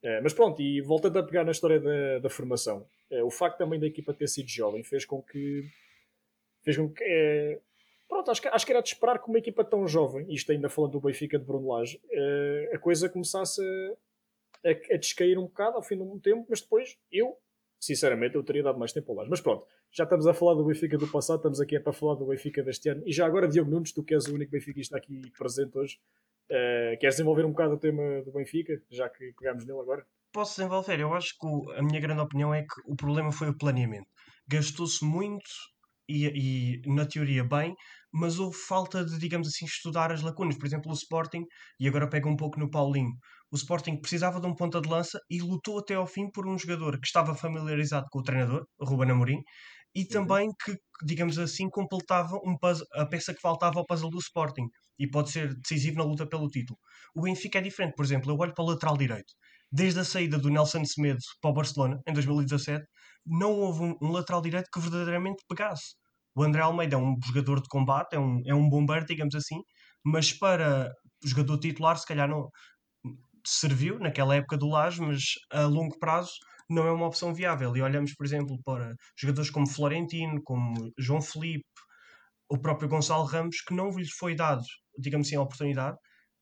Uh, 0.03 0.23
mas 0.23 0.33
pronto, 0.33 0.63
e 0.63 0.81
voltando 0.81 1.19
a 1.19 1.23
pegar 1.23 1.45
na 1.45 1.51
história 1.51 1.79
da, 1.79 2.21
da 2.21 2.31
formação, 2.31 2.87
uh, 3.11 3.25
o 3.25 3.31
facto 3.31 3.59
também 3.59 3.79
da 3.79 3.87
equipa 3.87 4.15
ter 4.15 4.29
sido 4.29 4.49
jovem 4.49 4.83
fez 4.83 5.05
com 5.05 5.23
que. 5.23 5.69
fez 6.63 6.77
com 6.77 6.89
que. 6.89 7.05
Uh, 7.05 7.61
pronto, 8.09 8.31
acho 8.31 8.41
que, 8.41 8.49
acho 8.49 8.65
que 8.65 8.73
era 8.73 8.83
de 8.83 8.89
esperar 8.89 9.19
que 9.19 9.29
uma 9.29 9.39
equipa 9.39 9.63
tão 9.63 9.87
jovem, 9.87 10.27
isto 10.33 10.51
ainda 10.53 10.71
falando 10.71 10.93
do 10.93 11.01
Benfica 11.01 11.39
de 11.39 11.45
Bruno 11.45 11.69
Lage, 11.73 12.01
a 12.73 12.79
coisa 12.79 13.09
começasse 13.11 13.61
a, 14.65 14.71
a, 14.71 14.95
a, 14.95 14.97
descair 14.97 15.39
um 15.39 15.43
bocado 15.43 15.77
ao 15.77 15.83
fim 15.83 15.97
de 15.97 16.03
um 16.03 16.19
tempo, 16.19 16.47
mas 16.49 16.63
depois 16.63 16.99
eu, 17.13 17.37
sinceramente, 17.79 18.35
eu 18.35 18.43
teria 18.43 18.63
dado 18.63 18.79
mais 18.79 18.93
tempo 18.93 19.13
ao 19.13 19.19
Lage. 19.19 19.31
Mas 19.31 19.41
pronto, 19.43 19.67
já 19.93 20.05
estamos 20.05 20.27
a 20.27 20.33
falar 20.33 20.55
do 20.55 20.65
Benfica 20.65 20.97
do 20.97 21.07
passado, 21.07 21.37
estamos 21.37 21.61
aqui 21.61 21.77
é 21.77 21.81
para 21.81 21.93
falar 21.93 22.15
do 22.15 22.25
Benfica 22.25 22.63
deste 22.63 22.89
ano. 22.89 23.03
E 23.05 23.13
já 23.13 23.27
agora, 23.27 23.47
Diogo 23.47 23.71
Nunes, 23.71 23.93
tu 23.93 24.03
que 24.03 24.15
és 24.15 24.27
o 24.27 24.35
único 24.35 24.51
Benfica 24.51 24.81
está 24.81 24.97
aqui 24.97 25.31
presente 25.37 25.77
hoje, 25.77 26.01
Uh, 26.51 26.99
queres 26.99 27.15
desenvolver 27.15 27.45
um 27.45 27.51
bocado 27.51 27.75
o 27.75 27.79
tema 27.79 28.23
do 28.23 28.33
Benfica, 28.33 28.73
já 28.91 29.09
que 29.09 29.33
pegámos 29.39 29.65
nele 29.65 29.79
agora? 29.79 30.05
Posso 30.33 30.57
desenvolver. 30.57 30.99
Eu 30.99 31.15
acho 31.15 31.37
que 31.39 31.47
o, 31.47 31.71
a 31.73 31.83
minha 31.83 32.01
grande 32.01 32.21
opinião 32.21 32.53
é 32.53 32.63
que 32.63 32.81
o 32.87 32.97
problema 32.97 33.31
foi 33.31 33.49
o 33.49 33.57
planeamento. 33.57 34.09
Gastou-se 34.49 35.05
muito 35.05 35.49
e, 36.09 36.83
e, 36.85 36.93
na 36.93 37.07
teoria, 37.07 37.45
bem, 37.45 37.75
mas 38.13 38.41
houve 38.41 38.57
falta 38.57 39.05
de, 39.05 39.17
digamos 39.17 39.47
assim, 39.47 39.65
estudar 39.65 40.11
as 40.11 40.23
lacunas. 40.23 40.59
Por 40.59 40.67
exemplo, 40.67 40.91
o 40.91 40.95
Sporting, 40.95 41.45
e 41.79 41.87
agora 41.87 42.09
pega 42.09 42.29
um 42.29 42.37
pouco 42.37 42.59
no 42.59 42.69
Paulinho, 42.69 43.13
o 43.53 43.57
Sporting 43.57 44.01
precisava 44.01 44.41
de 44.41 44.47
um 44.47 44.55
ponta 44.55 44.81
de 44.81 44.89
lança 44.89 45.21
e 45.31 45.41
lutou 45.41 45.79
até 45.79 45.95
ao 45.95 46.07
fim 46.07 46.29
por 46.31 46.49
um 46.49 46.59
jogador 46.59 46.99
que 46.99 47.07
estava 47.07 47.35
familiarizado 47.35 48.07
com 48.11 48.19
o 48.19 48.23
treinador, 48.23 48.67
Ruben 48.81 49.11
Amorim, 49.11 49.43
e 49.95 50.03
uhum. 50.03 50.09
também 50.09 50.51
que, 50.65 50.77
digamos 51.05 51.39
assim, 51.39 51.69
completava 51.69 52.37
um 52.45 52.57
puzzle, 52.59 52.87
a 52.95 53.07
peça 53.07 53.35
que 53.35 53.41
faltava 53.41 53.79
ao 53.79 53.87
puzzle 53.87 54.11
do 54.11 54.19
Sporting 54.19 54.69
e 55.01 55.09
pode 55.09 55.31
ser 55.31 55.55
decisivo 55.55 55.97
na 55.97 56.05
luta 56.05 56.27
pelo 56.27 56.49
título. 56.49 56.79
O 57.15 57.23
Benfica 57.23 57.59
é 57.59 57.63
diferente, 57.63 57.95
por 57.97 58.05
exemplo, 58.05 58.31
eu 58.31 58.37
olho 58.37 58.55
para 58.55 58.63
o 58.63 58.69
lateral 58.69 58.97
direito. 58.99 59.33
Desde 59.73 60.01
a 60.01 60.05
saída 60.05 60.39
do 60.39 60.51
Nelson 60.51 60.85
Semedo 60.85 61.21
para 61.41 61.51
o 61.51 61.55
Barcelona, 61.55 61.99
em 62.07 62.13
2017, 62.13 62.85
não 63.27 63.53
houve 63.53 63.83
um, 63.83 63.97
um 64.03 64.13
lateral 64.13 64.43
direito 64.43 64.69
que 64.73 64.79
verdadeiramente 64.79 65.43
pegasse. 65.49 65.95
O 66.35 66.43
André 66.43 66.61
Almeida 66.61 66.97
é 66.97 66.99
um 66.99 67.17
jogador 67.25 67.63
de 67.63 67.69
combate, 67.69 68.15
é 68.15 68.21
um, 68.21 68.43
é 68.47 68.55
um 68.55 68.69
bombeiro, 68.69 69.07
digamos 69.07 69.35
assim, 69.35 69.61
mas 70.05 70.33
para 70.33 70.93
jogador 71.25 71.59
titular, 71.59 71.97
se 71.97 72.07
calhar 72.07 72.29
não 72.29 72.51
serviu 73.47 73.99
naquela 73.99 74.35
época 74.37 74.59
do 74.59 74.69
Laje, 74.69 75.01
mas 75.01 75.23
a 75.51 75.63
longo 75.63 75.99
prazo 75.99 76.33
não 76.69 76.87
é 76.87 76.93
uma 76.93 77.07
opção 77.07 77.35
viável. 77.35 77.75
E 77.77 77.83
olhamos, 77.83 78.15
por 78.15 78.27
exemplo, 78.27 78.59
para 78.65 78.95
jogadores 79.19 79.51
como 79.51 79.69
Florentino, 79.69 80.41
como 80.45 80.93
João 80.99 81.21
Felipe, 81.23 81.65
o 82.51 82.59
próprio 82.59 82.89
Gonçalo 82.89 83.25
Ramos, 83.25 83.61
que 83.63 83.75
não 83.75 83.91
lhes 83.91 84.11
foi 84.11 84.35
dado, 84.35 84.63
digamos 85.01 85.27
assim, 85.27 85.37
a 85.37 85.43
oportunidade, 85.43 85.97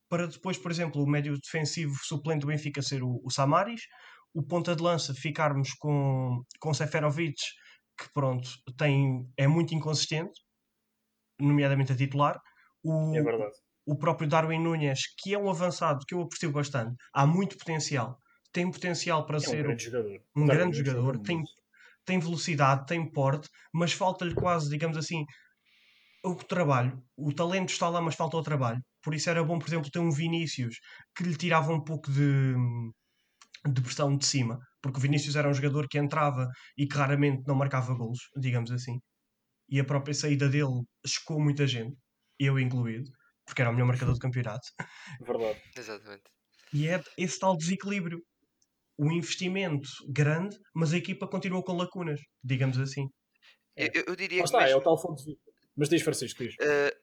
para 0.09 0.27
depois, 0.27 0.57
por 0.57 0.71
exemplo, 0.71 1.03
o 1.03 1.09
médio 1.09 1.37
defensivo 1.39 1.95
suplente 2.01 2.41
do 2.41 2.47
Benfica 2.47 2.81
ser 2.81 3.03
o, 3.03 3.21
o 3.23 3.31
Samaris, 3.31 3.81
o 4.33 4.43
ponta 4.43 4.75
de 4.75 4.81
lança 4.81 5.13
ficarmos 5.13 5.73
com, 5.73 6.43
com 6.59 6.73
Seferovic, 6.73 7.39
que 7.99 8.11
pronto, 8.13 8.49
tem, 8.77 9.27
é 9.37 9.47
muito 9.47 9.73
inconsistente, 9.75 10.33
nomeadamente 11.39 11.91
a 11.91 11.95
titular. 11.95 12.39
O, 12.83 13.15
é 13.15 13.21
verdade. 13.21 13.53
O 13.85 13.97
próprio 13.97 14.27
Darwin 14.27 14.59
Nunes, 14.59 15.01
que 15.17 15.33
é 15.33 15.37
um 15.37 15.49
avançado 15.49 16.05
que 16.07 16.13
eu 16.13 16.21
aprecio 16.21 16.51
bastante, 16.51 16.95
há 17.13 17.25
muito 17.25 17.57
potencial, 17.57 18.17
tem 18.51 18.69
potencial 18.69 19.25
para 19.25 19.37
É 19.37 19.39
um 19.39 19.41
ser 19.41 19.63
grande 19.63 19.83
jogador. 19.83 20.21
um 20.35 20.45
grande 20.45 20.77
Núñez 20.77 20.87
jogador, 20.87 21.13
joga 21.13 21.23
tem, 21.23 21.43
tem 22.05 22.19
velocidade, 22.19 22.85
tem 22.87 23.11
porte, 23.11 23.47
mas 23.73 23.93
falta-lhe 23.93 24.33
quase, 24.33 24.69
digamos 24.69 24.97
assim, 24.97 25.23
o 26.23 26.35
trabalho. 26.35 27.01
O 27.17 27.33
talento 27.33 27.69
está 27.69 27.89
lá, 27.89 28.01
mas 28.01 28.15
falta 28.15 28.37
o 28.37 28.43
trabalho. 28.43 28.81
Por 29.03 29.13
isso 29.13 29.29
era 29.29 29.43
bom, 29.43 29.59
por 29.59 29.67
exemplo, 29.67 29.89
ter 29.91 29.99
um 29.99 30.11
Vinícius 30.11 30.75
que 31.15 31.23
lhe 31.23 31.35
tirava 31.37 31.73
um 31.73 31.83
pouco 31.83 32.11
de, 32.11 32.53
de 33.73 33.81
pressão 33.81 34.15
de 34.17 34.25
cima, 34.25 34.57
porque 34.81 34.97
o 34.97 35.01
Vinícius 35.01 35.35
era 35.35 35.49
um 35.49 35.53
jogador 35.53 35.87
que 35.87 35.97
entrava 35.97 36.47
e 36.77 36.87
que 36.87 36.95
raramente 36.95 37.43
não 37.47 37.55
marcava 37.55 37.93
golos, 37.93 38.19
digamos 38.37 38.71
assim. 38.71 38.99
E 39.69 39.79
a 39.79 39.85
própria 39.85 40.13
saída 40.13 40.49
dele 40.49 40.83
chocou 41.05 41.41
muita 41.41 41.67
gente, 41.67 41.95
eu 42.39 42.59
incluído, 42.59 43.09
porque 43.45 43.61
era 43.61 43.71
o 43.71 43.73
melhor 43.73 43.87
marcador 43.87 44.15
do 44.15 44.19
campeonato. 44.19 44.67
Verdade. 45.21 45.61
Exatamente. 45.77 46.23
E 46.73 46.87
é 46.87 47.01
esse 47.17 47.39
tal 47.39 47.57
desequilíbrio. 47.57 48.21
O 48.97 49.11
investimento 49.11 49.89
grande, 50.09 50.57
mas 50.75 50.93
a 50.93 50.97
equipa 50.97 51.27
continua 51.27 51.63
com 51.63 51.73
lacunas, 51.73 52.19
digamos 52.43 52.79
assim. 52.79 53.07
É. 53.75 53.87
Eu, 53.97 54.03
eu- 54.07 54.15
diria 54.15 54.39
que 54.39 54.45
está, 54.45 54.61
é 54.61 54.65
mesmo, 54.65 54.79
o 54.79 54.83
tal 54.83 55.01
fonte 55.01 55.23
de. 55.25 55.37
Mas 55.79 55.89
diz, 55.89 56.01
Francisco, 56.03 56.43
diz. 56.43 56.55
eh, 56.61 56.95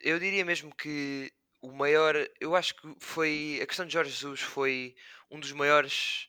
eu 0.00 0.18
diria 0.18 0.44
mesmo 0.44 0.74
que 0.76 1.32
o 1.62 1.72
maior, 1.72 2.14
eu 2.40 2.56
acho 2.56 2.74
que 2.76 2.94
foi 3.00 3.60
a 3.62 3.66
questão 3.66 3.86
de 3.86 3.92
Jorge 3.94 4.12
Jesus 4.12 4.40
foi 4.42 4.96
um 5.30 5.40
dos 5.40 5.52
maiores. 5.52 6.28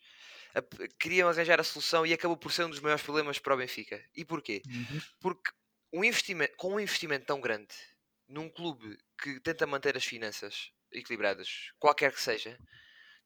a- 0.56 0.64
Queriam 1.00 1.30
arranjar 1.30 1.60
a 1.62 1.64
solução 1.66 2.06
e 2.06 2.14
acabou 2.14 2.38
por 2.38 2.52
ser 2.54 2.66
um 2.66 2.70
dos 2.72 2.80
maiores 2.82 3.04
problemas 3.04 3.40
para 3.40 3.54
o 3.56 3.58
Benfica. 3.58 4.04
E 4.16 4.26
porquê? 4.26 4.66
Uhum. 4.66 5.02
Porque 5.22 5.52
um 5.94 6.04
investimento, 6.06 6.56
com 6.58 6.74
um 6.76 6.80
investimento 6.82 7.26
tão 7.28 7.42
grande 7.42 7.76
num 8.30 8.50
clube 8.50 8.98
que 9.22 9.40
tenta 9.42 9.68
manter 9.68 9.98
as 9.98 10.06
finanças 10.06 10.72
equilibradas, 10.94 11.72
qualquer 11.80 12.14
que 12.14 12.22
seja, 12.22 12.60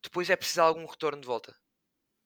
depois 0.04 0.30
é 0.30 0.36
preciso 0.38 0.62
algum 0.64 0.86
retorno 0.86 1.22
de 1.22 1.28
volta. 1.28 1.56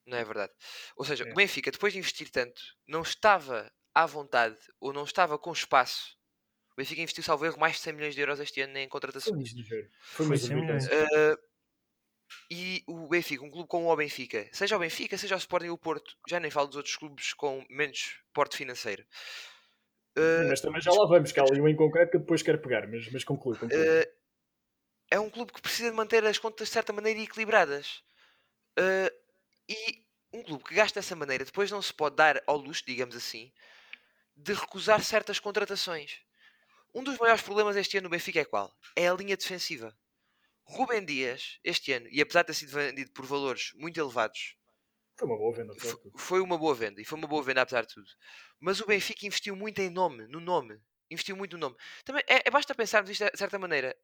Não 0.05 0.17
é 0.17 0.23
verdade? 0.25 0.53
Ou 0.97 1.05
seja, 1.05 1.25
É. 1.25 1.31
o 1.31 1.35
Benfica, 1.35 1.71
depois 1.71 1.93
de 1.93 1.99
investir 1.99 2.29
tanto, 2.31 2.61
não 2.87 3.01
estava 3.03 3.71
à 3.93 4.05
vontade 4.05 4.57
ou 4.79 4.93
não 4.93 5.03
estava 5.05 5.37
com 5.39 5.51
espaço. 5.51 6.17
O 6.77 6.81
Benfica 6.81 7.01
investiu, 7.01 7.23
salvo 7.23 7.43
erro, 7.43 7.59
mais 7.59 7.77
de 7.77 7.81
100 7.81 7.93
milhões 7.93 8.13
de 8.13 8.21
euros 8.21 8.39
este 8.39 8.61
ano 8.61 8.77
em 8.77 8.83
Foi 8.83 8.89
contratações. 8.89 9.51
Foi 9.67 9.89
Foi 9.99 10.25
muito 10.27 10.45
100 10.45 10.55
milhões. 10.55 10.83
exorbitante. 10.85 11.41
Uh, 11.41 11.47
e 12.51 12.83
o 12.87 13.07
Benfica, 13.07 13.43
um 13.43 13.49
clube 13.49 13.67
como 13.67 13.91
o 13.91 13.95
Benfica, 13.95 14.47
seja 14.51 14.75
o 14.75 14.79
Benfica, 14.79 15.17
seja 15.17 15.33
o 15.33 15.39
Sporting 15.39 15.69
ou 15.69 15.73
o 15.73 15.77
Porto, 15.79 16.15
já 16.27 16.39
nem 16.39 16.51
falo 16.51 16.67
dos 16.67 16.75
outros 16.77 16.95
clubes 16.95 17.33
com 17.33 17.65
menos 17.67 18.19
porte 18.31 18.55
financeiro. 18.55 19.03
Uh, 20.15 20.47
Mas 20.47 20.61
também 20.61 20.79
já 20.79 20.91
lá 20.91 21.07
vamos, 21.07 21.31
que 21.31 21.39
há 21.39 21.43
ali 21.43 21.59
um 21.59 21.67
em 21.67 21.75
concreto 21.75 22.11
que 22.11 22.19
depois 22.19 22.43
quero 22.43 22.61
pegar, 22.61 22.87
mas, 22.87 23.11
mas 23.11 23.23
conclui, 23.23 23.57
conclui. 23.57 23.79
Uh, 23.79 24.05
é 25.09 25.19
um 25.19 25.31
clube 25.31 25.53
que 25.53 25.61
precisa 25.61 25.89
de 25.89 25.95
manter 25.95 26.23
as 26.25 26.37
contas 26.37 26.67
de 26.67 26.73
certa 26.73 26.93
maneira 26.93 27.19
equilibradas. 27.19 28.03
Uh, 28.77 29.09
e 29.67 30.03
um 30.33 30.43
clube 30.43 30.63
que 30.63 30.75
gasta 30.75 30.99
dessa 30.99 31.15
maneira 31.15 31.43
depois 31.43 31.71
não 31.71 31.81
se 31.81 31.93
pode 31.93 32.15
dar 32.15 32.43
ao 32.45 32.57
luxo, 32.57 32.83
digamos 32.85 33.15
assim, 33.15 33.51
de 34.35 34.53
recusar 34.53 35.03
certas 35.03 35.39
contratações. 35.39 36.26
Um 36.97 37.03
dos 37.03 37.19
maiores 37.19 37.43
problemas 37.43 37.75
este 37.75 37.99
ano 37.99 38.05
no 38.05 38.09
Benfica 38.09 38.39
é 38.39 38.45
qual? 38.45 38.75
É 38.95 39.07
a 39.07 39.13
linha 39.13 39.37
defensiva. 39.37 39.95
Rubem 40.63 41.05
Dias, 41.05 41.59
este 41.63 41.93
ano, 41.93 42.07
e 42.09 42.19
apesar 42.19 42.41
de 42.41 42.47
ter 42.47 42.53
sido 42.55 42.71
vendido 42.71 43.11
por 43.11 43.23
valores 43.23 43.71
muito 43.75 43.99
elevados, 43.99 44.57
Foi 45.15 45.27
uma 45.27 45.37
boa 45.37 45.55
venda. 45.55 45.73
Foi 46.17 46.41
uma 46.41 46.57
boa 46.57 46.73
venda 46.73 46.99
e 46.99 47.05
foi 47.05 47.19
uma 47.19 47.27
boa 47.27 47.43
venda 47.43 47.61
apesar 47.61 47.83
de 47.83 47.93
tudo. 47.93 48.07
Mas 48.59 48.81
o 48.81 48.87
Benfica 48.87 49.27
investiu 49.27 49.55
muito 49.55 49.79
em 49.79 49.91
nome, 49.91 50.27
no 50.27 50.39
nome. 50.39 50.81
Investiu 51.11 51.37
muito 51.37 51.55
no 51.55 51.67
nome. 51.67 51.75
Também 52.03 52.23
é, 52.27 52.41
é 52.47 52.49
basta 52.49 52.73
pensarmos 52.73 53.11
isto 53.11 53.23
de 53.25 53.37
certa 53.37 53.59
maneira. 53.59 53.95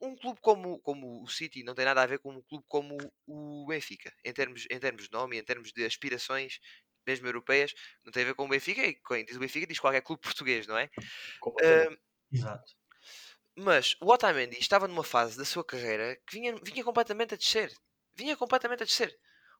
Um 0.00 0.16
clube 0.16 0.40
como, 0.40 0.80
como 0.80 1.22
o 1.22 1.28
City 1.28 1.62
não 1.62 1.74
tem 1.74 1.84
nada 1.84 2.02
a 2.02 2.06
ver 2.06 2.18
com 2.18 2.32
um 2.32 2.42
clube 2.42 2.64
como 2.66 2.96
o 3.26 3.66
Benfica, 3.66 4.10
em 4.24 4.32
termos, 4.32 4.64
em 4.70 4.78
termos 4.80 5.04
de 5.04 5.12
nome, 5.12 5.38
em 5.38 5.44
termos 5.44 5.70
de 5.70 5.84
aspirações, 5.84 6.60
mesmo 7.06 7.26
europeias, 7.26 7.74
não 8.04 8.10
tem 8.10 8.22
a 8.22 8.26
ver 8.26 8.34
com 8.34 8.46
o 8.46 8.48
Benfica. 8.48 8.82
E 8.86 8.94
quem 8.94 9.26
diz 9.26 9.36
o 9.36 9.40
Benfica 9.40 9.66
diz 9.66 9.78
qualquer 9.78 10.00
clube 10.00 10.22
português, 10.22 10.66
não 10.66 10.78
é? 10.78 10.88
Completamente. 11.40 12.07
Exato. 12.32 12.72
mas 13.56 13.96
o 14.00 14.10
Otamendi 14.12 14.58
estava 14.58 14.86
numa 14.88 15.04
fase 15.04 15.36
da 15.36 15.44
sua 15.44 15.64
carreira 15.64 16.16
que 16.26 16.38
vinha, 16.38 16.54
vinha 16.62 16.84
completamente 16.84 17.34
a 17.34 17.36
descer. 17.36 17.72
Vinha 18.14 18.36
completamente 18.36 18.82
a 18.82 18.86
descer. 18.86 19.16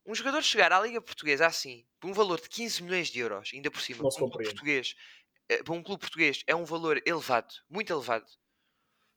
Um 0.07 0.15
jogador 0.15 0.43
chegar 0.43 0.73
à 0.73 0.81
Liga 0.81 1.01
Portuguesa 1.03 1.47
assim, 1.47 1.87
por 2.01 2.09
um 2.11 2.15
valor 2.15 2.41
de 2.41 2.49
15 2.49 2.83
milhões 2.83 3.09
de 3.09 3.19
euros, 3.21 3.51
ainda 3.53 3.71
por 3.71 3.81
cima, 3.81 4.03
Não 4.03 4.11
para 4.11 4.25
um 4.25 4.31
clube 4.31 4.45
português, 4.45 4.95
eh, 5.49 5.63
para 5.63 5.75
um 5.75 5.83
clube 5.83 6.01
português 6.01 6.43
é 6.47 6.55
um 6.55 6.65
valor 6.65 7.01
elevado, 7.07 7.53
muito 7.69 7.93
elevado. 7.93 8.27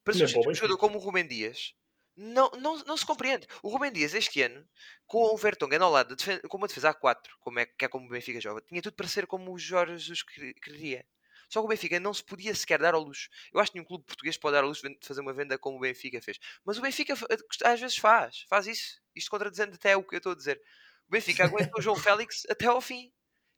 Para 0.03 0.13
Nem 0.15 0.19
para 0.19 0.25
o 0.25 0.29
substituir 0.29 0.39
um 0.39 0.47
Benfica. 0.49 0.67
jogador 0.67 0.77
como 0.79 0.97
o 0.97 1.01
Rubem 1.01 1.27
Dias, 1.27 1.73
não, 2.15 2.49
não, 2.51 2.77
não 2.85 2.97
se 2.97 3.05
compreende. 3.05 3.47
O 3.63 3.69
Rubem 3.69 3.91
Dias, 3.91 4.13
este 4.13 4.41
ano, 4.41 4.67
com 5.05 5.19
o 5.33 5.37
Vertonghen 5.37 5.79
ao 5.79 5.91
lado, 5.91 6.15
com 6.49 6.57
uma 6.57 6.67
defesa 6.67 6.89
a 6.89 6.93
4, 6.93 7.37
como 7.39 7.59
é, 7.59 7.65
que 7.65 7.85
é 7.85 7.87
como 7.87 8.05
o 8.07 8.09
Benfica 8.09 8.41
joga, 8.41 8.61
tinha 8.61 8.81
tudo 8.81 8.95
para 8.95 9.07
ser 9.07 9.27
como 9.27 9.51
o 9.53 9.59
Jorge 9.59 9.97
Jesus 9.97 10.23
quer- 10.23 10.53
queria. 10.55 11.05
Só 11.51 11.59
que 11.59 11.65
o 11.65 11.67
Benfica 11.67 11.99
não 11.99 12.13
se 12.13 12.23
podia 12.23 12.55
sequer 12.55 12.79
dar 12.79 12.93
ao 12.93 13.01
luxo. 13.01 13.27
Eu 13.53 13.59
acho 13.59 13.71
que 13.71 13.77
nenhum 13.77 13.85
clube 13.87 14.05
português 14.05 14.37
pode 14.37 14.53
dar 14.53 14.63
ao 14.63 14.69
luxo 14.69 14.81
de 14.87 14.97
fazer 15.05 15.19
uma 15.19 15.33
venda 15.33 15.57
como 15.57 15.75
o 15.77 15.79
Benfica 15.81 16.21
fez. 16.21 16.39
Mas 16.65 16.77
o 16.77 16.81
Benfica 16.81 17.15
fa- 17.15 17.27
às 17.65 17.79
vezes 17.79 17.97
faz, 17.97 18.45
faz 18.49 18.67
isso. 18.67 19.01
Isto 19.13 19.29
contradizendo 19.29 19.75
até 19.75 19.97
o 19.97 20.03
que 20.03 20.15
eu 20.15 20.19
estou 20.19 20.31
a 20.31 20.35
dizer. 20.35 20.61
O 21.07 21.11
Benfica 21.11 21.43
aguentou 21.43 21.77
o 21.79 21.81
João 21.81 21.95
Félix 22.29 22.43
até 22.49 22.67
ao 22.67 22.79
fim 22.79 23.11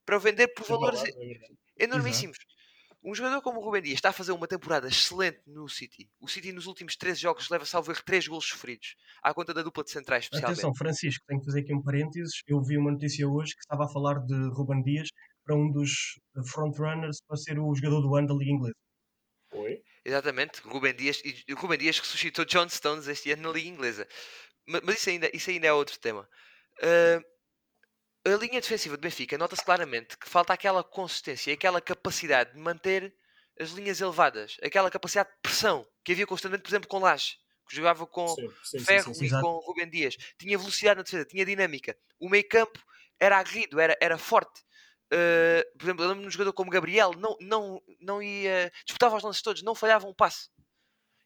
para 0.05 0.17
vender 0.17 0.47
por 0.49 0.65
É 0.65 0.67
valores 0.69 1.01
é 1.01 1.11
verdade. 1.11 1.55
enormíssimos. 1.77 2.37
Um 3.05 3.13
jogador 3.13 3.41
como 3.41 3.59
o 3.59 3.63
Rubem 3.65 3.81
Dias 3.81 3.95
está 3.95 4.09
a 4.09 4.13
fazer 4.13 4.31
uma 4.31 4.47
temporada 4.47 4.87
excelente 4.87 5.41
no 5.45 5.67
City. 5.67 6.09
O 6.21 6.27
City 6.27 6.53
nos 6.53 6.67
últimos 6.67 6.95
13 6.95 7.19
jogos 7.19 7.49
leva 7.49 7.65
salvo 7.65 7.91
erro 7.91 8.01
3 8.05 8.27
golos 8.29 8.45
sofridos. 8.45 8.95
À 9.21 9.33
conta 9.33 9.53
da 9.53 9.61
dupla 9.61 9.83
de 9.83 9.91
centrais, 9.91 10.23
especialmente. 10.23 10.53
Atenção, 10.59 10.73
Francisco, 10.73 11.23
tenho 11.27 11.41
que 11.41 11.45
fazer 11.45 11.59
aqui 11.59 11.75
um 11.75 11.81
parênteses. 11.83 12.41
Eu 12.47 12.61
vi 12.63 12.77
uma 12.77 12.91
notícia 12.91 13.27
hoje 13.27 13.53
que 13.55 13.59
estava 13.59 13.83
a 13.83 13.89
falar 13.89 14.19
de 14.25 14.33
Ruben 14.55 14.81
Dias 14.81 15.09
para 15.43 15.55
um 15.55 15.71
dos 15.71 16.19
frontrunners 16.47 17.17
para 17.27 17.37
ser 17.37 17.59
o 17.59 17.73
jogador 17.75 18.01
do 18.01 18.15
ano 18.15 18.27
da 18.27 18.33
Liga 18.33 18.51
Inglesa. 18.51 18.75
Foi. 19.49 19.81
Exatamente, 20.05 20.61
Rubem 20.61 20.93
Dias, 20.95 21.21
e 21.23 21.53
Rubem 21.53 21.77
Dias 21.77 21.99
que 21.99 22.07
suscitou 22.07 22.43
John 22.45 22.67
Stones 22.69 23.07
este 23.07 23.31
ano 23.31 23.43
na 23.43 23.49
Liga 23.51 23.69
Inglesa. 23.69 24.07
Ma- 24.67 24.81
Mas, 24.83 24.97
isso, 24.99 25.09
ainda, 25.09 25.29
isso 25.35 25.49
ainda 25.49 25.67
é 25.67 25.73
outro 25.73 25.97
tema. 25.99 26.27
Ah, 26.81 27.21
a 28.25 28.29
linha 28.37 28.61
defensiva 28.61 28.95
do 28.97 29.01
Benfica 29.01 29.37
nota-se 29.37 29.63
claramente 29.63 30.17
que 30.17 30.29
falta 30.29 30.53
aquela 30.53 30.83
consistência 30.83 31.51
e 31.51 31.53
aquela 31.53 31.81
capacidade 31.81 32.53
de 32.53 32.59
manter 32.59 33.13
as 33.59 33.71
linhas 33.71 34.01
elevadas, 34.01 34.57
aquela 34.63 34.89
capacidade 34.89 35.29
de 35.29 35.35
pressão 35.41 35.85
que 36.03 36.13
havia 36.13 36.25
constantemente, 36.25 36.63
por 36.63 36.69
exemplo, 36.69 36.87
com 36.89 36.99
Laje, 36.99 37.37
que 37.69 37.75
jogava 37.75 38.07
com 38.07 38.27
Sim, 38.29 38.49
sim, 38.63 38.79
Ferro 38.79 39.13
sim, 39.13 39.13
sim. 39.13 39.23
e 39.23 39.27
Exato. 39.27 39.43
com 39.43 39.57
Rubem 39.59 39.89
Dias. 39.89 40.15
Tinha 40.39 40.57
velocidade 40.57 40.97
na 40.97 41.03
defesa, 41.03 41.25
tinha 41.25 41.45
dinâmica. 41.45 41.95
O 42.19 42.29
meio 42.29 42.47
campo 42.47 42.79
era 43.19 43.37
aguerrido, 43.37 43.79
era, 43.79 43.95
era 44.01 44.17
forte. 44.17 44.61
Uh, 45.13 45.77
por 45.77 45.85
exemplo, 45.85 46.03
eu 46.03 46.07
lembro-me 46.07 46.21
de 46.23 46.27
um 46.27 46.31
jogador 46.31 46.53
como 46.53 46.71
Gabriel, 46.71 47.11
não, 47.13 47.37
não, 47.39 47.81
não 48.01 48.23
ia. 48.23 48.71
disputava 48.83 49.15
os 49.15 49.23
lances 49.23 49.43
todos, 49.43 49.61
não 49.61 49.75
falhava 49.75 50.07
um 50.07 50.13
passe. 50.13 50.49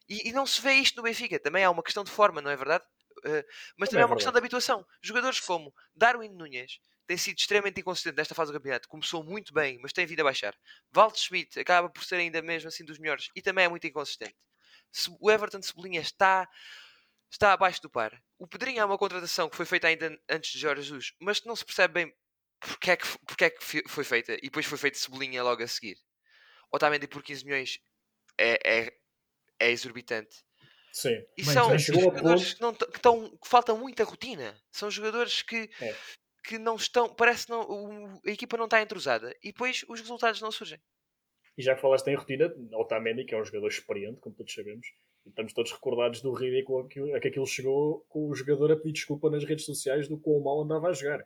E, 0.06 0.28
e 0.28 0.32
não 0.32 0.46
se 0.46 0.60
vê 0.60 0.74
isto 0.74 0.96
no 0.96 1.02
Benfica. 1.02 1.40
Também 1.40 1.64
há 1.64 1.70
uma 1.70 1.82
questão 1.82 2.04
de 2.04 2.10
forma, 2.10 2.42
não 2.42 2.50
é 2.50 2.56
verdade? 2.56 2.84
Uh, 3.20 3.42
mas 3.78 3.88
também 3.88 4.02
é 4.02 4.04
é 4.04 4.06
uma 4.06 4.14
questão 4.14 4.32
de 4.32 4.38
habituação. 4.38 4.84
Jogadores 5.02 5.40
como 5.40 5.74
Darwin 5.94 6.28
Nunes 6.28 6.78
tem 7.06 7.16
sido 7.16 7.38
extremamente 7.38 7.80
inconsistente 7.80 8.16
nesta 8.16 8.34
fase 8.34 8.52
do 8.52 8.58
campeonato. 8.58 8.88
Começou 8.88 9.24
muito 9.24 9.52
bem, 9.54 9.78
mas 9.80 9.92
tem 9.92 10.04
vindo 10.04 10.20
a 10.20 10.24
baixar. 10.24 10.54
Valdes 10.92 11.22
Schmidt 11.22 11.58
acaba 11.58 11.88
por 11.88 12.04
ser 12.04 12.16
ainda 12.16 12.42
mesmo 12.42 12.68
assim 12.68 12.84
dos 12.84 12.98
melhores 12.98 13.30
e 13.34 13.40
também 13.40 13.64
é 13.64 13.68
muito 13.68 13.86
inconsistente. 13.86 14.36
O 15.18 15.30
Everton 15.30 15.60
de 15.60 15.66
Cebolinha 15.66 16.00
está 16.00 16.46
está 17.30 17.52
abaixo 17.52 17.80
do 17.82 17.90
par. 17.90 18.12
O 18.38 18.46
Pedrinho 18.46 18.80
é 18.80 18.84
uma 18.84 18.98
contratação 18.98 19.48
que 19.48 19.56
foi 19.56 19.66
feita 19.66 19.86
ainda 19.86 20.18
antes 20.28 20.52
de 20.52 20.58
Jorge 20.58 20.82
Jesus, 20.82 21.12
mas 21.20 21.40
que 21.40 21.46
não 21.46 21.56
se 21.56 21.64
percebe 21.64 21.94
bem 21.94 22.14
porque 22.60 22.90
é 22.90 22.96
que, 22.96 23.06
porque 23.26 23.44
é 23.44 23.50
que 23.50 23.82
foi 23.88 24.04
feita 24.04 24.34
e 24.34 24.42
depois 24.42 24.66
foi 24.66 24.78
feita 24.78 24.98
Cebolinha 24.98 25.42
logo 25.42 25.62
a 25.62 25.66
seguir. 25.66 25.96
Otamendi 26.72 27.06
por 27.06 27.22
15 27.22 27.44
milhões 27.44 27.78
é, 28.38 28.58
é, 28.86 28.92
é 29.60 29.70
exorbitante. 29.70 30.36
Sim. 30.92 31.14
E 31.36 31.42
Bem, 31.44 31.52
são 31.52 31.78
jogadores 31.78 32.54
que, 32.54 32.60
não, 32.60 32.74
que, 32.74 32.84
estão, 32.96 33.30
que 33.30 33.48
falta 33.48 33.74
muita 33.74 34.04
rotina. 34.04 34.58
São 34.70 34.90
jogadores 34.90 35.42
que, 35.42 35.68
É. 35.80 35.94
que 36.44 36.58
não 36.58 36.76
estão. 36.76 37.14
Parece 37.14 37.46
que 37.46 37.52
não, 37.52 37.60
o- 37.62 38.20
a 38.26 38.30
equipa 38.30 38.56
não 38.56 38.64
está 38.64 38.80
entrosada 38.82 39.34
e 39.42 39.48
depois 39.52 39.84
os 39.88 40.00
resultados 40.00 40.40
não 40.40 40.50
surgem. 40.50 40.80
E 41.56 41.62
já 41.62 41.74
que 41.74 41.80
falaste 41.80 42.06
em 42.08 42.14
rotina, 42.16 42.52
Otamendi, 42.74 43.24
que 43.24 43.34
é 43.34 43.40
um 43.40 43.44
jogador 43.44 43.68
experiente, 43.68 44.20
como 44.20 44.34
todos 44.34 44.52
sabemos, 44.54 44.86
e 45.26 45.28
estamos 45.28 45.52
todos 45.52 45.72
recordados 45.72 46.20
do 46.22 46.32
ridículo 46.32 46.80
a 46.84 46.88
que, 46.88 47.14
a 47.14 47.20
que 47.20 47.28
aquilo 47.28 47.46
chegou 47.46 48.04
com 48.08 48.28
o 48.28 48.34
jogador 48.34 48.72
a 48.72 48.76
pedir 48.76 48.92
desculpa 48.92 49.28
nas 49.30 49.44
redes 49.44 49.64
sociais 49.64 50.08
do 50.08 50.18
quão 50.18 50.40
mal 50.40 50.62
andava 50.62 50.88
a 50.88 50.92
jogar. 50.92 51.22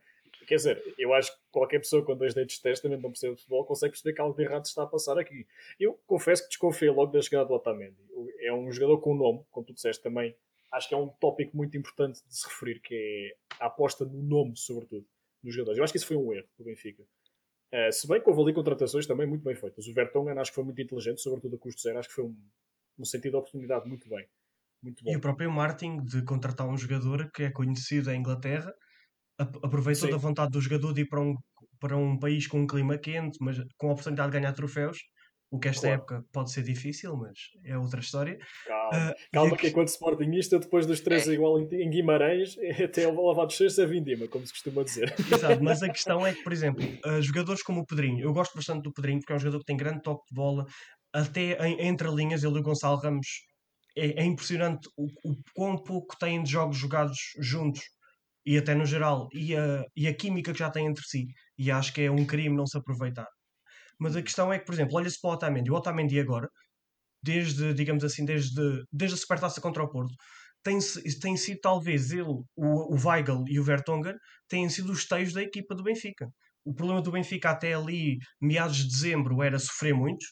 Quer 0.46 0.57
dizer, 0.57 0.94
eu 0.98 1.12
acho 1.14 1.33
que 1.33 1.38
qualquer 1.50 1.78
pessoa 1.78 2.05
com 2.05 2.16
dois 2.16 2.35
dedos 2.35 2.55
de 2.55 2.62
testa, 2.62 2.88
mesmo 2.88 3.02
não 3.02 3.11
percebe 3.11 3.35
de 3.35 3.40
futebol, 3.40 3.64
consegue 3.64 3.92
perceber 3.92 4.14
que 4.14 4.20
algo 4.20 4.37
de 4.37 4.42
errado 4.42 4.64
está 4.64 4.83
a 4.83 4.87
passar 4.87 5.18
aqui. 5.18 5.46
Eu 5.78 5.98
confesso 6.07 6.42
que 6.42 6.48
desconfiei 6.48 6.90
logo 6.90 7.12
da 7.12 7.20
chegada 7.20 7.46
do 7.46 7.55
Otamendi. 7.55 7.96
É 8.40 8.52
um 8.52 8.70
jogador 8.70 8.98
com 8.98 9.14
nome, 9.14 9.44
como 9.50 9.66
tu 9.66 9.72
disseste 9.72 10.02
também. 10.02 10.35
Acho 10.72 10.88
que 10.88 10.94
é 10.94 10.98
um 10.98 11.09
tópico 11.09 11.57
muito 11.57 11.76
importante 11.76 12.20
de 12.26 12.37
se 12.37 12.46
referir, 12.46 12.81
que 12.81 12.94
é 12.94 13.64
a 13.64 13.66
aposta 13.66 14.05
no 14.05 14.22
nome, 14.22 14.57
sobretudo, 14.57 15.07
dos 15.42 15.55
jogadores. 15.55 15.78
Eu 15.78 15.85
acho 15.85 15.92
que 15.92 15.98
isso 15.98 16.07
foi 16.07 16.16
um 16.16 16.33
erro 16.33 16.48
do 16.59 16.64
Benfica. 16.64 17.02
Uh, 17.72 17.90
se 17.90 18.07
bem 18.07 18.20
que 18.20 18.28
houve 18.28 18.42
ali 18.42 18.52
contratações 18.52 19.07
também 19.07 19.26
muito 19.26 19.42
bem 19.42 19.55
feitas. 19.55 19.87
O 19.87 19.94
Vertonghen 19.94 20.38
acho 20.38 20.50
que 20.50 20.55
foi 20.55 20.64
muito 20.64 20.81
inteligente, 20.81 21.22
sobretudo 21.22 21.57
a 21.57 21.59
custo 21.59 21.81
zero. 21.81 21.98
Acho 21.98 22.09
que 22.09 22.14
foi 22.14 22.24
um, 22.24 22.37
um 22.98 23.05
sentido 23.05 23.33
de 23.33 23.37
oportunidade 23.38 23.88
muito 23.88 24.09
bem. 24.09 24.26
Muito 24.83 25.05
bom. 25.05 25.11
E 25.11 25.16
o 25.16 25.20
próprio 25.20 25.50
Martin 25.50 26.02
de 26.02 26.22
contratar 26.24 26.68
um 26.68 26.76
jogador 26.76 27.31
que 27.31 27.44
é 27.44 27.50
conhecido 27.50 28.11
em 28.11 28.18
Inglaterra 28.18 28.74
aproveitou 29.38 30.08
Sim. 30.08 30.10
da 30.10 30.16
vontade 30.16 30.50
do 30.52 30.60
jogador 30.60 30.92
de 30.92 31.02
ir 31.02 31.08
para 31.08 31.20
um, 31.20 31.34
para 31.80 31.96
um 31.96 32.18
país 32.18 32.46
com 32.46 32.60
um 32.60 32.66
clima 32.66 32.96
quente, 32.98 33.38
mas 33.40 33.58
com 33.76 33.88
a 33.88 33.92
oportunidade 33.92 34.30
de 34.30 34.38
ganhar 34.38 34.52
troféus. 34.52 34.98
O 35.50 35.58
que 35.58 35.68
esta 35.68 35.82
Claro. 35.82 36.00
época 36.00 36.24
pode 36.32 36.50
ser 36.50 36.62
difícil, 36.62 37.14
mas 37.14 37.38
é 37.62 37.76
outra 37.76 38.00
história. 38.00 38.38
Calma, 38.66 39.14
e 39.14 39.30
calma 39.30 39.54
a 39.54 39.58
que 39.58 39.68
enquanto 39.68 39.88
Sportingista, 39.88 40.58
depois 40.58 40.86
dos 40.86 41.00
três 41.00 41.28
É. 41.28 41.32
igual 41.34 41.60
em, 41.60 41.90
Guimarães, 41.90 42.56
é 42.80 42.84
até 42.84 43.06
o 43.06 43.44
dos 43.44 43.56
cestos 43.58 43.78
é 43.78 43.84
vindima, 43.86 44.26
como 44.28 44.46
se 44.46 44.52
costuma 44.52 44.82
dizer. 44.82 45.14
Exato, 45.30 45.62
mas 45.62 45.82
a 45.82 45.90
questão 45.92 46.26
é 46.26 46.32
que, 46.32 46.42
por 46.42 46.54
exemplo, 46.54 46.82
uh, 47.04 47.20
jogadores 47.20 47.62
como 47.62 47.82
o 47.82 47.86
Pedrinho, 47.86 48.24
eu 48.24 48.32
gosto 48.32 48.54
bastante 48.54 48.84
do 48.84 48.92
Pedrinho 48.94 49.18
porque 49.18 49.32
é 49.34 49.36
um 49.36 49.38
jogador 49.38 49.58
que 49.58 49.66
tem 49.66 49.76
grande 49.76 50.00
toque 50.00 50.24
de 50.26 50.34
bola, 50.34 50.64
até 51.12 51.52
em, 51.66 51.86
entre 51.86 52.08
linhas, 52.08 52.42
ele 52.42 52.56
e 52.56 52.60
o 52.60 52.62
Gonçalo 52.62 52.96
Ramos. 52.96 53.26
É, 53.94 54.22
é 54.22 54.24
impressionante 54.24 54.88
o, 54.96 55.04
o 55.22 55.36
quão 55.54 55.76
pouco 55.76 56.16
têm 56.18 56.42
de 56.42 56.50
jogos 56.50 56.78
jogados 56.78 57.18
juntos 57.38 57.82
e 58.44 58.59
até 58.59 58.74
no 58.74 58.85
geral, 58.87 59.28
e 59.33 59.57
a, 59.57 59.85
e 59.96 60.09
a 60.09 60.14
química 60.14 60.52
que 60.52 60.59
já 60.59 60.70
têm 60.70 60.87
entre 60.87 61.05
si. 61.07 61.26
E 61.59 61.70
acho 61.70 61.92
que 61.92 62.02
é 62.02 62.11
um 62.11 62.26
crime 62.26 62.57
não 62.57 62.66
se 62.66 62.76
aproveitar. 62.76 63.28
Mas 63.98 64.16
a 64.16 64.22
questão 64.22 64.52
é 64.52 64.59
que, 64.59 64.66
por 64.66 64.74
exemplo, 64.74 64.96
olha-se 64.96 65.20
para 65.20 65.31
o 65.31 65.35
Otamendi. 65.35 65.70
O 65.70 65.74
Otamendi 65.74 66.18
agora, 66.20 66.48
desde, 67.22 67.74
digamos 67.74 68.05
assim, 68.05 68.24
desde, 68.24 68.85
desde 68.92 69.16
a 69.16 69.18
supertaça 69.18 69.61
contra 69.61 69.83
o 69.85 69.90
Porto, 69.90 70.14
tem, 70.62 70.78
tem 71.20 71.37
sido 71.37 71.61
talvez 71.61 72.12
ele, 72.12 72.22
o, 72.22 72.46
o 72.57 72.96
Weigl 72.96 73.44
e 73.48 73.59
o 73.61 73.64
Vertonghen, 73.64 74.14
têm 74.48 74.68
sido 74.68 74.92
os 74.92 75.07
teios 75.07 75.33
da 75.33 75.42
equipa 75.42 75.74
do 75.74 75.83
Benfica. 75.83 76.28
O 76.64 76.74
problema 76.74 77.02
do 77.02 77.12
Benfica 77.12 77.50
até 77.50 77.74
ali, 77.74 78.18
meados 78.40 78.76
de 78.76 78.88
dezembro, 78.88 79.42
era 79.42 79.59
sofrer 79.59 79.94
muito. 79.94 80.24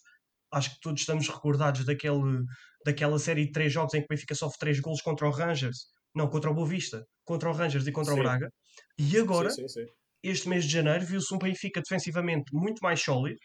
Acho 0.52 0.70
que 0.74 0.80
todos 0.80 1.00
estamos 1.00 1.28
recordados 1.28 1.84
daquele, 1.84 2.44
daquela 2.84 3.18
série 3.18 3.46
de 3.46 3.52
três 3.52 3.72
jogos 3.72 3.94
em 3.94 4.00
que 4.00 4.06
o 4.06 4.08
Benfica 4.08 4.34
sofre 4.34 4.58
três 4.58 4.80
golos 4.80 5.00
contra 5.02 5.26
o 5.28 5.30
Rangers. 5.30 5.86
Não, 6.14 6.28
contra 6.28 6.50
o 6.50 6.54
Boa 6.54 6.66
Vista, 6.66 7.04
contra 7.24 7.48
o 7.48 7.52
Rangers 7.52 7.86
e 7.86 7.92
contra 7.92 8.14
Sim. 8.14 8.20
o 8.20 8.22
Braga. 8.22 8.50
E 8.98 9.18
agora, 9.18 9.50
Sim, 9.50 9.68
sim, 9.68 9.84
sim. 9.84 9.92
este 10.22 10.48
mês 10.48 10.64
de 10.64 10.72
janeiro, 10.72 11.04
viu-se 11.04 11.34
um 11.34 11.38
Benfica 11.38 11.80
defensivamente 11.80 12.52
muito 12.52 12.80
mais 12.80 13.00
sólido, 13.00 13.38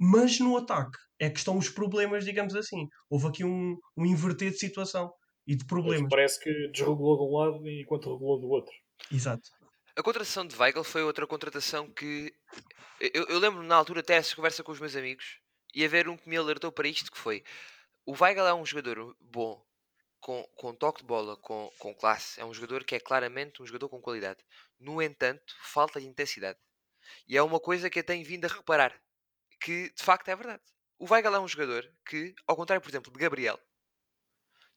mas 0.00 0.38
no 0.38 0.56
ataque 0.56 0.96
é 1.20 1.28
que 1.28 1.38
estão 1.38 1.58
os 1.58 1.68
problemas, 1.68 2.24
digamos 2.24 2.54
assim. 2.54 2.86
Houve 3.10 3.26
aqui 3.26 3.44
um, 3.44 3.76
um 3.96 4.06
inverter 4.06 4.50
de 4.50 4.58
situação 4.58 5.10
e 5.46 5.56
de 5.56 5.64
problemas. 5.66 6.08
Parece 6.08 6.40
que 6.40 6.68
desregulou 6.72 7.16
de 7.16 7.22
um 7.24 7.36
lado 7.36 7.68
enquanto 7.68 8.12
regulou 8.12 8.40
do 8.40 8.48
outro. 8.48 8.72
Exato. 9.12 9.42
A 9.96 10.02
contratação 10.02 10.46
de 10.46 10.54
Weigl 10.56 10.84
foi 10.84 11.02
outra 11.02 11.26
contratação 11.26 11.90
que 11.90 12.32
eu, 13.00 13.24
eu 13.24 13.38
lembro 13.38 13.62
na 13.64 13.74
altura 13.74 14.00
até 14.00 14.14
essa 14.14 14.34
conversa 14.36 14.62
com 14.62 14.70
os 14.70 14.78
meus 14.78 14.94
amigos 14.94 15.40
e 15.74 15.84
haver 15.84 16.08
um 16.08 16.16
que 16.16 16.28
me 16.28 16.36
alertou 16.36 16.70
para 16.70 16.86
isto 16.86 17.10
que 17.10 17.18
foi 17.18 17.42
o 18.06 18.14
Weigl 18.18 18.46
é 18.46 18.54
um 18.54 18.64
jogador 18.64 19.14
bom 19.20 19.60
com, 20.20 20.42
com 20.56 20.74
toque 20.74 21.00
de 21.00 21.06
bola, 21.06 21.36
com, 21.36 21.70
com 21.78 21.94
classe, 21.94 22.40
é 22.40 22.44
um 22.44 22.52
jogador 22.52 22.84
que 22.84 22.94
é 22.94 23.00
claramente 23.00 23.62
um 23.62 23.66
jogador 23.66 23.88
com 23.88 24.00
qualidade. 24.00 24.44
No 24.78 25.00
entanto, 25.02 25.54
falta 25.62 26.00
de 26.00 26.06
intensidade. 26.06 26.58
E 27.26 27.36
é 27.36 27.42
uma 27.42 27.60
coisa 27.60 27.88
que 27.88 27.98
eu 27.98 28.04
tenho 28.04 28.24
vindo 28.24 28.44
a 28.44 28.48
reparar 28.48 29.00
que 29.60 29.90
de 29.90 30.02
facto 30.02 30.28
é 30.28 30.36
verdade. 30.36 30.62
O 30.98 31.06
Weigl 31.10 31.34
é 31.34 31.40
um 31.40 31.48
jogador 31.48 31.88
que, 32.06 32.34
ao 32.46 32.56
contrário, 32.56 32.82
por 32.82 32.90
exemplo, 32.90 33.12
de 33.12 33.18
Gabriel, 33.18 33.58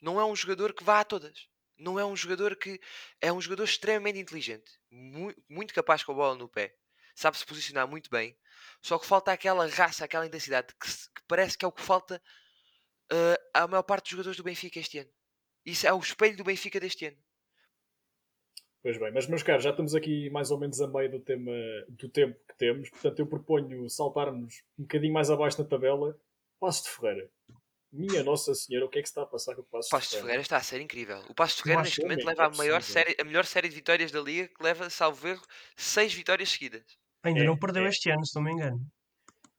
não 0.02 0.20
é 0.20 0.26
um 0.26 0.36
jogador 0.36 0.74
que 0.74 0.84
vá 0.84 1.00
a 1.00 1.06
todas. 1.06 1.50
Não 1.78 2.00
é 2.00 2.06
um 2.06 2.16
jogador 2.16 2.56
que 2.56 2.80
é 3.20 3.34
um 3.34 3.42
jogador 3.42 3.64
extremamente 3.64 4.20
inteligente, 4.20 4.80
mu- 4.92 5.34
muito 5.50 5.74
capaz 5.74 6.04
com 6.04 6.12
a 6.12 6.16
bola 6.16 6.36
no 6.36 6.48
pé, 6.48 6.76
sabe 7.16 7.38
se 7.38 7.46
posicionar 7.46 7.88
muito 7.88 8.08
bem, 8.10 8.38
só 8.84 9.00
que 9.00 9.06
falta 9.08 9.32
aquela 9.32 9.68
raça, 9.68 10.06
aquela 10.06 10.28
intensidade 10.28 10.76
que, 10.80 10.88
que 10.88 11.24
parece 11.28 11.58
que 11.58 11.66
é 11.66 11.68
o 11.68 11.72
que 11.72 11.82
falta 11.82 12.22
uh, 13.12 13.50
à 13.52 13.68
maior 13.68 13.82
parte 13.82 14.04
dos 14.04 14.12
jogadores 14.12 14.38
do 14.38 14.44
Benfica 14.44 14.80
este 14.80 15.00
ano. 15.00 15.10
Isso 15.66 15.88
é 15.88 15.94
o 15.94 16.00
espelho 16.00 16.38
do 16.38 16.44
Benfica 16.44 16.80
deste 16.80 17.06
ano. 17.06 17.18
Pois 18.84 18.98
bem, 18.98 19.12
mas 19.14 19.28
meus 19.28 19.44
caros, 19.44 19.64
já 19.64 19.70
estamos 19.70 19.94
aqui 19.94 20.30
mais 20.32 20.50
ou 20.50 20.58
menos 20.58 20.82
a 20.82 20.88
meio 20.88 21.12
do, 21.12 21.20
tema, 21.20 21.52
do 21.88 22.10
tempo 22.10 22.40
que 22.50 22.58
temos, 22.58 22.90
portanto 22.90 23.20
eu 23.20 23.28
proponho 23.28 23.88
saltarmos 23.88 24.64
um 24.78 24.82
bocadinho 24.84 25.14
mais 25.14 25.30
abaixo 25.30 25.62
na 25.62 25.68
tabela. 25.68 26.20
Passo 26.60 26.84
de 26.84 26.90
Ferreira. 26.90 27.30
Minha 27.92 28.24
Nossa 28.24 28.56
Senhora, 28.56 28.86
o 28.86 28.90
que 28.90 29.00
é 29.00 29.02
que 29.02 29.08
se 29.08 29.12
está 29.12 29.24
a 29.24 29.26
passar 29.26 29.54
com 29.54 29.62
o 29.62 29.66
Passo 29.66 29.88
O 29.88 29.92
Passo 29.92 30.12
de 30.12 30.22
Ferreira 30.22 30.42
está 30.42 30.58
a 30.58 30.64
ser 30.64 30.80
incrível. 30.80 31.22
O 31.30 31.36
Passo 31.36 31.58
de 31.58 31.64
Ferreira 31.64 31.84
neste 31.84 32.02
momento 32.02 32.22
é 32.22 32.26
leva 32.26 32.46
a, 32.46 32.50
maior 32.50 32.82
série, 32.82 33.16
a 33.20 33.24
melhor 33.24 33.46
série 33.46 33.68
de 33.68 33.76
vitórias 33.76 34.12
da 34.12 34.22
Liga, 34.22 34.48
que 34.48 34.64
leva, 34.64 34.90
salvo 34.90 35.28
erro, 35.28 35.42
seis 35.76 36.14
vitórias 36.14 36.50
seguidas. 36.50 36.84
Ainda 37.24 37.42
É, 37.42 37.44
não 37.44 37.58
perdeu 37.58 37.84
é. 37.84 37.90
este 37.90 38.10
ano, 38.10 38.26
se 38.26 38.34
não 38.36 38.44
me 38.44 38.52
engano. 38.52 38.80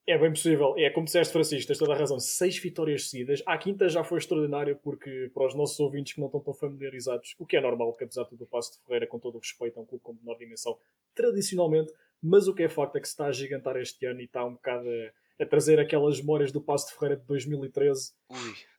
É 0.06 0.18
bem 0.18 0.30
possível. 0.30 0.74
É 0.76 0.90
como 0.90 1.06
disseste, 1.06 1.32
Francisco, 1.32 1.68
tens 1.68 1.78
toda 1.78 1.92
a 1.92 1.96
razão. 1.96 2.18
Seis 2.18 2.58
vitórias 2.58 3.08
seguidas. 3.08 3.40
A 3.46 3.56
quinta 3.56 3.88
já 3.88 4.02
foi 4.02 4.18
extraordinária 4.18 4.74
porque, 4.74 5.30
para 5.32 5.46
os 5.46 5.54
nossos 5.54 5.78
ouvintes 5.78 6.14
que 6.14 6.20
não 6.20 6.26
estão 6.26 6.40
tão 6.40 6.52
familiarizados, 6.52 7.36
o 7.38 7.46
que 7.46 7.56
é 7.56 7.60
normal, 7.60 7.94
que 7.94 8.04
apesar 8.04 8.24
de 8.24 8.30
tudo 8.30 8.44
o 8.44 8.46
Passo 8.46 8.72
de 8.72 8.84
Ferreira, 8.84 9.06
com 9.06 9.20
todo 9.20 9.36
o 9.36 9.38
respeito, 9.38 9.78
é 9.78 9.82
um 9.82 9.86
clube 9.86 10.02
com 10.02 10.14
menor 10.14 10.36
dimensão 10.38 10.76
tradicionalmente, 11.14 11.92
mas 12.20 12.48
o 12.48 12.54
que 12.54 12.64
é 12.64 12.68
facto 12.68 12.96
é 12.96 13.00
que 13.00 13.06
se 13.06 13.12
está 13.12 13.26
a 13.26 13.32
gigantar 13.32 13.76
este 13.76 14.04
ano 14.06 14.20
e 14.20 14.24
está 14.24 14.44
um 14.44 14.54
bocado 14.54 14.88
a, 14.88 15.42
a 15.42 15.46
trazer 15.46 15.78
aquelas 15.78 16.20
memórias 16.20 16.50
do 16.50 16.60
Passo 16.60 16.88
de 16.88 16.94
Ferreira 16.94 17.20
de 17.20 17.26
2013, 17.26 18.12
Ui, 18.28 18.38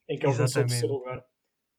em 0.10 0.18
que 0.18 0.26
alcançou 0.26 0.44
o 0.44 0.46
Exatamente. 0.46 0.70
terceiro 0.72 0.94
lugar. 0.94 1.26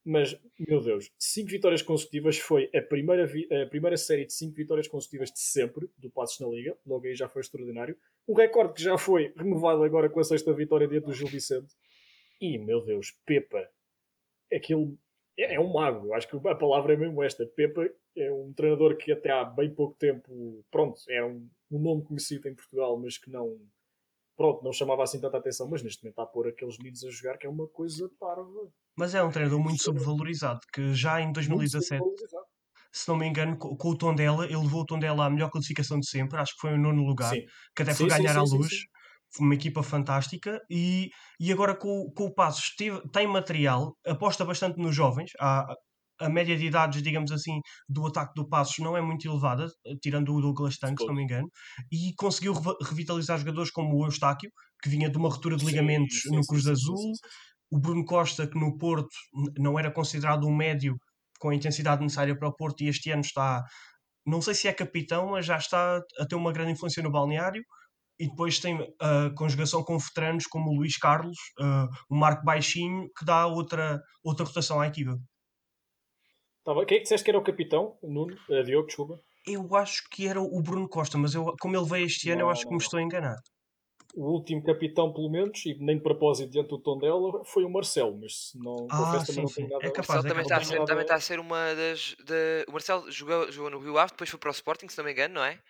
Mas, 0.06 0.38
meu 0.58 0.82
Deus, 0.82 1.10
cinco 1.18 1.50
vitórias 1.50 1.80
consecutivas 1.80 2.38
foi 2.38 2.70
a 2.74 2.82
primeira, 2.82 3.24
a 3.24 3.66
primeira 3.66 3.96
série 3.96 4.26
de 4.26 4.34
cinco 4.34 4.54
vitórias 4.54 4.86
consecutivas 4.86 5.30
de 5.30 5.40
sempre 5.40 5.88
do 5.96 6.10
Passos 6.10 6.40
na 6.40 6.48
Liga. 6.48 6.76
Logo 6.86 7.06
aí 7.06 7.14
já 7.14 7.26
foi 7.26 7.40
extraordinário. 7.40 7.96
Um 8.26 8.34
recorde 8.34 8.74
que 8.74 8.82
já 8.82 8.96
foi 8.96 9.32
renovado 9.36 9.82
agora 9.82 10.08
com 10.08 10.20
a 10.20 10.24
sexta 10.24 10.52
vitória 10.52 10.88
diante 10.88 11.06
do 11.06 11.12
Gil 11.12 11.28
Vicente. 11.28 11.74
E, 12.40 12.58
meu 12.58 12.84
Deus, 12.84 13.12
Pepa. 13.24 13.68
Aquilo 14.52 14.98
é, 15.36 15.54
é 15.54 15.60
um 15.60 15.72
mago. 15.72 16.12
Acho 16.14 16.28
que 16.28 16.48
a 16.48 16.54
palavra 16.54 16.94
é 16.94 16.96
mesmo 16.96 17.22
esta. 17.22 17.46
Pepa 17.46 17.88
é 18.16 18.32
um 18.32 18.52
treinador 18.52 18.96
que 18.96 19.12
até 19.12 19.30
há 19.30 19.44
bem 19.44 19.74
pouco 19.74 19.96
tempo, 19.98 20.64
pronto, 20.70 21.00
era 21.08 21.26
um, 21.26 21.48
um 21.70 21.78
nome 21.78 22.04
conhecido 22.04 22.48
em 22.48 22.54
Portugal, 22.54 22.98
mas 22.98 23.18
que 23.18 23.28
não, 23.30 23.58
pronto, 24.36 24.62
não 24.62 24.72
chamava 24.72 25.02
assim 25.02 25.20
tanta 25.20 25.36
atenção. 25.36 25.68
Mas 25.68 25.82
neste 25.82 26.02
momento 26.02 26.14
está 26.14 26.22
a 26.22 26.26
pôr 26.26 26.48
aqueles 26.48 26.78
meninos 26.78 27.04
a 27.04 27.10
jogar 27.10 27.36
que 27.38 27.46
é 27.46 27.50
uma 27.50 27.68
coisa 27.68 28.10
parva. 28.18 28.72
Mas 28.96 29.14
é 29.14 29.22
um 29.22 29.30
treinador 29.30 29.60
muito 29.60 29.82
subvalorizado, 29.82 30.60
que 30.72 30.94
já 30.94 31.20
em 31.20 31.24
Muito 31.24 31.34
2017, 31.34 31.98
subvalorizado. 31.98 32.46
Se 32.94 33.08
não 33.08 33.16
me 33.16 33.26
engano, 33.26 33.56
co- 33.58 33.76
com, 33.76 33.90
o 33.90 33.96
Tondela, 33.98 34.44
ele 34.46 34.56
levou 34.56 34.82
o 34.82 34.86
Tondela 34.86 35.26
à 35.26 35.30
melhor 35.30 35.50
classificação 35.50 35.98
de 35.98 36.08
sempre, 36.08 36.38
acho 36.38 36.52
que 36.54 36.60
foi 36.60 36.74
o 36.74 36.78
nono 36.78 37.02
lugar, 37.04 37.30
Sim. 37.34 37.42
que 37.76 37.82
até 37.82 37.94
foi 37.94 38.08
sim, 38.08 38.16
ganhar 38.16 38.32
sim, 38.34 38.38
à 38.38 38.42
luz. 38.42 38.72
Foi 39.36 39.44
uma 39.46 39.54
equipa 39.54 39.82
fantástica. 39.82 40.60
E, 40.70 41.10
e 41.40 41.52
agora 41.52 41.74
com, 41.76 41.88
o- 41.88 42.12
com 42.12 42.24
o 42.26 42.34
Passos 42.34 42.74
teve- 42.76 43.02
tem 43.12 43.26
material, 43.26 43.96
aposta 44.06 44.44
bastante 44.44 44.78
nos 44.78 44.94
jovens. 44.94 45.30
Há, 45.40 45.66
a 46.20 46.28
média 46.28 46.56
de 46.56 46.66
idades, 46.66 47.02
digamos 47.02 47.32
assim, 47.32 47.58
do 47.88 48.06
ataque 48.06 48.32
do 48.36 48.48
Passos 48.48 48.78
não 48.78 48.96
é 48.96 49.02
muito 49.02 49.26
elevada, 49.28 49.66
tirando 50.00 50.32
o 50.32 50.40
Douglas 50.40 50.78
Tanque, 50.78 51.02
se 51.02 51.08
não 51.08 51.14
me 51.14 51.24
engano, 51.24 51.48
e 51.90 52.14
conseguiu 52.16 52.54
revitalizar 52.88 53.36
jogadores 53.38 53.72
como 53.72 53.96
o 53.96 54.06
Eustáquio, 54.06 54.48
que 54.80 54.88
vinha 54.88 55.10
de 55.10 55.18
uma 55.18 55.28
ruptura 55.28 55.56
de 55.56 55.64
ligamentos 55.66 56.20
sim, 56.22 56.36
no 56.36 56.42
Cruz 56.46 56.68
Azul, 56.68 57.12
o 57.72 57.80
Bruno 57.80 58.04
Costa, 58.04 58.46
que 58.46 58.56
no 58.58 58.78
Porto 58.78 59.08
não 59.58 59.76
era 59.76 59.90
considerado 59.90 60.46
um 60.46 60.54
médio 60.54 60.94
com 61.44 61.50
a 61.50 61.54
intensidade 61.54 62.00
necessária 62.02 62.34
para 62.38 62.48
o 62.48 62.56
Porto 62.56 62.80
e 62.82 62.88
este 62.88 63.10
ano 63.10 63.20
está, 63.20 63.62
não 64.26 64.40
sei 64.40 64.54
se 64.54 64.66
é 64.66 64.72
capitão, 64.72 65.32
mas 65.32 65.44
já 65.44 65.58
está 65.58 66.00
a 66.18 66.26
ter 66.26 66.36
uma 66.36 66.52
grande 66.54 66.72
influência 66.72 67.02
no 67.02 67.10
balneário. 67.12 67.62
E 68.18 68.28
depois 68.28 68.58
tem 68.60 68.78
a 69.00 69.30
conjugação 69.36 69.82
com 69.84 69.98
veteranos 69.98 70.46
como 70.46 70.70
o 70.70 70.74
Luís 70.76 70.96
Carlos, 70.96 71.36
ah, 71.60 71.86
o 72.08 72.16
Marco 72.16 72.44
Baixinho, 72.44 73.10
que 73.18 73.26
dá 73.26 73.46
outra, 73.46 74.00
outra 74.24 74.46
rotação 74.46 74.80
à 74.80 74.86
equipa. 74.86 75.18
Tá 76.64 76.74
bem. 76.74 76.84
Quem 76.86 76.96
é 76.96 76.98
que 76.98 77.04
disseste 77.04 77.24
que 77.24 77.30
era 77.30 77.38
o 77.38 77.44
capitão? 77.44 77.98
O 78.02 78.10
Nuno? 78.12 78.36
Eh, 78.50 78.62
Diogo, 78.62 78.86
desculpa. 78.86 79.20
Eu 79.46 79.74
acho 79.76 80.02
que 80.10 80.26
era 80.26 80.40
o 80.40 80.62
Bruno 80.62 80.88
Costa, 80.88 81.16
mas 81.18 81.34
eu, 81.34 81.54
como 81.60 81.76
ele 81.76 81.86
veio 81.88 82.06
este 82.06 82.30
ano, 82.30 82.42
eu 82.42 82.46
Não, 82.46 82.50
acho 82.50 82.66
que 82.66 82.70
não, 82.70 82.72
me 82.72 82.78
não. 82.78 82.84
estou 82.84 82.98
a 82.98 83.02
enganar. 83.02 83.36
O 84.16 84.30
último 84.32 84.62
capitão, 84.62 85.12
pelo 85.12 85.30
menos, 85.30 85.64
e 85.66 85.74
nem 85.74 85.96
de 85.96 86.02
propósito 86.02 86.50
diante 86.50 86.68
do 86.68 86.78
Tondela, 86.78 87.44
foi 87.44 87.64
o 87.64 87.70
Marcelo, 87.70 88.16
mas 88.20 88.50
se 88.50 88.58
não 88.58 88.90
Ah, 88.90 88.94
confesso 88.94 89.26
sim, 89.26 89.26
também 89.26 89.44
não 89.44 89.50
sim. 89.54 89.66
tenho 89.66 89.68
nada 89.68 89.88
É 89.88 89.90
O 89.90 89.96
capaz, 89.98 90.22
Marcelo 90.22 90.28
é 90.28 90.30
também 90.30 90.42
está, 90.42 90.58
a 90.58 90.62
ser, 90.62 90.84
também 90.84 91.02
está 91.02 91.14
a 91.16 91.20
ser 91.20 91.38
uma 91.40 91.74
das. 91.74 92.14
da- 92.24 92.64
O 92.68 92.72
Marcelo 92.72 93.10
jogou, 93.10 93.50
jogou 93.50 93.70
no 93.70 93.78
Rio 93.78 93.98
Ave, 93.98 94.12
depois 94.12 94.28
foi 94.30 94.38
para 94.38 94.50
o 94.50 94.52
Sporting, 94.52 94.88
se 94.88 94.98
não 94.98 95.04
me 95.04 95.12
engano, 95.12 95.34
não 95.34 95.44
é? 95.44 95.62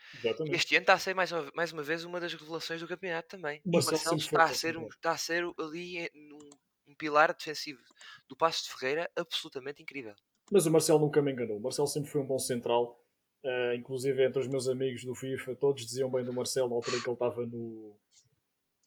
E 0.46 0.54
Exatamente. 0.54 0.56
este 0.56 0.76
ano 0.76 0.82
está 0.84 0.94
a 0.94 0.98
ser 0.98 1.14
mais 1.14 1.32
uma, 1.32 1.50
mais 1.54 1.72
uma 1.72 1.82
vez 1.82 2.04
uma 2.04 2.20
das 2.20 2.34
revelações 2.34 2.80
do 2.80 2.88
campeonato 2.88 3.28
também. 3.28 3.64
O 3.66 3.70
O 3.70 3.72
Marcelo 3.72 4.16
está 4.18 4.44
a, 4.44 4.52
ser 4.54 4.76
um, 4.76 4.88
está 4.88 5.12
a 5.12 5.18
ser 5.18 5.44
ali 5.58 5.98
eh, 5.98 6.10
um, 6.14 6.58
um 6.88 6.94
pilar 6.96 7.34
defensivo 7.34 7.82
do 8.28 8.36
Passo 8.36 8.64
de 8.64 8.70
Ferreira 8.74 9.10
absolutamente 9.16 9.82
incrível. 9.82 10.14
Mas 10.50 10.66
o 10.66 10.70
Marcelo 10.70 11.00
nunca 11.00 11.22
me 11.22 11.32
enganou. 11.32 11.56
O 11.56 11.60
Marcelo 11.60 11.88
sempre 11.88 12.10
foi 12.10 12.20
um 12.20 12.26
bom 12.26 12.38
central. 12.38 13.00
Eh, 13.42 13.76
inclusive 13.76 14.24
entre 14.24 14.40
os 14.40 14.48
meus 14.48 14.68
amigos 14.68 15.04
do 15.04 15.14
FIFA, 15.14 15.54
todos 15.56 15.84
diziam 15.84 16.10
bem 16.10 16.24
do 16.24 16.32
Marcelo 16.32 16.68
na 16.70 16.76
altura 16.76 16.96
em 16.96 17.02
que 17.02 17.08
ele 17.08 17.14
estava 17.14 17.46
no. 17.46 17.96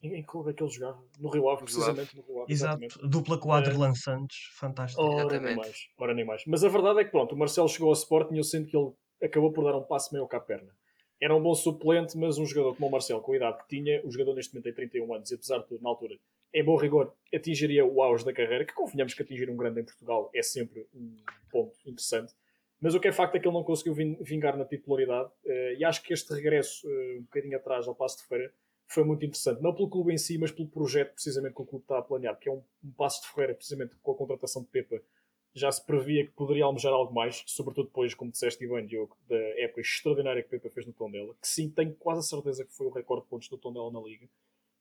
Em, 0.02 0.14
em 0.14 0.22
que 0.22 0.28
clube 0.28 0.50
é 0.50 0.52
que 0.52 0.62
ele 0.62 0.70
jogava? 0.70 1.02
No 1.18 1.28
Rio 1.28 1.48
Ave, 1.48 1.64
precisamente 1.64 2.16
no 2.16 2.22
Rio 2.22 2.42
Ave. 2.42 2.52
Exato, 2.52 2.84
exatamente. 2.84 3.08
dupla 3.08 3.38
com 3.38 3.48
o 3.48 3.52
Adrilan 3.52 3.94
Santos, 3.94 4.50
fantástico. 4.54 5.02
Ora 5.02 5.40
nem 5.40 5.56
mais, 5.56 5.88
ora 5.98 6.14
nem 6.14 6.24
mais. 6.24 6.42
Mas 6.46 6.62
a 6.62 6.68
verdade 6.68 7.00
é 7.00 7.04
que 7.04 7.10
pronto, 7.10 7.34
o 7.34 7.38
Marcelo 7.38 7.68
chegou 7.68 7.88
ao 7.88 7.94
Sporting 7.94 8.34
e 8.34 8.38
eu 8.38 8.44
sinto 8.44 8.68
que 8.68 8.76
ele 8.76 8.92
acabou 9.22 9.52
por 9.52 9.64
dar 9.64 9.76
um 9.76 9.82
passo 9.82 10.12
meio 10.14 10.26
cá 10.26 10.36
à 10.36 10.40
perna. 10.40 10.70
Era 11.20 11.34
um 11.34 11.42
bom 11.42 11.54
suplente, 11.54 12.16
mas 12.16 12.38
um 12.38 12.46
jogador 12.46 12.76
como 12.76 12.86
o 12.86 12.92
Marcelo, 12.92 13.20
com 13.20 13.32
a 13.32 13.36
idade 13.36 13.58
que 13.58 13.68
tinha, 13.68 14.00
o 14.04 14.10
jogador 14.10 14.34
neste 14.34 14.54
momento 14.54 14.64
tem 14.64 14.74
31 14.74 15.14
anos 15.14 15.30
e 15.30 15.34
apesar 15.34 15.58
de 15.58 15.66
tudo, 15.66 15.82
na 15.82 15.88
altura, 15.88 16.16
em 16.54 16.64
bom 16.64 16.76
rigor, 16.76 17.12
atingiria 17.34 17.84
o 17.84 18.00
auge 18.00 18.24
da 18.24 18.32
carreira, 18.32 18.64
que 18.64 18.72
convenhamos 18.72 19.14
que 19.14 19.22
atingir 19.22 19.50
um 19.50 19.56
grande 19.56 19.80
em 19.80 19.84
Portugal 19.84 20.30
é 20.32 20.42
sempre 20.42 20.86
um 20.94 21.16
ponto 21.50 21.76
interessante. 21.84 22.32
Mas 22.80 22.94
o 22.94 23.00
que 23.00 23.08
é 23.08 23.12
facto 23.12 23.34
é 23.34 23.40
que 23.40 23.48
ele 23.48 23.54
não 23.54 23.64
conseguiu 23.64 23.92
vingar 24.20 24.56
na 24.56 24.64
titularidade 24.64 25.28
uh, 25.44 25.74
e 25.76 25.84
acho 25.84 26.00
que 26.02 26.12
este 26.12 26.32
regresso, 26.32 26.86
uh, 26.86 27.18
um 27.18 27.22
bocadinho 27.22 27.56
atrás 27.56 27.88
ao 27.88 27.94
Passo 27.94 28.18
de 28.18 28.28
Ferreira, 28.28 28.52
foi 28.88 29.04
muito 29.04 29.24
interessante. 29.24 29.62
Não 29.62 29.74
pelo 29.74 29.88
clube 29.88 30.12
em 30.12 30.18
si, 30.18 30.38
mas 30.38 30.50
pelo 30.50 30.68
projeto 30.68 31.12
precisamente 31.12 31.54
que 31.54 31.62
o 31.62 31.66
clube 31.66 31.84
está 31.84 31.98
a 31.98 32.02
planear, 32.02 32.38
que 32.38 32.48
é 32.48 32.52
um, 32.52 32.62
um 32.82 32.90
Passo 32.92 33.22
de 33.22 33.28
Ferreira, 33.28 33.54
precisamente 33.54 33.94
com 34.02 34.12
a 34.12 34.16
contratação 34.16 34.62
de 34.62 34.68
Pepa, 34.68 35.00
já 35.54 35.70
se 35.70 35.84
previa 35.84 36.24
que 36.26 36.32
poderia 36.32 36.64
almejar 36.64 36.92
algo 36.92 37.12
mais, 37.12 37.42
sobretudo 37.46 37.86
depois, 37.86 38.14
como 38.14 38.30
disseste 38.30 38.66
bem, 38.66 38.86
Diogo, 38.86 39.16
da 39.28 39.36
época 39.36 39.80
extraordinária 39.80 40.42
que 40.42 40.48
Pepa 40.48 40.70
fez 40.70 40.86
no 40.86 40.92
Tondela, 40.92 41.34
que 41.40 41.48
sim, 41.48 41.68
tenho 41.68 41.94
quase 41.94 42.20
a 42.20 42.22
certeza 42.22 42.64
que 42.64 42.72
foi 42.72 42.86
o 42.86 42.90
recorde 42.90 43.24
de 43.24 43.30
pontos 43.30 43.48
do 43.48 43.58
Tondela 43.58 43.90
na 43.90 44.00
Liga. 44.00 44.28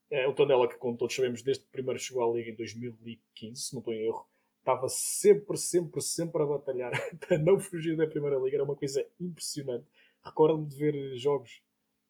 É, 0.09 0.27
o 0.27 0.33
Tondela, 0.33 0.67
que 0.67 0.77
como 0.77 0.97
todos 0.97 1.15
sabemos, 1.15 1.41
desde 1.41 1.63
que 1.63 1.71
primeiro 1.71 1.99
chegou 1.99 2.23
à 2.23 2.33
Liga 2.33 2.51
em 2.51 2.55
2015, 2.55 3.61
se 3.61 3.73
não 3.73 3.79
estou 3.79 3.93
em 3.93 4.05
erro, 4.05 4.25
estava 4.59 4.87
sempre, 4.87 5.57
sempre, 5.57 6.01
sempre 6.01 6.43
a 6.43 6.45
batalhar 6.45 6.91
para 7.19 7.37
não 7.37 7.59
fugir 7.59 7.97
da 7.97 8.07
Primeira 8.07 8.37
Liga. 8.37 8.57
Era 8.57 8.63
uma 8.63 8.75
coisa 8.75 9.05
impressionante. 9.19 9.85
Recordo-me 10.23 10.67
de 10.67 10.75
ver 10.75 11.17
jogos 11.17 11.61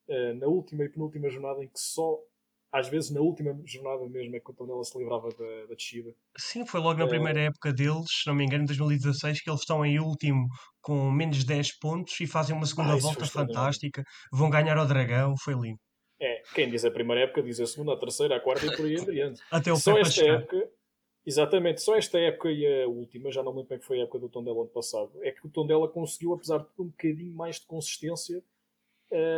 uh, 0.10 0.34
na 0.36 0.48
última 0.48 0.84
e 0.84 0.90
penúltima 0.90 1.30
jornada 1.30 1.64
em 1.64 1.68
que 1.68 1.80
só, 1.80 2.20
às 2.72 2.90
vezes 2.90 3.12
na 3.12 3.22
última 3.22 3.60
jornada 3.66 4.08
mesmo, 4.08 4.36
é 4.36 4.40
que 4.40 4.50
o 4.50 4.54
Tondela 4.54 4.84
se 4.84 4.98
livrava 4.98 5.30
da, 5.30 5.66
da 5.68 5.76
descida. 5.76 6.14
Sim, 6.38 6.66
foi 6.66 6.80
logo 6.80 7.00
na 7.00 7.08
primeira 7.08 7.42
época 7.42 7.74
deles, 7.74 8.06
se 8.10 8.28
não 8.28 8.36
me 8.36 8.46
engano, 8.46 8.64
em 8.64 8.68
2016, 8.68 9.42
que 9.42 9.50
eles 9.50 9.62
estão 9.62 9.86
em 9.86 10.00
último 10.00 10.48
com 10.82 11.12
menos 11.12 11.44
10 11.44 11.80
pontos 11.80 12.20
e 12.20 12.28
fazem 12.28 12.56
uma 12.56 12.66
segunda 12.66 12.94
ah, 12.94 12.98
volta 12.98 13.26
fantástica. 13.26 14.04
Vão 14.32 14.50
ganhar 14.50 14.78
ao 14.78 14.88
Dragão, 14.88 15.36
foi 15.38 15.54
lindo. 15.54 15.80
É, 16.20 16.42
quem 16.56 16.70
diz 16.70 16.84
a 16.84 16.90
primeira 16.90 17.24
época 17.24 17.44
diz 17.44 17.60
a 17.60 17.66
segunda, 17.68 17.94
a 17.94 17.98
terceira, 17.98 18.38
a 18.38 18.40
quarta 18.40 18.66
e 18.66 18.76
por 18.76 18.86
aí 18.86 19.00
adiante. 19.00 19.40
Até 19.52 19.72
o 19.72 19.76
Só 19.76 19.98
esta 19.98 20.26
época, 20.26 20.70
Exatamente, 21.28 21.82
só 21.82 21.98
esta 21.98 22.18
época 22.18 22.50
e 22.50 22.66
a 22.84 22.88
última, 22.88 23.30
já 23.30 23.44
não 23.44 23.52
me 23.52 23.58
lembro 23.58 23.72
bem 23.72 23.80
que 23.80 23.86
foi 23.86 24.00
a 24.00 24.04
época 24.04 24.18
do 24.18 24.30
Tondela 24.30 24.62
ano 24.62 24.70
passado, 24.70 25.12
é 25.22 25.30
que 25.30 25.46
o 25.46 25.50
Tondela 25.50 25.86
conseguiu, 25.90 26.34
apesar 26.34 26.60
de 26.60 26.82
um 26.82 26.86
bocadinho 26.86 27.36
mais 27.36 27.60
de 27.60 27.66
consistência 27.66 28.42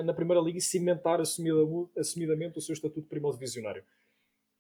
na 0.04 0.14
Primeira 0.14 0.42
Liga 0.42 0.58
e 0.58 0.62
cimentar 0.62 1.20
assumidamente 1.22 2.58
o 2.58 2.62
seu 2.62 2.74
estatuto 2.74 3.02
de 3.02 3.08
primeiro 3.08 3.36
divisionário. 3.38 3.84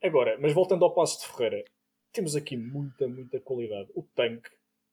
Agora, 0.01 0.37
mas 0.39 0.53
voltando 0.53 0.85
ao 0.85 0.93
passo 0.93 1.19
de 1.19 1.27
Ferreira, 1.33 1.65
temos 2.11 2.35
aqui 2.35 2.55
muita, 2.55 3.07
muita 3.07 3.39
qualidade. 3.39 3.89
O 3.93 4.03
Tanque, 4.03 4.49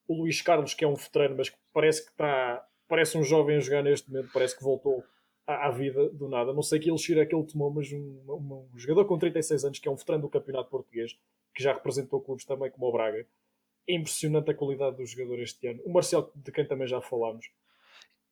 o 0.07 0.15
Luís 0.15 0.41
Carlos, 0.41 0.73
que 0.73 0.83
é 0.83 0.87
um 0.87 0.95
veterano, 0.95 1.35
mas 1.37 1.49
que 1.49 1.57
parece 1.73 2.05
que 2.05 2.11
está, 2.11 2.67
parece 2.87 3.17
um 3.17 3.23
jovem 3.23 3.57
a 3.57 3.59
jogar 3.59 3.83
neste 3.83 4.09
momento, 4.09 4.31
parece 4.33 4.57
que 4.57 4.63
voltou 4.63 5.03
à, 5.45 5.67
à 5.67 5.71
vida 5.71 6.09
do 6.09 6.27
nada. 6.27 6.53
Não 6.53 6.61
sei 6.61 6.79
que 6.79 6.89
ele 6.89 7.19
é 7.19 7.25
que 7.25 7.35
ele 7.35 7.47
tomou, 7.47 7.71
mas 7.71 7.91
um, 7.91 8.21
um, 8.27 8.67
um 8.73 8.77
jogador 8.77 9.05
com 9.05 9.17
36 9.17 9.65
anos, 9.65 9.79
que 9.79 9.87
é 9.87 9.91
um 9.91 9.95
veterano 9.95 10.23
do 10.23 10.29
Campeonato 10.29 10.69
Português, 10.69 11.17
que 11.55 11.63
já 11.63 11.73
representou 11.73 12.21
clubes 12.21 12.45
também 12.45 12.69
como 12.69 12.87
o 12.87 12.91
Braga. 12.91 13.25
É 13.87 13.93
impressionante 13.95 14.51
a 14.51 14.53
qualidade 14.53 14.97
do 14.97 15.05
jogador 15.05 15.39
este 15.39 15.67
ano. 15.67 15.81
O 15.85 15.91
Marcelo, 15.91 16.31
de 16.35 16.51
quem 16.51 16.65
também 16.65 16.87
já 16.87 17.01
falámos. 17.01 17.49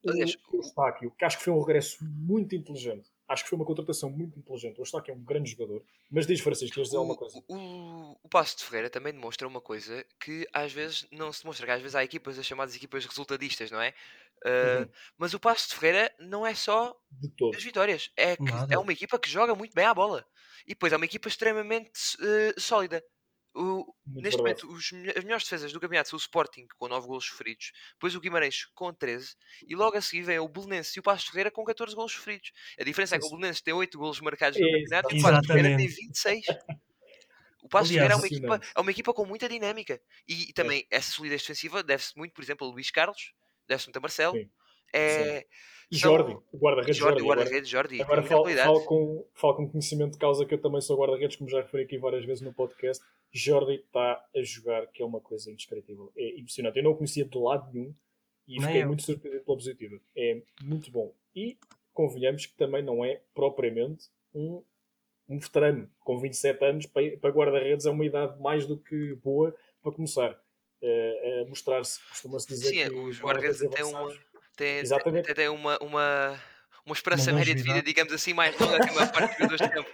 Aliás, 0.07 0.37
o 0.51 0.57
Eustáquio, 0.57 1.11
que 1.17 1.25
acho 1.25 1.37
que 1.37 1.43
foi 1.43 1.53
um 1.53 1.59
regresso 1.59 1.97
muito 2.03 2.55
inteligente. 2.55 3.09
Acho 3.27 3.43
que 3.43 3.49
foi 3.49 3.55
uma 3.55 3.65
contratação 3.65 4.09
muito 4.09 4.37
inteligente. 4.37 4.77
O 4.77 4.81
Eustáquio 4.81 5.11
é 5.11 5.15
um 5.15 5.23
grande 5.23 5.49
jogador. 5.49 5.83
Mas 6.11 6.27
diz, 6.27 6.39
Francisco, 6.41 6.75
queres 6.75 6.89
dizer 6.89 6.97
alguma 6.97 7.17
coisa? 7.17 7.43
O, 7.47 8.15
o 8.23 8.29
Passo 8.29 8.57
de 8.57 8.63
Ferreira 8.63 8.89
também 8.89 9.13
demonstra 9.13 9.47
uma 9.47 9.59
coisa 9.59 10.05
que 10.19 10.47
às 10.53 10.71
vezes 10.71 11.07
não 11.11 11.33
se 11.33 11.41
demonstra. 11.41 11.65
Que 11.65 11.71
às 11.71 11.81
vezes 11.81 11.95
há 11.95 12.03
equipas, 12.03 12.37
as 12.37 12.45
chamadas 12.45 12.75
equipas 12.75 13.03
resultadistas, 13.05 13.71
não 13.71 13.81
é? 13.81 13.93
Uh, 14.45 14.81
uhum. 14.81 14.89
Mas 15.17 15.33
o 15.33 15.39
Passo 15.39 15.69
de 15.69 15.75
Ferreira 15.75 16.13
não 16.19 16.45
é 16.45 16.53
só 16.53 16.95
as 17.55 17.63
vitórias. 17.63 18.11
É, 18.15 18.35
que, 18.37 18.43
é 18.69 18.77
uma 18.77 18.93
equipa 18.93 19.17
que 19.17 19.29
joga 19.29 19.55
muito 19.55 19.73
bem 19.73 19.85
à 19.85 19.93
bola. 19.93 20.23
E 20.67 20.69
depois 20.69 20.93
é 20.93 20.97
uma 20.97 21.05
equipa 21.05 21.27
extremamente 21.27 22.15
uh, 22.19 22.59
sólida. 22.59 23.03
O, 23.57 23.95
neste 24.05 24.37
momento, 24.37 24.67
os, 24.69 24.91
as 25.15 25.23
melhores 25.23 25.45
defesas 25.45 25.71
do 25.71 25.79
campeonato 25.79 26.09
são 26.09 26.17
o 26.17 26.19
Sporting 26.19 26.67
com 26.77 26.89
9 26.89 27.07
golos 27.07 27.25
sofridos, 27.25 27.71
depois 27.93 28.13
o 28.13 28.19
Guimarães 28.19 28.65
com 28.75 28.93
13 28.93 29.33
e 29.65 29.75
logo 29.75 29.95
a 29.95 30.01
seguir 30.01 30.23
vem 30.23 30.39
o 30.39 30.47
Belenense 30.49 30.91
e 30.97 30.99
o 30.99 31.03
Passo 31.03 31.27
Ferreira 31.27 31.49
com 31.49 31.63
14 31.63 31.95
golos 31.95 32.11
sofridos. 32.11 32.51
A 32.77 32.83
diferença 32.83 33.15
é 33.15 33.19
que 33.19 33.25
o 33.25 33.29
Belenense 33.29 33.63
tem 33.63 33.73
8 33.73 33.97
golos 33.97 34.19
marcados 34.19 34.59
no 34.59 34.69
campeonato 34.69 35.15
e 35.15 35.19
o 35.19 35.23
Passo 35.23 35.47
Ferreira 35.47 35.77
tem 35.77 35.87
26. 35.87 36.45
O 37.63 37.69
Passo 37.69 37.93
Ferreira 37.93 38.13
é 38.13 38.17
uma, 38.17 38.27
equipa, 38.27 38.61
é 38.75 38.81
uma 38.81 38.91
equipa 38.91 39.13
com 39.13 39.25
muita 39.25 39.47
dinâmica 39.47 40.01
e, 40.27 40.49
e 40.49 40.53
também 40.53 40.85
é. 40.91 40.97
essa 40.97 41.11
solidez 41.11 41.41
defensiva 41.41 41.81
deve-se 41.81 42.15
muito, 42.17 42.33
por 42.33 42.43
exemplo, 42.43 42.67
a 42.67 42.69
Luís 42.69 42.91
Carlos, 42.91 43.33
deve-se 43.67 43.87
muito 43.87 43.97
a 43.97 44.01
Marcelo. 44.01 44.37
Sim. 44.37 44.49
É, 44.93 45.39
Sim. 45.39 45.45
E 45.91 45.97
Jordi, 45.97 46.37
o 46.51 46.57
guarda-redes 46.57 46.97
Jordi. 46.97 47.19
Jordi, 47.19 47.27
guarda-redes 47.27 47.69
Jordi. 47.69 48.01
Agora 48.01 48.23
falo, 48.23 48.49
falo, 48.49 48.85
com, 48.85 49.25
falo 49.33 49.55
com 49.55 49.69
conhecimento 49.69 50.13
de 50.13 50.17
causa 50.17 50.45
que 50.45 50.53
eu 50.53 50.61
também 50.61 50.81
sou 50.81 50.97
guarda-redes, 50.97 51.35
como 51.35 51.49
já 51.49 51.61
referi 51.61 51.83
aqui 51.83 51.97
várias 51.97 52.25
vezes 52.25 52.41
no 52.41 52.53
podcast. 52.53 53.03
Jordi 53.31 53.75
está 53.75 54.23
a 54.35 54.41
jogar, 54.41 54.87
que 54.87 55.03
é 55.03 55.05
uma 55.05 55.19
coisa 55.19 55.51
indescritível. 55.51 56.11
É 56.15 56.39
impressionante. 56.39 56.77
Eu 56.77 56.83
não 56.83 56.91
o 56.91 56.95
conhecia 56.95 57.25
de 57.25 57.37
lado 57.37 57.71
nenhum 57.71 57.93
e 58.47 58.61
fiquei 58.61 58.85
muito 58.85 59.03
surpreendido 59.03 59.43
pela 59.43 59.57
positiva. 59.57 59.99
É 60.15 60.41
muito 60.63 60.91
bom. 60.91 61.13
E 61.35 61.57
convenhamos 61.93 62.45
que 62.45 62.55
também 62.55 62.83
não 62.83 63.03
é 63.03 63.21
propriamente 63.33 64.09
um, 64.33 64.63
um 65.27 65.39
veterano. 65.39 65.89
Com 65.99 66.19
27 66.19 66.63
anos, 66.63 66.85
para, 66.85 67.17
para 67.17 67.29
guarda-redes 67.31 67.85
é 67.85 67.91
uma 67.91 68.05
idade 68.05 68.39
mais 68.41 68.65
do 68.65 68.77
que 68.77 69.15
boa 69.15 69.55
para 69.81 69.91
começar 69.91 70.31
uh, 70.31 71.41
a 71.41 71.49
mostrar-se. 71.49 71.99
Costuma-se 72.09 72.47
dizer 72.47 72.69
Sim, 72.69 72.89
que 72.89 72.95
os 72.95 73.19
guarda-redes 73.19 73.59
têm 73.69 73.85
uma 73.85 74.13
tem, 74.55 74.77
Exatamente. 74.79 75.25
tem, 75.25 75.35
tem 75.35 75.49
uma, 75.49 75.77
uma, 75.79 76.39
uma 76.85 76.93
esperança 76.93 77.31
uma 77.31 77.39
média 77.39 77.55
de 77.55 77.63
vida, 77.63 77.81
digamos 77.81 78.13
assim, 78.13 78.33
mais 78.33 78.57
longa 78.59 78.79
que 78.79 78.89
a 78.89 78.93
maior 78.93 79.11
parte 79.11 79.29
dos 79.29 79.37
jogadores 79.37 79.61
de 79.61 79.73
campo. 79.73 79.89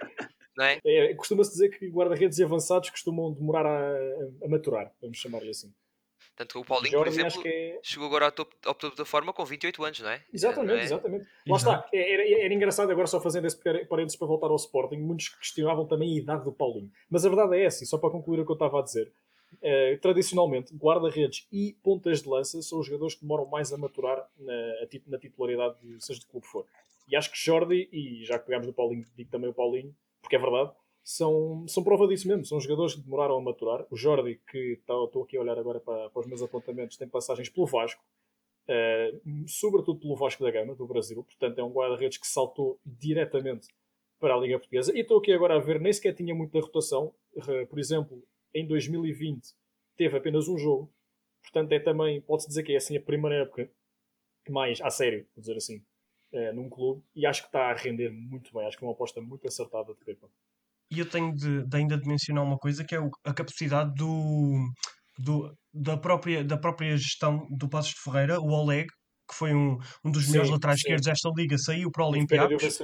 Não 0.56 0.64
é? 0.64 0.80
é 0.84 1.14
Costuma-se 1.14 1.50
dizer 1.52 1.70
que 1.70 1.88
guarda-redes 1.88 2.38
e 2.38 2.44
avançados 2.44 2.90
costumam 2.90 3.32
demorar 3.32 3.66
a, 3.66 3.94
a 4.44 4.48
maturar, 4.48 4.92
vamos 5.00 5.18
chamar-lhe 5.18 5.50
assim. 5.50 5.72
Tanto 6.34 6.60
o 6.60 6.64
Paulinho, 6.64 6.92
Jordan, 6.92 7.10
por 7.10 7.20
exemplo, 7.20 7.42
é... 7.44 7.78
chegou 7.82 8.06
agora 8.06 8.26
ao 8.26 8.32
topo, 8.32 8.56
ao 8.64 8.74
topo 8.74 8.96
da 8.96 9.04
forma 9.04 9.32
com 9.32 9.44
28 9.44 9.84
anos, 9.84 10.00
não 10.00 10.08
é? 10.08 10.24
Exatamente, 10.32 10.72
não 10.72 10.78
é? 10.78 10.82
exatamente. 10.82 11.26
Lá 11.46 11.56
está, 11.56 11.88
é, 11.92 12.14
era, 12.14 12.44
era, 12.44 12.54
engraçado 12.54 12.90
agora 12.90 13.06
só 13.06 13.20
fazendo 13.20 13.46
esse 13.46 13.56
parênteses 13.86 14.16
para 14.16 14.26
voltar 14.26 14.46
ao 14.46 14.56
Sporting, 14.56 14.96
muitos 14.96 15.28
questionavam 15.28 15.86
também 15.86 16.14
a 16.14 16.20
idade 16.20 16.44
do 16.44 16.52
Paulinho. 16.52 16.90
Mas 17.10 17.26
a 17.26 17.28
verdade 17.28 17.56
é 17.56 17.64
essa, 17.64 17.84
e 17.84 17.86
só 17.86 17.98
para 17.98 18.10
concluir 18.10 18.40
o 18.40 18.46
que 18.46 18.50
eu 18.50 18.54
estava 18.54 18.80
a 18.80 18.82
dizer, 18.82 19.12
Uh, 19.54 19.98
tradicionalmente, 20.00 20.74
guarda-redes 20.74 21.46
e 21.52 21.76
pontas 21.82 22.22
de 22.22 22.28
lança 22.28 22.60
são 22.62 22.80
os 22.80 22.86
jogadores 22.86 23.14
que 23.14 23.22
demoram 23.22 23.46
mais 23.46 23.72
a 23.72 23.76
maturar 23.76 24.28
na, 24.38 24.52
na 25.06 25.18
titularidade, 25.18 25.76
seja 26.00 26.20
de 26.20 26.26
clube 26.26 26.46
for. 26.46 26.66
E 27.08 27.16
acho 27.16 27.30
que 27.30 27.38
Jordi, 27.38 27.88
e 27.92 28.24
já 28.24 28.38
que 28.38 28.46
pegámos 28.46 28.66
no 28.66 28.72
Paulinho, 28.72 29.04
digo 29.16 29.30
também 29.30 29.50
o 29.50 29.54
Paulinho, 29.54 29.94
porque 30.20 30.36
é 30.36 30.38
verdade, 30.38 30.72
são, 31.02 31.66
são 31.66 31.82
prova 31.82 32.06
disso 32.06 32.28
mesmo. 32.28 32.44
São 32.44 32.60
jogadores 32.60 32.94
que 32.94 33.00
demoraram 33.00 33.36
a 33.36 33.40
maturar. 33.40 33.86
O 33.90 33.96
Jordi, 33.96 34.40
que 34.50 34.80
tá, 34.86 34.94
estou 35.04 35.24
aqui 35.24 35.36
a 35.36 35.40
olhar 35.40 35.58
agora 35.58 35.80
para, 35.80 36.10
para 36.10 36.20
os 36.20 36.26
meus 36.26 36.42
apontamentos, 36.42 36.96
tem 36.96 37.08
passagens 37.08 37.48
pelo 37.48 37.66
Vasco, 37.66 38.02
uh, 38.68 39.48
sobretudo 39.48 40.00
pelo 40.00 40.16
Vasco 40.16 40.42
da 40.42 40.50
Gama, 40.50 40.74
do 40.74 40.86
Brasil. 40.86 41.22
Portanto, 41.24 41.58
é 41.58 41.64
um 41.64 41.72
guarda-redes 41.72 42.18
que 42.18 42.26
saltou 42.26 42.78
diretamente 42.84 43.68
para 44.20 44.34
a 44.34 44.38
Liga 44.38 44.58
Portuguesa. 44.58 44.96
E 44.96 45.00
estou 45.00 45.18
aqui 45.18 45.32
agora 45.32 45.56
a 45.56 45.58
ver, 45.58 45.80
nem 45.80 45.92
sequer 45.92 46.14
tinha 46.14 46.34
muita 46.34 46.60
rotação. 46.60 47.12
Uh, 47.34 47.66
por 47.66 47.78
exemplo, 47.78 48.22
em 48.54 48.66
2020 48.66 49.54
teve 49.96 50.16
apenas 50.16 50.48
um 50.48 50.58
jogo. 50.58 50.92
Portanto, 51.42 51.72
é 51.72 51.80
também, 51.80 52.20
pode-se 52.20 52.48
dizer 52.48 52.62
que 52.62 52.72
é 52.72 52.76
assim 52.76 52.96
a 52.96 53.00
primeira 53.00 53.42
época 53.42 53.70
mais 54.48 54.80
a 54.80 54.90
sério, 54.90 55.26
vou 55.34 55.40
dizer 55.40 55.56
assim, 55.56 55.82
é, 56.32 56.52
num 56.52 56.68
clube. 56.68 57.02
E 57.14 57.26
acho 57.26 57.42
que 57.42 57.48
está 57.48 57.70
a 57.70 57.74
render 57.74 58.10
muito 58.10 58.52
bem. 58.52 58.66
Acho 58.66 58.78
que 58.78 58.84
é 58.84 58.86
uma 58.86 58.94
aposta 58.94 59.20
muito 59.20 59.46
acertada 59.46 59.92
de 59.92 60.04
Pepa. 60.04 60.28
E 60.90 60.98
eu 60.98 61.08
tenho 61.08 61.34
de, 61.34 61.64
de, 61.64 61.76
ainda 61.76 61.96
de 61.96 62.06
mencionar 62.06 62.44
uma 62.44 62.58
coisa 62.58 62.84
que 62.84 62.94
é 62.94 62.98
a 63.24 63.32
capacidade 63.32 63.94
do, 63.94 64.70
do, 65.18 65.56
da, 65.72 65.96
própria, 65.96 66.44
da 66.44 66.56
própria 66.56 66.96
gestão 66.96 67.46
do 67.50 67.68
Passos 67.68 67.94
de 67.94 68.00
Ferreira, 68.00 68.40
o 68.40 68.50
Oleg, 68.50 68.88
que 69.28 69.34
foi 69.34 69.54
um, 69.54 69.78
um 70.04 70.10
dos 70.10 70.28
melhores 70.28 70.50
laterais 70.50 70.78
esquerdos 70.78 71.06
desta 71.06 71.30
liga, 71.34 71.56
saiu 71.56 71.90
para 71.90 72.04
o 72.04 72.08
Olympiacos. 72.08 72.78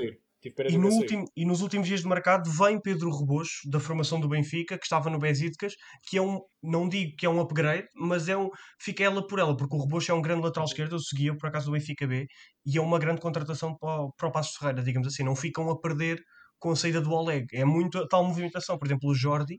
E, 0.45 0.79
no 0.79 0.89
último, 0.89 1.25
e, 1.37 1.45
nos 1.45 1.63
últimos 1.63 1.89
dias 1.89 2.03
de 2.03 2.09
mercado 2.09 2.49
vem 2.49 2.81
Pedro 2.81 3.11
Rebocho, 3.11 3.69
da 3.69 3.81
formação 3.81 4.21
do 4.21 4.29
Benfica, 4.29 4.79
que 4.79 4.85
estava 4.85 5.11
no 5.11 5.19
Besiktas, 5.19 5.75
que 6.09 6.17
é 6.17 6.23
um, 6.23 6.41
não 6.63 6.89
digo 6.89 7.17
que 7.17 7.27
é 7.27 7.29
um 7.29 7.41
upgrade, 7.41 7.89
mas 7.95 8.29
é 8.29 8.37
um, 8.37 8.49
fica 8.81 9.03
ela 9.03 9.27
por 9.27 9.41
ela, 9.41 9.57
porque 9.57 9.75
o 9.75 9.81
Rebocho 9.81 10.13
é 10.13 10.15
um 10.15 10.23
grande 10.23 10.43
lateral 10.43 10.67
esquerdo, 10.67 10.95
eu 10.95 11.01
seguia 11.01 11.37
por 11.37 11.49
acaso 11.49 11.67
do 11.67 11.73
Benfica 11.73 12.07
B, 12.07 12.27
e 12.65 12.79
é 12.79 12.81
uma 12.81 13.01
grande 13.01 13.21
contratação 13.21 13.77
para, 13.77 14.09
para 14.17 14.29
o 14.29 14.33
Passo 14.33 14.57
Ferreira, 14.59 14.81
digamos 14.81 15.09
assim, 15.09 15.25
não 15.25 15.35
ficam 15.35 15.69
a 15.71 15.81
perder 15.81 16.23
com 16.59 16.71
a 16.71 16.77
saída 16.77 17.01
do 17.01 17.11
Oleg. 17.11 17.47
É 17.53 17.65
muito 17.65 18.07
tal 18.07 18.25
movimentação, 18.25 18.79
por 18.79 18.87
exemplo, 18.87 19.11
o 19.11 19.15
Jordi 19.15 19.57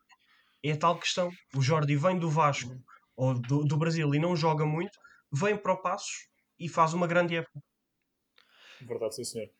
é 0.64 0.76
tal 0.76 0.98
questão. 0.98 1.30
O 1.56 1.62
Jordi 1.62 1.96
vem 1.96 2.18
do 2.18 2.30
Vasco 2.30 2.72
uhum. 2.72 2.82
ou 3.16 3.34
do, 3.34 3.64
do 3.66 3.78
Brasil 3.78 4.14
e 4.14 4.20
não 4.20 4.36
joga 4.36 4.66
muito, 4.66 4.98
vem 5.32 5.58
para 5.58 5.74
o 5.74 5.82
Passos 5.82 6.28
e 6.58 6.68
faz 6.68 6.94
uma 6.94 7.08
grande 7.08 7.36
época. 7.36 7.60
Verdade, 8.82 9.16
sim 9.16 9.24
senhor. 9.24 9.59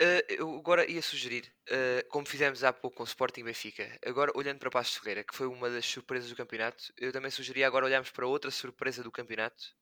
Uh, 0.00 0.22
eu 0.28 0.56
agora 0.56 0.88
ia 0.88 1.02
sugerir, 1.02 1.52
uh, 1.70 2.08
como 2.08 2.24
fizemos 2.24 2.62
há 2.62 2.72
pouco 2.72 2.98
com 2.98 3.02
o 3.02 3.06
Sporting 3.06 3.42
Benfica, 3.42 3.98
agora 4.06 4.30
olhando 4.36 4.60
para 4.60 4.70
Passos 4.70 4.96
Ferreira, 4.96 5.24
que 5.24 5.34
foi 5.34 5.48
uma 5.48 5.68
das 5.68 5.84
surpresas 5.84 6.30
do 6.30 6.36
campeonato, 6.36 6.92
eu 6.96 7.10
também 7.12 7.32
sugeria 7.32 7.66
agora 7.66 7.84
olharmos 7.84 8.10
para 8.10 8.24
outra 8.24 8.48
surpresa 8.50 9.02
do 9.02 9.10
campeonato, 9.10 9.74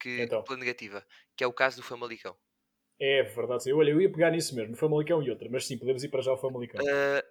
que 0.00 0.22
então. 0.22 0.42
pela 0.42 0.58
negativa, 0.58 1.06
que 1.36 1.44
é 1.44 1.46
o 1.46 1.52
caso 1.52 1.76
do 1.76 1.84
Famalicão. 1.84 2.36
É 2.98 3.22
verdade, 3.22 3.62
sim. 3.62 3.72
Olha, 3.72 3.90
eu 3.90 4.00
ia 4.00 4.10
pegar 4.10 4.32
nisso 4.32 4.54
mesmo, 4.54 4.72
no 4.72 4.76
Famalicão 4.76 5.22
e 5.22 5.30
outra, 5.30 5.48
mas 5.48 5.64
sim, 5.64 5.78
podemos 5.78 6.02
ir 6.02 6.08
para 6.08 6.22
já 6.22 6.32
o 6.32 6.36
Famalicão. 6.36 6.84
Uh, 6.84 7.22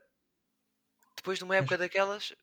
depois 1.18 1.38
de 1.38 1.44
uma 1.44 1.58
época 1.58 1.78
daquelas, 1.78 2.34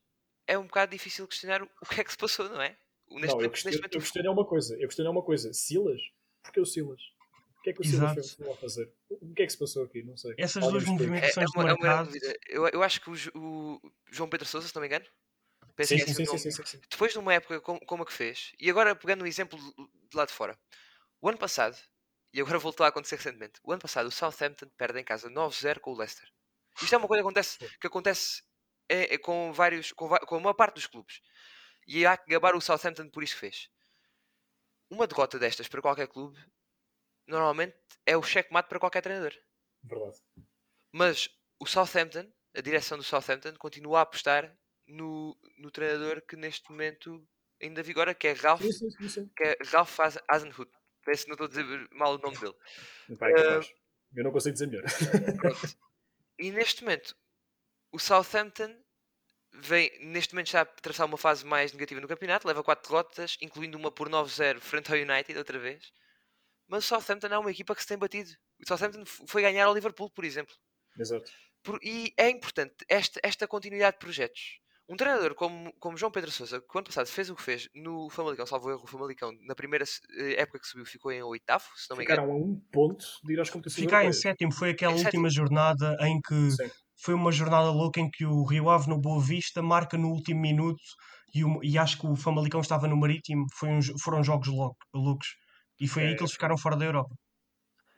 é 0.46 0.58
um 0.58 0.66
bocado 0.66 0.92
difícil 0.92 1.26
questionar 1.26 1.62
o 1.62 1.86
que 1.86 2.00
é 2.00 2.04
que 2.04 2.10
se 2.10 2.18
passou, 2.18 2.46
não 2.48 2.60
é? 2.60 2.76
Neste 3.08 3.26
não, 3.26 3.32
eu 3.32 3.34
momento, 3.36 3.52
questiono, 3.52 3.70
neste 3.70 3.80
momento 3.80 3.94
eu 3.94 4.00
questiono 4.00 4.32
uma 4.32 4.44
coisa. 4.44 4.74
Eu 4.74 4.88
questiono 4.88 5.10
uma 5.10 5.22
coisa. 5.22 5.52
Silas? 5.52 6.00
Porquê 6.42 6.60
o 6.60 6.66
Silas? 6.66 7.00
O 7.62 7.64
que 7.64 7.70
é 7.70 7.72
que 7.74 7.80
o 7.80 7.84
Exato. 7.84 8.20
foi 8.36 8.50
a 8.52 8.56
fazer? 8.56 8.92
O 9.08 9.34
que 9.34 9.42
é 9.42 9.46
que 9.46 9.52
se 9.52 9.58
passou 9.58 9.84
aqui? 9.84 10.02
Não 10.02 10.16
sei. 10.16 10.34
Essas 10.36 10.64
Alguém 10.64 10.68
duas 10.68 10.84
me 10.84 10.90
explica. 10.90 11.16
é, 11.20 11.30
é 11.40 11.46
movimentações 11.46 11.50
uma, 11.54 11.62
é 11.68 11.72
uma 11.74 11.78
grande 11.78 11.80
mercado. 11.80 12.06
dúvida. 12.06 12.38
Eu, 12.48 12.66
eu 12.68 12.82
acho 12.82 13.00
que 13.00 13.08
o, 13.10 13.14
o 13.36 13.92
João 14.10 14.28
Pedro 14.28 14.48
Sousa, 14.48 14.66
se 14.66 14.74
não 14.74 14.80
me 14.82 14.88
engano, 14.88 15.06
Sim, 15.80 15.96
é 15.96 15.98
sim, 15.98 16.14
sim, 16.14 16.26
sim, 16.26 16.38
sim, 16.38 16.50
sim, 16.50 16.64
sim. 16.64 16.80
depois 16.90 17.12
de 17.12 17.18
uma 17.18 17.34
época 17.34 17.60
como, 17.60 17.80
como 17.86 18.02
a 18.02 18.06
que 18.06 18.12
fez, 18.12 18.52
e 18.58 18.70
agora 18.70 18.94
pegando 18.96 19.24
um 19.24 19.26
exemplo 19.26 19.58
de 20.10 20.16
lá 20.16 20.24
de 20.26 20.32
fora, 20.32 20.58
o 21.20 21.28
ano 21.28 21.38
passado, 21.38 21.76
e 22.32 22.40
agora 22.40 22.58
voltou 22.58 22.84
a 22.84 22.88
acontecer 22.88 23.16
recentemente, 23.16 23.60
o 23.64 23.72
ano 23.72 23.80
passado 23.80 24.06
o 24.06 24.10
Southampton 24.10 24.68
perde 24.76 25.00
em 25.00 25.04
casa 25.04 25.30
9-0 25.30 25.80
com 25.80 25.92
o 25.92 25.96
Leicester. 25.98 26.28
Isto 26.82 26.94
é 26.94 26.98
uma 26.98 27.08
coisa 27.08 27.22
que 27.22 27.26
acontece, 27.28 27.58
que 27.80 27.86
acontece 27.86 28.42
é, 28.88 29.14
é 29.14 29.18
com 29.18 29.52
vários, 29.52 29.92
com, 29.92 30.08
com 30.08 30.36
uma 30.38 30.54
parte 30.54 30.74
dos 30.74 30.86
clubes. 30.86 31.20
E 31.86 32.06
há 32.06 32.16
que 32.16 32.30
gabar 32.30 32.54
o 32.56 32.60
Southampton 32.60 33.08
por 33.10 33.22
isso 33.22 33.34
que 33.34 33.40
fez. 33.40 33.68
Uma 34.90 35.06
derrota 35.06 35.38
destas 35.38 35.68
para 35.68 35.82
qualquer 35.82 36.08
clube, 36.08 36.38
normalmente 37.26 37.76
é 38.06 38.16
o 38.16 38.22
checkmate 38.22 38.68
para 38.68 38.80
qualquer 38.80 39.02
treinador. 39.02 39.32
Verdade. 39.82 40.18
Mas 40.92 41.28
o 41.58 41.66
Southampton, 41.66 42.30
a 42.54 42.60
direção 42.60 42.98
do 42.98 43.04
Southampton, 43.04 43.54
continua 43.56 44.00
a 44.00 44.02
apostar 44.02 44.56
no, 44.86 45.36
no 45.58 45.70
treinador 45.70 46.22
que 46.22 46.36
neste 46.36 46.70
momento 46.70 47.26
ainda 47.60 47.82
vigora, 47.82 48.14
que 48.14 48.28
é 48.28 48.32
Ralph, 48.32 48.62
sim, 48.62 48.90
sim. 48.90 49.08
sim. 49.08 49.30
que 49.36 49.44
é 49.44 49.56
Ralph 49.66 49.98
Hasenhut. 50.28 50.70
Parece 51.04 51.24
que 51.24 51.30
não 51.30 51.34
estou 51.34 51.46
a 51.46 51.48
dizer 51.48 51.88
mal 51.92 52.14
o 52.14 52.18
nome 52.18 52.38
dele. 52.38 52.54
Vai, 53.08 53.32
capaz. 53.32 53.72
Eu 54.14 54.24
não 54.24 54.32
consigo 54.32 54.52
dizer 54.52 54.66
melhor. 54.66 54.84
E 56.38 56.50
neste 56.50 56.82
momento, 56.82 57.14
o 57.92 57.98
Southampton 57.98 58.74
vem, 59.52 59.90
neste 60.00 60.34
momento 60.34 60.48
está 60.48 60.60
a 60.60 60.62
atravessar 60.62 61.04
uma 61.04 61.18
fase 61.18 61.44
mais 61.44 61.72
negativa 61.72 62.00
no 62.00 62.08
campeonato, 62.08 62.48
leva 62.48 62.64
4 62.64 62.88
derrotas, 62.90 63.36
incluindo 63.40 63.78
uma 63.78 63.92
por 63.92 64.08
9-0 64.08 64.58
frente 64.60 64.90
ao 64.90 64.98
United 64.98 65.38
outra 65.38 65.58
vez. 65.58 65.92
Mas 66.72 66.84
o 66.84 66.88
Southampton 66.88 67.28
é 67.28 67.38
uma 67.38 67.50
equipa 67.50 67.74
que 67.74 67.82
se 67.82 67.88
tem 67.88 67.98
batido. 67.98 68.30
O 68.64 68.66
Southampton 68.66 69.04
foi 69.28 69.42
ganhar 69.42 69.66
ao 69.66 69.74
Liverpool, 69.74 70.10
por 70.10 70.24
exemplo. 70.24 70.54
Exato. 70.98 71.30
Por- 71.62 71.78
e 71.82 72.12
é 72.16 72.30
importante 72.30 72.74
esta, 72.88 73.20
esta 73.22 73.46
continuidade 73.46 73.96
de 73.96 74.00
projetos. 74.00 74.40
Um 74.88 74.96
treinador 74.96 75.34
como, 75.34 75.72
como 75.78 75.96
João 75.96 76.10
Pedro 76.10 76.30
Sousa, 76.30 76.60
que 76.60 76.78
ano 76.78 76.86
passado 76.86 77.06
fez 77.06 77.30
o 77.30 77.36
que 77.36 77.42
fez 77.42 77.68
no 77.74 78.10
Famalicão, 78.10 78.44
salvo 78.46 78.68
erro, 78.70 78.82
o 78.84 78.86
Famalicão, 78.86 79.30
na 79.46 79.54
primeira 79.54 79.84
eh, 80.18 80.42
época 80.42 80.58
que 80.60 80.66
subiu, 80.66 80.84
ficou 80.84 81.12
em 81.12 81.22
oitavo, 81.22 81.64
se 81.76 81.88
não 81.90 81.96
me 81.96 82.04
engano. 82.04 82.22
Ficaram 82.22 82.32
a 82.36 82.44
um 82.44 82.60
ponto 82.72 83.04
de 83.24 83.32
ir 83.34 83.40
às 83.40 83.48
competições 83.50 83.84
Ficar 83.84 84.04
em 84.04 84.12
sétimo 84.12 84.52
foi 84.52 84.70
aquela 84.70 84.92
Em 84.94 85.04
última 85.04 85.30
jornada 85.30 85.96
em 86.00 86.20
que 86.20 86.50
Sim. 86.50 86.70
foi 86.96 87.14
uma 87.14 87.30
jornada 87.32 87.70
louca 87.70 88.00
em 88.00 88.10
que 88.10 88.24
o 88.26 88.44
Rio 88.44 88.68
Ave 88.70 88.88
no 88.88 88.98
Boa 89.00 89.22
Vista 89.22 89.62
marca 89.62 89.96
no 89.96 90.08
último 90.08 90.40
minuto 90.40 90.82
e, 91.34 91.44
o- 91.44 91.60
e 91.62 91.78
acho 91.78 91.98
que 92.00 92.06
o 92.06 92.16
Famalicão 92.16 92.60
estava 92.60 92.88
no 92.88 92.96
Marítimo. 92.96 93.46
Foi 93.54 93.68
um 93.70 93.80
foram 94.02 94.22
jogos 94.22 94.48
lou- 94.48 94.76
loucos. 94.92 95.28
E 95.80 95.88
foi 95.88 96.04
aí 96.04 96.12
É, 96.12 96.14
que 96.14 96.22
eles 96.22 96.30
foi. 96.30 96.36
ficaram 96.36 96.56
fora 96.56 96.76
da 96.76 96.84
Europa. 96.84 97.14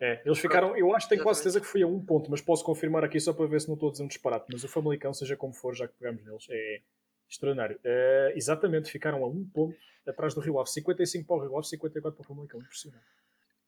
É, 0.01 0.21
eles 0.25 0.39
ficaram, 0.39 0.77
eu 0.77 0.95
acho 0.95 1.07
que 1.07 1.11
tenho 1.15 1.23
quase 1.23 1.39
certeza 1.41 1.61
que 1.61 1.67
foi 1.67 1.83
a 1.83 1.87
um 1.87 2.05
ponto, 2.05 2.31
mas 2.31 2.41
posso 2.41 2.65
confirmar 2.65 3.05
aqui 3.05 3.19
só 3.21 3.33
para 3.33 3.47
ver 3.47 3.61
se 3.61 3.69
não 3.69 3.75
estou 3.75 3.89
a 3.89 3.93
dizer 3.93 4.05
um 4.05 4.09
disparate. 4.09 4.47
Mas 4.53 4.65
o 4.65 4.69
Famalicão, 4.69 5.15
seja 5.15 5.37
como 5.37 5.53
for, 5.55 5.75
já 5.75 5.87
que 5.87 5.95
pegamos 5.95 6.23
neles, 6.25 6.47
é 6.51 6.81
extraordinário. 7.29 7.79
É, 7.85 8.33
exatamente, 8.37 8.91
ficaram 8.91 9.25
a 9.25 9.29
um 9.29 9.45
ponto 9.49 9.77
atrás 10.07 10.35
do 10.35 10.41
Rio 10.41 10.59
Ave. 10.59 10.71
55 10.71 11.27
para 11.27 11.37
o 11.37 11.41
Rio 11.41 11.57
Ave, 11.59 11.67
54 11.69 12.17
para 12.17 12.25
o 12.25 12.27
Famalicão. 12.27 12.61
Impressionante. 12.61 13.05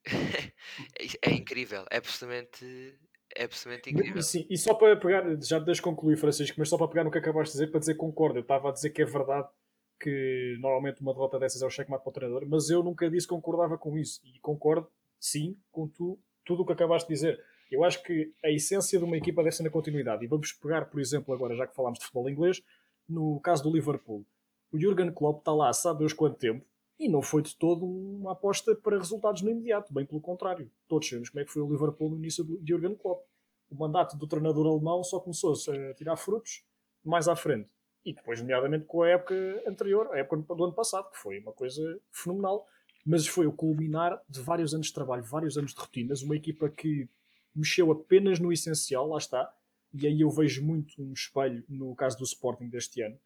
é, 0.04 0.10
é 1.30 1.32
incrível, 1.32 1.84
é 1.90 1.96
absolutamente, 1.96 2.94
é 3.34 3.44
absolutamente 3.44 3.90
incrível. 3.90 4.18
E, 4.18 4.22
sim, 4.22 4.46
e 4.50 4.58
só 4.58 4.74
para 4.74 4.96
pegar, 4.96 5.24
já 5.40 5.58
deixo 5.58 5.80
concluir, 5.82 6.16
Francisco, 6.16 6.56
mas 6.58 6.68
só 6.68 6.76
para 6.76 6.88
pegar 6.88 7.04
no 7.04 7.10
que 7.10 7.18
acabaste 7.18 7.52
de 7.52 7.60
dizer, 7.60 7.70
para 7.70 7.80
dizer 7.80 7.92
que 7.94 7.98
concordo. 8.00 8.38
Eu 8.38 8.42
estava 8.42 8.68
a 8.68 8.72
dizer 8.72 8.90
que 8.90 9.00
é 9.00 9.04
verdade 9.06 9.48
que 9.98 10.56
normalmente 10.60 11.00
uma 11.00 11.12
derrota 11.12 11.38
dessas 11.38 11.62
é 11.62 11.66
o 11.66 11.70
checkmate 11.70 12.02
para 12.02 12.10
o 12.10 12.12
treinador, 12.12 12.46
mas 12.48 12.70
eu 12.70 12.82
nunca 12.82 13.10
disse 13.10 13.26
que 13.26 13.34
concordava 13.34 13.78
com 13.78 13.96
isso. 13.96 14.20
E 14.24 14.38
concordo, 14.40 14.88
sim, 15.18 15.56
com 15.70 15.88
tu, 15.88 16.18
tudo 16.44 16.62
o 16.62 16.66
que 16.66 16.72
acabaste 16.72 17.08
de 17.08 17.14
dizer. 17.14 17.40
Eu 17.70 17.82
acho 17.82 18.02
que 18.02 18.32
a 18.44 18.50
essência 18.50 18.98
de 18.98 19.04
uma 19.04 19.16
equipa 19.16 19.42
deve 19.42 19.54
ser 19.54 19.64
na 19.64 19.70
continuidade. 19.70 20.24
E 20.24 20.28
vamos 20.28 20.52
pegar, 20.52 20.86
por 20.86 21.00
exemplo, 21.00 21.34
agora, 21.34 21.54
já 21.56 21.66
que 21.66 21.74
falámos 21.74 21.98
de 21.98 22.04
futebol 22.04 22.30
inglês, 22.30 22.62
no 23.08 23.40
caso 23.40 23.62
do 23.62 23.72
Liverpool. 23.72 24.24
O 24.72 24.78
Jurgen 24.78 25.12
Klopp 25.12 25.38
está 25.38 25.52
lá, 25.52 25.72
sabe 25.72 26.00
Deus 26.00 26.12
quanto 26.12 26.36
tempo, 26.36 26.64
e 26.98 27.08
não 27.08 27.22
foi 27.22 27.42
de 27.42 27.56
todo 27.56 27.84
uma 27.84 28.32
aposta 28.32 28.74
para 28.74 28.98
resultados 28.98 29.42
no 29.42 29.50
imediato, 29.50 29.92
bem 29.92 30.04
pelo 30.04 30.20
contrário. 30.20 30.70
Todos 30.88 31.08
sabemos 31.08 31.30
como 31.30 31.40
é 31.40 31.44
que 31.44 31.52
foi 31.52 31.62
o 31.62 31.70
Liverpool 31.70 32.10
no 32.10 32.16
início 32.16 32.42
do 32.44 32.60
Jurgen 32.66 32.94
Klopp. 32.94 33.24
O 33.70 33.74
mandato 33.74 34.16
do 34.16 34.26
treinador 34.26 34.66
alemão 34.66 35.02
só 35.02 35.20
começou 35.20 35.52
a 35.52 35.94
tirar 35.94 36.16
frutos 36.16 36.64
mais 37.04 37.28
à 37.28 37.36
frente. 37.36 37.68
E 38.06 38.12
depois, 38.12 38.40
nomeadamente, 38.40 38.84
com 38.84 39.02
a 39.02 39.08
época 39.08 39.34
anterior, 39.66 40.08
a 40.12 40.18
época 40.18 40.54
do 40.54 40.64
ano 40.64 40.72
passado, 40.72 41.10
que 41.10 41.18
foi 41.18 41.40
uma 41.40 41.52
coisa 41.52 42.00
fenomenal. 42.12 42.64
Mas 43.04 43.26
foi 43.26 43.48
o 43.48 43.52
culminar 43.52 44.22
de 44.28 44.40
vários 44.40 44.72
anos 44.72 44.86
de 44.86 44.92
trabalho, 44.92 45.24
vários 45.24 45.58
anos 45.58 45.74
de 45.74 45.80
rotinas, 45.80 46.22
uma 46.22 46.36
equipa 46.36 46.68
que 46.70 47.08
mexeu 47.52 47.90
apenas 47.90 48.38
no 48.38 48.52
essencial, 48.52 49.08
lá 49.08 49.18
está. 49.18 49.52
E 49.92 50.06
aí 50.06 50.20
eu 50.20 50.30
vejo 50.30 50.64
muito 50.64 51.02
um 51.02 51.12
espelho 51.12 51.64
no 51.68 51.96
caso 51.96 52.16
do 52.16 52.22
Sporting 52.22 52.68
deste 52.68 53.02
ano. 53.02 53.18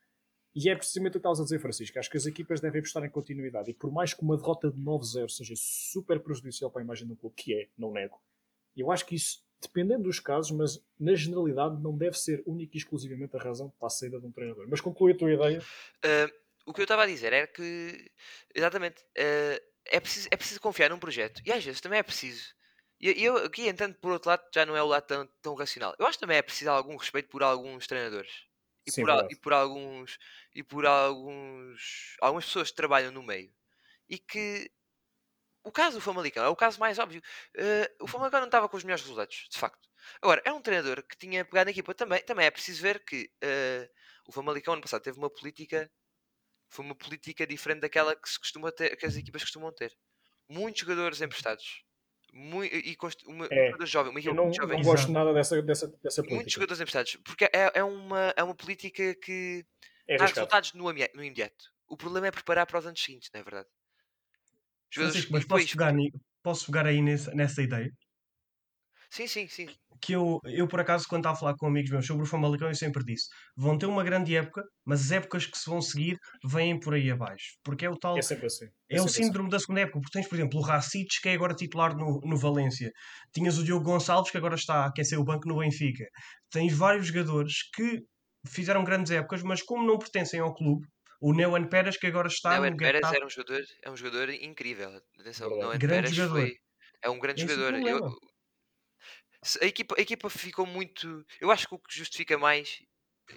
E 0.54 0.70
é 0.70 0.74
precisamente 0.74 1.10
o 1.10 1.12
que 1.12 1.18
estavas 1.18 1.40
a 1.40 1.44
dizer, 1.44 1.60
Francisco. 1.60 1.98
Acho 1.98 2.10
que 2.10 2.16
as 2.16 2.24
equipas 2.24 2.60
devem 2.62 2.78
apostar 2.78 3.04
em 3.04 3.10
continuidade. 3.10 3.70
E 3.70 3.74
por 3.74 3.92
mais 3.92 4.14
que 4.14 4.22
uma 4.22 4.36
derrota 4.36 4.70
de 4.70 4.80
9-0 4.80 5.28
seja 5.28 5.54
super 5.56 6.20
prejudicial 6.20 6.70
para 6.70 6.80
a 6.80 6.84
imagem 6.84 7.06
do 7.06 7.16
clube, 7.16 7.36
que 7.36 7.52
é, 7.52 7.68
não 7.76 7.92
nego, 7.92 8.18
eu 8.74 8.90
acho 8.90 9.04
que 9.04 9.14
isso, 9.14 9.44
dependendo 9.60 10.04
dos 10.04 10.20
casos, 10.20 10.50
mas 10.50 10.82
na 10.98 11.14
generalidade, 11.14 11.80
não 11.82 11.96
deve 11.96 12.18
ser 12.18 12.42
única 12.46 12.76
e 12.76 12.78
exclusivamente 12.78 13.36
a 13.36 13.40
razão 13.40 13.70
para 13.78 13.86
a 13.86 13.90
saída 13.90 14.18
de 14.20 14.26
um 14.26 14.32
treinador. 14.32 14.66
Mas 14.68 14.80
conclui 14.80 15.12
a 15.12 15.16
tua 15.16 15.32
ideia. 15.32 15.66
Ah, 16.04 16.30
o 16.66 16.72
que 16.72 16.80
eu 16.80 16.84
estava 16.84 17.02
a 17.04 17.06
dizer 17.06 17.32
era 17.32 17.46
que, 17.46 18.10
exatamente, 18.54 19.04
ah, 19.18 19.60
é, 19.86 20.00
preciso, 20.00 20.28
é 20.30 20.36
preciso 20.36 20.60
confiar 20.60 20.90
num 20.90 20.98
projeto. 20.98 21.42
E 21.44 21.52
às 21.52 21.64
vezes 21.64 21.80
também 21.80 21.98
é 21.98 22.02
preciso. 22.02 22.54
E 23.00 23.24
eu 23.24 23.36
aqui, 23.38 23.66
entanto, 23.68 23.98
por 23.98 24.12
outro 24.12 24.28
lado, 24.28 24.44
já 24.54 24.66
não 24.66 24.76
é 24.76 24.82
o 24.82 24.86
lado 24.86 25.06
tão, 25.06 25.26
tão 25.40 25.54
racional. 25.54 25.94
Eu 25.98 26.06
acho 26.06 26.18
que 26.18 26.20
também 26.20 26.36
é 26.36 26.42
preciso 26.42 26.70
algum 26.70 26.96
respeito 26.96 27.30
por 27.30 27.42
alguns 27.42 27.86
treinadores. 27.86 28.30
E, 28.86 28.90
Sim, 28.90 29.02
por, 29.02 29.26
e 29.30 29.36
por 29.36 29.52
alguns 29.52 30.18
e 30.54 30.62
por 30.62 30.86
alguns 30.86 32.16
algumas 32.20 32.46
pessoas 32.46 32.70
que 32.70 32.76
trabalham 32.76 33.12
no 33.12 33.22
meio 33.22 33.52
e 34.08 34.18
que 34.18 34.70
o 35.64 35.72
caso 35.72 35.96
do 35.98 36.00
Famalicão 36.02 36.44
é 36.44 36.48
o 36.48 36.56
caso 36.56 36.78
mais 36.80 36.98
óbvio 36.98 37.22
Eh, 37.56 37.90
o 38.00 38.06
Famalicão 38.08 38.40
não 38.40 38.46
estava 38.48 38.68
com 38.68 38.76
os 38.76 38.84
melhores 38.84 39.02
resultados 39.04 39.46
de 39.50 39.58
facto 39.58 39.88
agora 40.22 40.42
é 40.44 40.52
um 40.52 40.62
treinador 40.62 41.02
que 41.06 41.16
tinha 41.16 41.44
pegado 41.44 41.66
na 41.66 41.70
equipa 41.72 41.94
também 41.94 42.22
também 42.24 42.46
é 42.46 42.50
preciso 42.50 42.82
ver 42.82 43.04
que 43.04 43.30
eh, 43.42 43.90
o 44.28 44.32
Famalicão 44.32 44.74
ano 44.74 44.82
passado 44.82 45.02
teve 45.02 45.18
uma 45.18 45.30
política 45.30 45.90
foi 46.70 46.84
uma 46.84 46.94
política 46.96 47.46
diferente 47.46 47.80
daquela 47.82 48.16
que 48.16 48.28
se 48.28 48.38
costuma 48.38 48.72
ter 48.72 48.96
que 48.96 49.06
as 49.06 49.16
equipas 49.16 49.42
costumam 49.42 49.72
ter 49.74 49.96
muitos 50.48 50.80
jogadores 50.82 51.20
emprestados 51.22 51.84
mui- 52.32 52.68
e 52.68 52.96
const- 52.96 53.24
uma, 53.26 53.50
É, 53.50 53.64
jogador 53.70 53.86
jovem, 53.86 54.10
uma 54.12 54.20
Eu 54.24 54.34
equipa 54.34 54.34
não, 54.34 54.46
muito 54.46 54.56
não 54.58 54.62
jovem 54.62 54.78
gosto 54.82 55.12
Exato. 55.12 55.12
nada 55.12 55.32
dessa, 55.34 55.62
dessa, 55.62 55.88
dessa 56.02 56.24
muitos 56.28 56.54
política. 56.54 56.54
jogadores 56.54 56.80
emprestados 56.80 57.16
porque 57.24 57.44
é, 57.46 57.72
é 57.74 57.84
uma 57.84 58.32
é 58.36 58.42
uma 58.42 58.54
política 58.54 59.14
que 59.14 59.64
É 60.06 60.18
dá 60.18 60.26
resultados 60.28 60.72
no, 60.74 60.84
no 60.84 60.92
imediato. 61.24 61.64
O 61.88 61.96
problema 61.96 62.28
é 62.28 62.30
preparar 62.30 62.66
para 62.66 62.78
os 62.78 62.86
anos 62.86 63.02
seguintes, 63.02 63.30
não 63.32 63.40
é 63.40 63.44
verdade? 63.44 63.68
Francisco, 64.92 65.32
mas 65.32 65.44
posso 65.44 65.68
pegar, 65.68 65.94
posso 66.42 66.66
pegar 66.66 66.86
aí 66.86 67.02
nessa, 67.02 67.32
nessa 67.34 67.62
ideia? 67.62 67.90
Sim, 69.10 69.26
sim, 69.26 69.48
sim. 69.48 69.68
que 70.00 70.12
eu, 70.12 70.38
eu 70.44 70.68
por 70.68 70.78
acaso, 70.78 71.04
quando 71.08 71.22
estava 71.22 71.36
a 71.36 71.38
falar 71.38 71.54
com 71.56 71.66
amigos 71.66 71.90
meus 71.90 72.06
sobre 72.06 72.22
o 72.22 72.26
Famalicão, 72.26 72.68
eu 72.68 72.74
sempre 72.76 73.04
disse: 73.04 73.28
vão 73.56 73.76
ter 73.76 73.86
uma 73.86 74.04
grande 74.04 74.36
época, 74.36 74.62
mas 74.84 75.00
as 75.00 75.10
épocas 75.10 75.46
que 75.46 75.58
se 75.58 75.68
vão 75.68 75.82
seguir 75.82 76.16
vêm 76.44 76.78
por 76.78 76.94
aí 76.94 77.10
abaixo. 77.10 77.56
Porque 77.64 77.84
é 77.84 77.90
o 77.90 77.96
tal. 77.96 78.16
É 78.16 78.22
sempre 78.22 78.46
assim. 78.46 78.66
É, 78.88 78.96
o 78.96 78.98
sempre 78.98 79.10
assim. 79.10 79.24
síndrome 79.24 79.50
da 79.50 79.58
segunda 79.58 79.80
época, 79.80 80.00
porque 80.00 80.16
tens, 80.16 80.28
por 80.28 80.36
exemplo, 80.36 80.60
o 80.60 80.62
Racites, 80.62 81.18
que 81.18 81.28
é 81.28 81.34
agora 81.34 81.54
titular 81.54 81.96
no, 81.96 82.20
no 82.20 82.36
Valência. 82.36 82.92
Tinhas 83.34 83.58
o 83.58 83.64
Diogo 83.64 83.84
Gonçalves, 83.84 84.30
que 84.30 84.38
agora 84.38 84.54
está 84.54 84.84
a 84.84 84.86
aquecer 84.86 85.18
o 85.18 85.24
banco 85.24 85.48
no 85.48 85.58
Benfica. 85.58 86.04
Tens 86.48 86.72
vários 86.72 87.08
jogadores 87.08 87.54
que 87.74 88.04
fizeram 88.46 88.84
grandes 88.84 89.10
épocas, 89.10 89.42
mas 89.42 89.60
como 89.60 89.84
não 89.84 89.98
pertencem 89.98 90.38
ao 90.38 90.54
clube, 90.54 90.86
o 91.20 91.32
Neuan 91.34 91.66
Pérez, 91.68 91.96
que 91.96 92.06
agora 92.06 92.28
está 92.28 92.56
Noel 92.56 92.70
no 92.70 92.76
Pérez 92.76 93.02
era 93.12 93.24
um 93.26 93.30
jogador, 93.30 93.62
é 93.82 93.90
um 93.90 93.96
jogador 93.96 94.30
incrível. 94.30 94.90
Atenção, 95.18 95.48
Verdade. 95.48 95.66
Noel 95.66 95.78
Grande 95.78 95.86
Pérez 95.86 96.14
jogador. 96.14 96.40
foi 96.40 96.56
é 97.02 97.10
um 97.10 97.18
grande 97.18 97.42
É 97.42 97.44
esse 97.46 97.54
o 97.54 97.56
jogador. 97.56 97.88
Eu- 97.88 98.18
a, 99.62 99.66
equipa, 99.66 99.94
a 99.98 100.02
equipa 100.02 100.28
ficou 100.30 100.66
muito. 100.66 101.24
Eu 101.40 101.50
acho 101.50 101.66
que 101.68 101.74
o 101.74 101.78
que 101.78 101.96
justifica 101.96 102.36
mais 102.38 102.80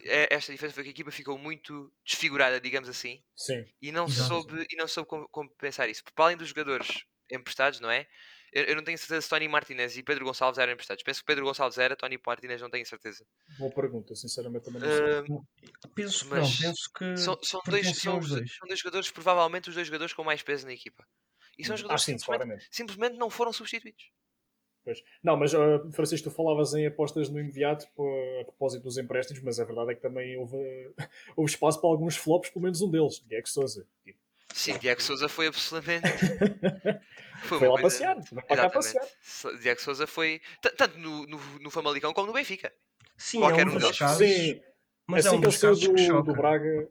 é- 0.05 0.27
esta 0.33 0.51
diferença 0.51 0.75
foi 0.75 0.83
que 0.83 0.89
a 0.89 0.91
equipa 0.91 1.11
ficou 1.11 1.37
muito 1.37 1.91
desfigurada, 2.05 2.59
digamos 2.59 2.89
assim, 2.89 3.23
Sim. 3.35 3.63
e 3.81 3.91
não 3.91 4.07
Exato. 4.07 4.27
soube 4.27 4.65
e 4.69 4.75
não 4.75 4.87
soube 4.87 5.07
como, 5.09 5.27
como 5.29 5.49
pensar 5.55 5.87
isso. 5.89 6.03
Porque 6.03 6.15
para 6.15 6.25
além 6.25 6.37
dos 6.37 6.49
jogadores 6.49 7.03
emprestados, 7.31 7.79
não 7.79 7.89
é? 7.91 8.07
Eu, 8.53 8.65
eu 8.65 8.75
não 8.75 8.83
tenho 8.83 8.97
certeza 8.97 9.21
se 9.21 9.29
Tony 9.29 9.47
Martinez 9.47 9.97
e 9.97 10.03
Pedro 10.03 10.25
Gonçalves 10.25 10.59
eram 10.59 10.73
emprestados. 10.73 11.03
Penso 11.03 11.21
que 11.21 11.25
Pedro 11.25 11.45
Gonçalves 11.45 11.77
era, 11.79 11.95
Tony 11.95 12.19
Martinez 12.25 12.61
não 12.61 12.69
tenho 12.69 12.85
certeza. 12.85 13.25
Boa 13.57 13.71
pergunta, 13.71 14.15
sinceramente 14.15 14.65
também 14.65 14.81
não 14.81 14.89
sei. 14.89 15.35
Ah, 15.83 15.87
Penso 15.95 16.25
que 16.25 16.29
Mas 16.29 16.59
não, 16.59 16.67
penso 16.67 16.91
que 16.93 17.17
são, 17.17 17.39
são, 17.41 17.61
dois, 17.65 17.97
são, 17.97 18.19
dois. 18.19 18.55
são 18.55 18.67
dois 18.67 18.79
jogadores, 18.79 19.11
provavelmente 19.11 19.69
os 19.69 19.75
dois 19.75 19.87
jogadores 19.87 20.13
com 20.13 20.23
mais 20.23 20.43
peso 20.43 20.67
na 20.67 20.73
equipa. 20.73 21.03
E 21.57 21.65
são 21.65 21.73
ah, 21.73 21.77
jogadores 21.77 22.05
que 22.05 22.11
sim, 22.11 22.17
simplesmente, 22.17 22.45
claramente. 22.45 22.67
simplesmente 22.71 23.17
não 23.17 23.29
foram 23.29 23.51
substituídos. 23.51 24.11
Pois. 24.83 25.01
Não, 25.23 25.37
mas 25.37 25.55
ah, 25.55 25.79
Francisco, 25.91 26.29
tu 26.29 26.35
falavas 26.35 26.73
em 26.73 26.85
apostas 26.85 27.29
no 27.29 27.39
imediato 27.39 27.87
a 28.41 28.45
propósito 28.45 28.83
dos 28.83 28.97
empréstimos, 28.97 29.41
mas 29.41 29.59
a 29.59 29.63
verdade 29.63 29.91
é 29.91 29.95
que 29.95 30.01
também 30.01 30.37
houve, 30.37 30.57
houve 31.35 31.51
espaço 31.51 31.81
para 31.81 31.89
alguns 31.89 32.17
flops, 32.17 32.49
pelo 32.49 32.63
menos 32.63 32.81
um 32.81 32.91
deles, 32.91 33.23
Diego 33.25 33.49
Souza. 33.49 33.87
Tipo, 34.03 34.19
Sim, 34.53 34.77
Diego 34.77 35.01
Souza 35.01 35.27
foi 35.27 35.47
absolutamente. 35.47 36.07
Foi, 37.45 37.57
uma 37.57 37.67
lá 37.67 37.81
coisa- 37.81 37.97
passear, 37.97 38.23
foi 38.23 38.41
para 38.43 38.55
cá 38.55 38.69
passear. 38.69 39.05
Diego 39.61 39.81
Souza 39.81 40.07
foi. 40.07 40.39
Tanto 40.61 40.97
no, 40.97 41.25
no, 41.25 41.37
no 41.59 41.69
Famalicão 41.69 42.13
como 42.13 42.27
no 42.27 42.33
Benfica. 42.33 42.71
Sim, 43.17 43.39
Qualquer 43.39 43.67
é 43.67 43.69
um 43.69 43.71
um 43.71 43.73
dos 43.73 43.83
deles. 43.83 43.97
casos. 43.97 44.25
Sim, 44.25 44.61
Mas 45.05 45.25
é 45.25 45.27
assim 45.27 45.37
um 45.37 45.41
que 45.41 45.45
ele 45.47 45.51
dos 45.51 45.61
casos 45.61 45.87
que 45.87 45.91
do, 45.93 45.97
choca. 45.97 46.23
do 46.23 46.33
Braga, 46.37 46.87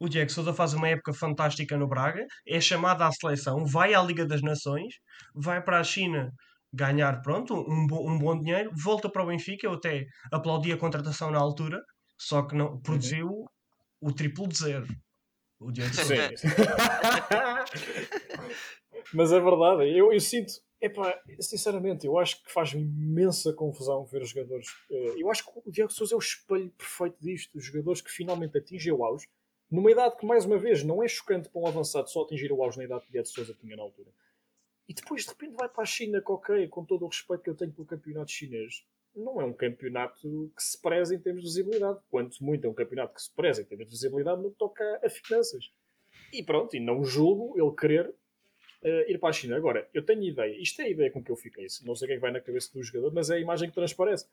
O 0.00 0.08
Diego 0.08 0.30
Souza 0.30 0.54
faz 0.54 0.72
uma 0.72 0.88
época 0.88 1.12
fantástica 1.12 1.76
no 1.76 1.86
Braga, 1.86 2.24
é 2.48 2.58
chamado 2.62 3.02
à 3.02 3.12
seleção, 3.12 3.66
vai 3.66 3.92
à 3.92 4.02
Liga 4.02 4.24
das 4.24 4.40
Nações, 4.40 4.94
vai 5.34 5.62
para 5.62 5.78
a 5.78 5.84
China 5.84 6.30
ganhar 6.72 7.20
pronto, 7.20 7.54
um, 7.68 7.86
bo- 7.86 8.08
um 8.10 8.16
bom 8.18 8.38
dinheiro, 8.40 8.70
volta 8.82 9.10
para 9.10 9.22
o 9.22 9.26
Benfica, 9.26 9.66
eu 9.66 9.74
até 9.74 10.06
aplaudi 10.32 10.72
a 10.72 10.78
contratação 10.78 11.30
na 11.30 11.38
altura, 11.38 11.78
só 12.18 12.40
que 12.42 12.54
Uhum. 12.54 12.58
não 12.58 12.80
produziu 12.80 13.28
o 14.00 14.12
triplo 14.14 14.48
de 14.48 14.56
zero. 14.56 14.86
O 15.60 15.72
Souza. 15.74 16.36
Sim. 16.36 16.48
Mas 19.14 19.32
é 19.32 19.40
verdade, 19.40 19.96
eu, 19.96 20.12
eu 20.12 20.20
sinto, 20.20 20.52
epá, 20.80 21.20
sinceramente, 21.40 22.06
eu 22.06 22.18
acho 22.18 22.42
que 22.42 22.50
faz 22.50 22.72
imensa 22.72 23.52
confusão 23.52 24.04
ver 24.04 24.22
os 24.22 24.30
jogadores. 24.30 24.68
eh, 24.90 25.14
Eu 25.18 25.30
acho 25.30 25.44
que 25.44 25.50
o 25.64 25.70
Diego 25.70 25.92
Souza 25.92 26.14
é 26.14 26.16
o 26.16 26.20
espelho 26.20 26.70
perfeito 26.70 27.16
disto, 27.20 27.56
os 27.58 27.64
jogadores 27.64 28.00
que 28.00 28.10
finalmente 28.10 28.56
atingem 28.56 28.92
o 28.92 29.04
auge, 29.04 29.26
numa 29.70 29.90
idade 29.90 30.16
que, 30.16 30.26
mais 30.26 30.44
uma 30.44 30.58
vez, 30.58 30.82
não 30.82 31.02
é 31.02 31.08
chocante 31.08 31.48
para 31.48 31.60
um 31.60 31.66
avançado 31.66 32.10
só 32.10 32.22
atingir 32.22 32.52
o 32.52 32.62
auge 32.62 32.78
na 32.78 32.84
idade 32.84 33.02
que 33.02 33.08
o 33.08 33.12
Diego 33.12 33.28
Souza 33.28 33.54
tinha 33.54 33.76
na 33.76 33.82
altura. 33.82 34.10
E 34.88 34.94
depois, 34.94 35.22
de 35.22 35.28
repente, 35.28 35.54
vai 35.56 35.68
para 35.68 35.82
a 35.82 35.86
China, 35.86 36.20
que 36.20 36.32
ok, 36.32 36.68
com 36.68 36.84
todo 36.84 37.04
o 37.04 37.08
respeito 37.08 37.42
que 37.42 37.50
eu 37.50 37.56
tenho 37.56 37.72
pelo 37.72 37.86
campeonato 37.86 38.30
chinês, 38.30 38.84
não 39.20 39.40
é 39.40 39.44
um 39.44 39.52
campeonato 39.52 40.50
que 40.56 40.62
se 40.62 40.80
preza 40.80 41.14
em 41.14 41.18
termos 41.20 41.42
de 41.42 41.48
visibilidade. 41.48 41.98
Quanto 42.10 42.42
muito 42.44 42.66
é 42.66 42.70
um 42.70 42.74
campeonato 42.74 43.14
que 43.14 43.22
se 43.22 43.34
preza 43.34 43.62
em 43.62 43.64
termos 43.64 43.86
de 43.86 43.92
visibilidade 43.92 44.42
no 44.42 44.50
que 44.50 44.58
toca 44.58 45.00
a 45.04 45.08
finanças. 45.08 45.70
E 46.32 46.42
pronto, 46.42 46.74
e 46.76 46.80
não 46.80 47.04
julgo 47.04 47.58
ele 47.58 47.74
querer 47.74 48.14
eh, 48.82 49.12
ir 49.12 49.18
para 49.18 49.30
a 49.30 49.32
China. 49.32 49.56
Agora, 49.56 49.88
eu 49.92 50.04
tenho 50.04 50.22
ideia, 50.22 50.56
isto 50.60 50.80
é 50.82 50.86
a 50.86 50.88
ideia 50.88 51.10
com 51.10 51.22
que 51.22 51.30
eu 51.30 51.36
fiquei, 51.36 51.66
não 51.84 51.94
sei 51.94 52.06
o 52.06 52.08
que 52.08 52.12
é 52.12 52.16
que 52.16 52.20
vai 52.22 52.32
na 52.32 52.40
cabeça 52.40 52.72
do 52.72 52.82
jogador, 52.82 53.12
mas 53.12 53.30
é 53.30 53.36
a 53.36 53.38
imagem 53.40 53.68
que 53.68 53.74
transparece. 53.74 54.26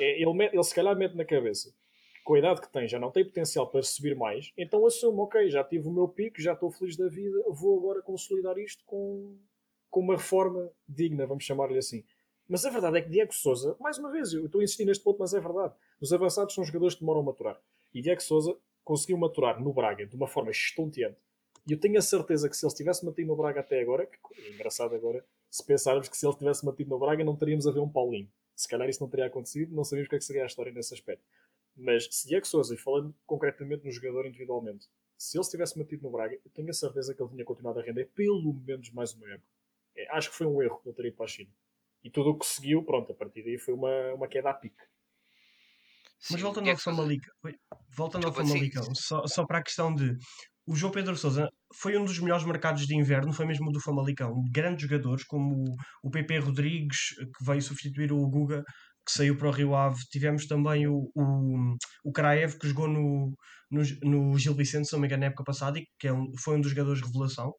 É, 0.00 0.20
ele, 0.20 0.32
mete- 0.34 0.54
ele 0.54 0.62
se 0.64 0.74
calhar 0.74 0.96
mete 0.96 1.14
na 1.14 1.24
cabeça 1.24 1.72
com 2.24 2.34
a 2.34 2.38
idade 2.38 2.60
que 2.62 2.72
tem 2.72 2.88
já 2.88 2.98
não 2.98 3.10
tem 3.10 3.22
potencial 3.24 3.70
para 3.70 3.82
subir 3.82 4.16
mais, 4.16 4.50
então 4.56 4.86
assumo, 4.86 5.22
ok, 5.22 5.50
já 5.50 5.62
tive 5.62 5.86
o 5.88 5.92
meu 5.92 6.08
pico, 6.08 6.40
já 6.40 6.54
estou 6.54 6.70
feliz 6.70 6.96
da 6.96 7.06
vida, 7.06 7.38
vou 7.50 7.78
agora 7.78 8.00
consolidar 8.00 8.56
isto 8.58 8.82
com, 8.86 9.36
com 9.90 10.00
uma 10.00 10.16
reforma 10.16 10.70
digna, 10.88 11.26
vamos 11.26 11.44
chamar-lhe 11.44 11.76
assim. 11.78 12.02
Mas 12.48 12.64
a 12.64 12.70
verdade 12.70 12.98
é 12.98 13.02
que 13.02 13.08
Diego 13.08 13.34
Souza, 13.34 13.76
mais 13.80 13.98
uma 13.98 14.10
vez, 14.10 14.32
eu 14.32 14.46
estou 14.46 14.60
a 14.60 14.64
insistir 14.64 14.84
neste 14.84 15.02
ponto, 15.02 15.18
mas 15.18 15.32
é 15.32 15.40
verdade. 15.40 15.74
Os 16.00 16.12
avançados 16.12 16.54
são 16.54 16.62
jogadores 16.62 16.94
que 16.94 17.00
demoram 17.00 17.20
a 17.20 17.24
maturar. 17.24 17.60
E 17.92 18.02
Diego 18.02 18.22
Souza 18.22 18.56
conseguiu 18.84 19.16
maturar 19.16 19.60
no 19.62 19.72
Braga 19.72 20.06
de 20.06 20.14
uma 20.14 20.28
forma 20.28 20.50
estonteante. 20.50 21.16
E 21.66 21.72
eu 21.72 21.80
tenho 21.80 21.98
a 21.98 22.02
certeza 22.02 22.48
que 22.48 22.56
se 22.56 22.64
ele 22.64 22.70
se 22.70 22.76
tivesse 22.76 23.04
mantido 23.04 23.28
no 23.28 23.36
Braga 23.36 23.60
até 23.60 23.80
agora, 23.80 24.04
que 24.04 24.18
é 24.38 24.50
engraçado 24.52 24.94
agora, 24.94 25.24
se 25.50 25.64
pensarmos 25.64 26.08
que 26.08 26.16
se 26.16 26.26
ele 26.26 26.36
tivesse 26.36 26.66
mantido 26.66 26.90
no 26.90 26.98
Braga 26.98 27.24
não 27.24 27.34
teríamos 27.34 27.66
a 27.66 27.70
ver 27.70 27.80
um 27.80 27.88
Paulinho. 27.88 28.30
Se 28.54 28.68
calhar 28.68 28.88
isso 28.88 29.00
não 29.00 29.08
teria 29.08 29.26
acontecido, 29.26 29.74
não 29.74 29.82
sabíamos 29.82 30.06
o 30.06 30.10
que, 30.10 30.16
é 30.16 30.18
que 30.18 30.24
seria 30.24 30.42
a 30.42 30.46
história 30.46 30.70
nesse 30.70 30.92
aspecto. 30.92 31.24
Mas 31.74 32.06
se 32.10 32.28
Diego 32.28 32.46
Souza, 32.46 32.74
e 32.74 32.76
falando 32.76 33.14
concretamente 33.26 33.84
no 33.84 33.90
jogador 33.90 34.26
individualmente, 34.26 34.88
se 35.16 35.38
ele 35.38 35.44
se 35.44 35.50
tivesse 35.50 35.78
mantido 35.78 36.02
no 36.02 36.10
Braga, 36.10 36.34
eu 36.34 36.50
tenho 36.52 36.68
a 36.68 36.74
certeza 36.74 37.14
que 37.14 37.22
ele 37.22 37.30
tinha 37.30 37.44
continuado 37.44 37.80
a 37.80 37.82
render 37.82 38.10
pelo 38.14 38.52
menos 38.52 38.90
mais 38.90 39.14
uma 39.14 39.28
época. 39.30 39.48
É, 39.96 40.10
acho 40.14 40.30
que 40.30 40.36
foi 40.36 40.46
um 40.46 40.60
erro 40.60 40.82
ele 40.84 40.94
ter 40.94 41.06
ido 41.06 41.16
para 41.16 41.24
a 41.24 41.28
China. 41.28 41.50
E 42.04 42.10
tudo 42.10 42.30
o 42.30 42.38
que 42.38 42.46
seguiu, 42.46 42.84
pronto, 42.84 43.12
a 43.12 43.14
partir 43.14 43.42
daí 43.42 43.58
foi 43.58 43.72
uma, 43.74 44.14
uma 44.14 44.28
queda 44.28 44.50
a 44.50 44.54
pique. 44.54 44.76
Mas 46.30 46.40
Sim, 46.40 46.44
voltando 46.44 46.70
ao 46.70 46.76
Famalicão, 46.76 47.34
voltando 47.96 48.26
ao 48.26 48.32
Famalicão, 48.32 48.94
só, 48.94 49.26
só 49.26 49.46
para 49.46 49.58
a 49.58 49.62
questão 49.62 49.94
de 49.94 50.16
o 50.66 50.74
João 50.74 50.92
Pedro 50.92 51.16
Sousa 51.16 51.48
foi 51.74 51.96
um 51.98 52.04
dos 52.04 52.18
melhores 52.18 52.44
mercados 52.44 52.86
de 52.86 52.96
inverno, 52.96 53.32
foi 53.32 53.46
mesmo 53.46 53.68
o 53.68 53.72
do 53.72 53.80
Famalicão. 53.80 54.32
Grandes 54.50 54.82
jogadores 54.82 55.24
como 55.24 55.54
o, 55.54 55.76
o 56.02 56.10
PP 56.10 56.38
Rodrigues, 56.38 57.08
que 57.18 57.44
veio 57.44 57.60
substituir 57.60 58.12
o 58.12 58.26
Guga, 58.28 58.62
que 59.06 59.12
saiu 59.12 59.36
para 59.36 59.48
o 59.48 59.52
Rio 59.52 59.74
Ave. 59.74 60.00
Tivemos 60.10 60.46
também 60.46 60.86
o, 60.86 61.10
o, 61.14 61.76
o 62.04 62.12
Kraev, 62.12 62.58
que 62.58 62.68
jogou 62.68 62.88
no, 62.88 63.34
no, 63.70 63.82
no 64.02 64.38
Gil 64.38 64.54
Vicente, 64.54 64.88
se 64.88 64.94
não 64.94 65.00
me 65.00 65.06
engano, 65.06 65.20
na 65.20 65.26
época 65.26 65.44
passada, 65.44 65.78
e 65.78 65.86
que 65.98 66.08
é 66.08 66.12
um, 66.12 66.32
foi 66.38 66.56
um 66.56 66.60
dos 66.60 66.70
jogadores 66.70 67.00
de 67.00 67.06
revelação. 67.06 67.52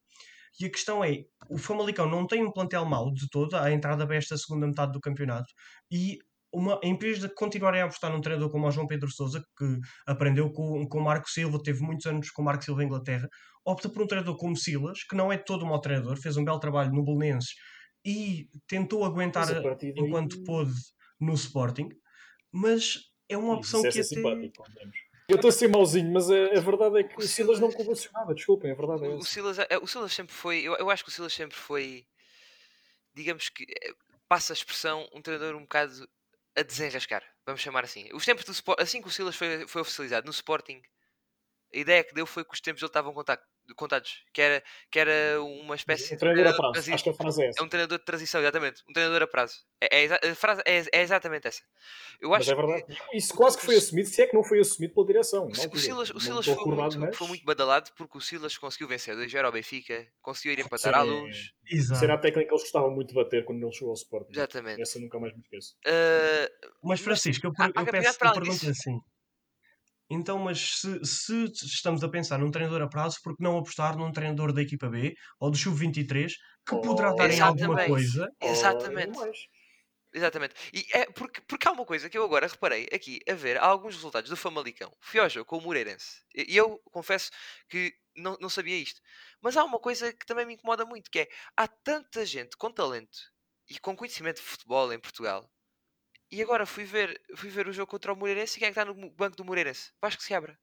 E 0.59 0.65
a 0.65 0.69
questão 0.71 1.03
é, 1.03 1.25
o 1.49 1.57
Famalicão 1.57 2.09
não 2.09 2.25
tem 2.25 2.43
um 2.43 2.51
plantel 2.51 2.85
mau 2.85 3.11
de 3.13 3.29
todo, 3.29 3.55
à 3.55 3.71
entrada 3.71 4.05
para 4.05 4.15
esta 4.15 4.37
segunda 4.37 4.67
metade 4.67 4.91
do 4.93 5.01
campeonato, 5.01 5.53
e 5.91 6.17
uma, 6.51 6.79
em 6.81 6.97
vez 6.97 7.19
de 7.19 7.27
continuarem 7.27 7.81
a 7.81 7.85
apostar 7.85 8.11
num 8.11 8.21
treinador 8.21 8.49
como 8.49 8.65
o 8.65 8.71
João 8.71 8.87
Pedro 8.87 9.11
Sousa, 9.11 9.43
que 9.57 9.79
aprendeu 10.07 10.49
com, 10.51 10.87
com 10.87 10.99
o 10.99 11.03
Marco 11.03 11.29
Silva, 11.29 11.61
teve 11.61 11.81
muitos 11.81 12.05
anos 12.05 12.29
com 12.31 12.41
o 12.41 12.45
Marco 12.45 12.63
Silva 12.63 12.81
em 12.81 12.85
Inglaterra, 12.85 13.27
opta 13.65 13.89
por 13.89 14.01
um 14.03 14.07
treinador 14.07 14.37
como 14.37 14.55
Silas, 14.55 15.03
que 15.03 15.15
não 15.15 15.31
é 15.31 15.37
todo 15.37 15.65
um 15.65 15.69
mau 15.69 15.81
treinador, 15.81 16.15
fez 16.17 16.37
um 16.37 16.45
belo 16.45 16.59
trabalho 16.59 16.93
no 16.93 17.03
Belenenses 17.03 17.55
e 18.05 18.47
tentou 18.67 19.03
aguentar 19.03 19.45
daí- 19.47 19.61
enquanto 19.97 20.43
pôde 20.45 20.71
no 21.19 21.33
Sporting, 21.33 21.89
mas 22.51 22.99
é 23.27 23.37
uma 23.37 23.55
opção 23.55 23.81
é 23.81 23.91
que 23.91 23.99
até... 23.99 24.03
simpático. 24.03 24.63
Eu 25.27 25.35
estou 25.37 25.49
a 25.49 25.51
ser 25.51 25.67
mauzinho, 25.67 26.11
mas 26.13 26.29
a, 26.29 26.35
a 26.55 26.59
verdade 26.59 26.99
é 26.99 27.03
que 27.03 27.15
O 27.15 27.19
o 27.19 27.21
Silas 27.27 27.59
não 27.59 27.71
convencionava, 27.71 28.33
desculpem, 28.35 28.71
a 28.71 28.75
verdade 28.75 29.05
é 29.05 29.07
O, 29.09 29.17
o. 29.17 29.23
Silas, 29.25 29.57
é- 29.59 29.77
o 29.81 29.87
Silas 29.87 30.13
sempre 30.13 30.33
foi. 30.33 30.59
Eu, 30.61 30.75
eu 30.75 30.89
acho 30.91 31.03
que 31.03 31.09
o 31.09 31.13
Silas 31.13 31.33
sempre 31.33 31.55
foi. 31.57 32.05
Digamos 33.13 33.49
que. 33.49 33.63
eh, 33.63 33.93
Passa 34.27 34.53
a 34.53 34.55
expressão, 34.55 35.07
um 35.13 35.21
treinador 35.21 35.55
um 35.55 35.61
bocado 35.61 36.09
a 36.57 36.63
desenrascar. 36.63 37.23
Vamos 37.45 37.61
chamar 37.61 37.83
assim. 37.83 38.09
Os 38.11 38.25
tempos 38.25 38.43
do 38.43 38.51
Sporting. 38.51 38.81
Assim 38.81 38.99
que 39.01 39.07
o 39.07 39.11
Silas 39.11 39.35
foi, 39.35 39.67
foi 39.67 39.81
oficializado 39.81 40.25
no 40.25 40.31
Sporting, 40.31 40.81
a 41.71 41.77
ideia 41.77 42.03
que 42.03 42.13
deu 42.15 42.25
foi 42.25 42.43
que 42.43 42.51
os 42.51 42.59
tempos 42.59 42.81
dele 42.81 42.89
estavam 42.89 43.13
contados. 43.75 44.23
Que 44.33 44.41
era, 44.41 44.63
que 44.91 44.99
era 44.99 45.41
uma 45.41 45.75
espécie 45.75 46.13
Um 46.13 46.17
treinador 46.17 46.47
a 46.47 46.51
de 46.51 46.57
prazo, 46.57 46.73
transi- 46.73 46.93
acho 46.93 47.03
que 47.03 47.09
a 47.09 47.13
frase 47.13 47.43
é 47.43 47.47
essa. 47.47 47.59
É 47.59 47.63
um 47.63 47.69
treinador 47.69 47.97
de 47.99 48.05
transição, 48.05 48.41
exatamente. 48.41 48.83
Um 48.89 48.93
treinador 48.93 49.21
a 49.23 49.27
prazo. 49.27 49.55
É, 49.81 50.05
é 50.05 50.29
a 50.31 50.35
frase 50.35 50.61
é, 50.65 50.83
é 50.91 51.01
exatamente 51.01 51.47
essa. 51.47 51.61
Eu 52.21 52.29
Mas 52.29 52.41
acho 52.41 52.51
é 52.51 52.55
verdade. 52.55 52.97
Isso 53.13 53.33
quase 53.33 53.57
que 53.57 53.65
foi 53.65 53.75
assumido, 53.75 54.07
se 54.09 54.21
é 54.21 54.27
que 54.27 54.35
não 54.35 54.43
foi 54.43 54.59
assumido 54.59 54.93
pela 54.93 55.05
direção. 55.07 55.45
O, 55.45 55.49
o. 55.49 55.77
Silas, 55.79 56.09
o 56.09 56.13
Não 56.13 56.19
Silas 56.19 56.45
foi, 56.45 56.55
muito, 56.65 56.99
mas 56.99 57.15
foi 57.17 57.27
muito 57.27 57.45
badalado 57.45 57.91
porque 57.97 58.17
o 58.17 58.21
Silas 58.21 58.57
conseguiu 58.57 58.87
vencer 58.87 59.15
2 59.15 59.31
0 59.31 59.47
ao 59.47 59.53
Benfica, 59.53 60.07
conseguiu 60.21 60.53
ir 60.53 60.59
empatar 60.65 60.93
à 60.95 61.03
Sim. 61.03 61.09
luz. 61.09 61.51
Exato. 61.69 61.99
Será 61.99 62.13
a 62.13 62.17
técnica 62.17 62.47
que 62.47 62.53
eles 62.53 62.63
gostavam 62.63 62.91
muito 62.91 63.09
de 63.09 63.15
bater 63.15 63.43
quando 63.45 63.61
ele 63.63 63.71
chegou 63.73 63.89
ao 63.89 63.95
Sporting. 63.95 64.31
Exatamente. 64.31 64.81
Essa 64.81 64.99
nunca 64.99 65.19
mais 65.19 65.33
me 65.33 65.41
esqueço. 65.41 65.75
Ah, 65.85 66.49
Mas 66.83 66.99
Francisco, 66.99 67.47
eu, 67.47 67.51
há- 67.57 67.67
eu 67.75 67.85
peço 67.85 68.17
eu 68.23 68.31
pergunto 68.33 68.69
assim. 68.69 68.99
Então, 70.09 70.39
mas 70.39 70.59
se, 70.79 71.03
se 71.05 71.45
estamos 71.65 72.03
a 72.03 72.09
pensar 72.09 72.39
num 72.39 72.51
treinador 72.51 72.81
a 72.81 72.87
prazo, 72.89 73.17
por 73.23 73.35
que 73.35 73.43
não 73.43 73.57
apostar 73.57 73.97
num 73.97 74.11
treinador 74.11 74.53
da 74.53 74.61
equipa 74.61 74.89
B 74.89 75.13
ou 75.39 75.51
do 75.51 75.57
Sub-23 75.57 76.33
que 76.67 76.75
Oh, 76.75 76.81
poderá 76.81 77.13
dar 77.13 77.31
em 77.31 77.39
alguma 77.39 77.79
coisa? 77.79 78.27
Exatamente. 78.41 79.19
Oh, 79.19 79.31
exatamente. 80.13 80.55
E 80.73 80.85
é 80.93 81.05
porque, 81.11 81.41
porque 81.41 81.67
há 81.67 81.71
uma 81.71 81.85
coisa 81.85 82.09
que 82.09 82.17
eu 82.17 82.23
agora 82.25 82.47
reparei 82.47 82.87
aqui 82.93 83.19
a 83.29 83.33
ver 83.33 83.57
há 83.57 83.65
alguns 83.65 83.95
resultados 83.95 84.29
do 84.29 84.37
Famalicão. 84.37 84.91
Fui 85.01 85.19
ao 85.19 85.29
jogo 85.29 85.45
com 85.47 85.57
o 85.57 85.61
Moreirense. 85.61 86.23
E 86.35 86.53
e 86.55 86.57
eu 86.57 86.79
confesso 86.91 87.31
que 87.69 87.93
não, 88.15 88.37
não 88.41 88.49
sabia 88.49 88.77
isto. 88.77 89.01
Mas 89.41 89.57
há 89.57 89.63
uma 89.63 89.79
coisa 89.79 90.13
que 90.13 90.25
também 90.25 90.45
me 90.45 90.55
incomoda 90.55 90.85
muito, 90.85 91.11
que 91.11 91.21
é 91.21 91.27
há 91.57 91.67
tanta 91.67 92.25
gente 92.25 92.57
com 92.57 92.71
talento 92.71 93.17
e 93.69 93.79
com 93.79 93.95
conhecimento 93.95 94.37
de 94.37 94.43
futebol 94.43 94.93
em 94.93 94.99
Portugal. 94.99 95.49
E 96.31 96.41
agora 96.41 96.65
fui 96.65 96.83
ver, 96.83 97.21
fui 97.35 97.49
ver 97.49 97.67
o 97.67 97.73
jogo 97.73 97.89
contra 97.89 98.11
o 98.11 98.15
Moreirense 98.15 98.57
e 98.57 98.59
quem 98.59 98.67
é 98.67 98.71
que 98.73 98.79
está 98.79 98.85
no 98.91 99.09
banco 99.11 99.35
do 99.37 99.45
Moreirense? 99.45 99.91
Vasco 100.01 100.21
Seabra. 100.23 100.57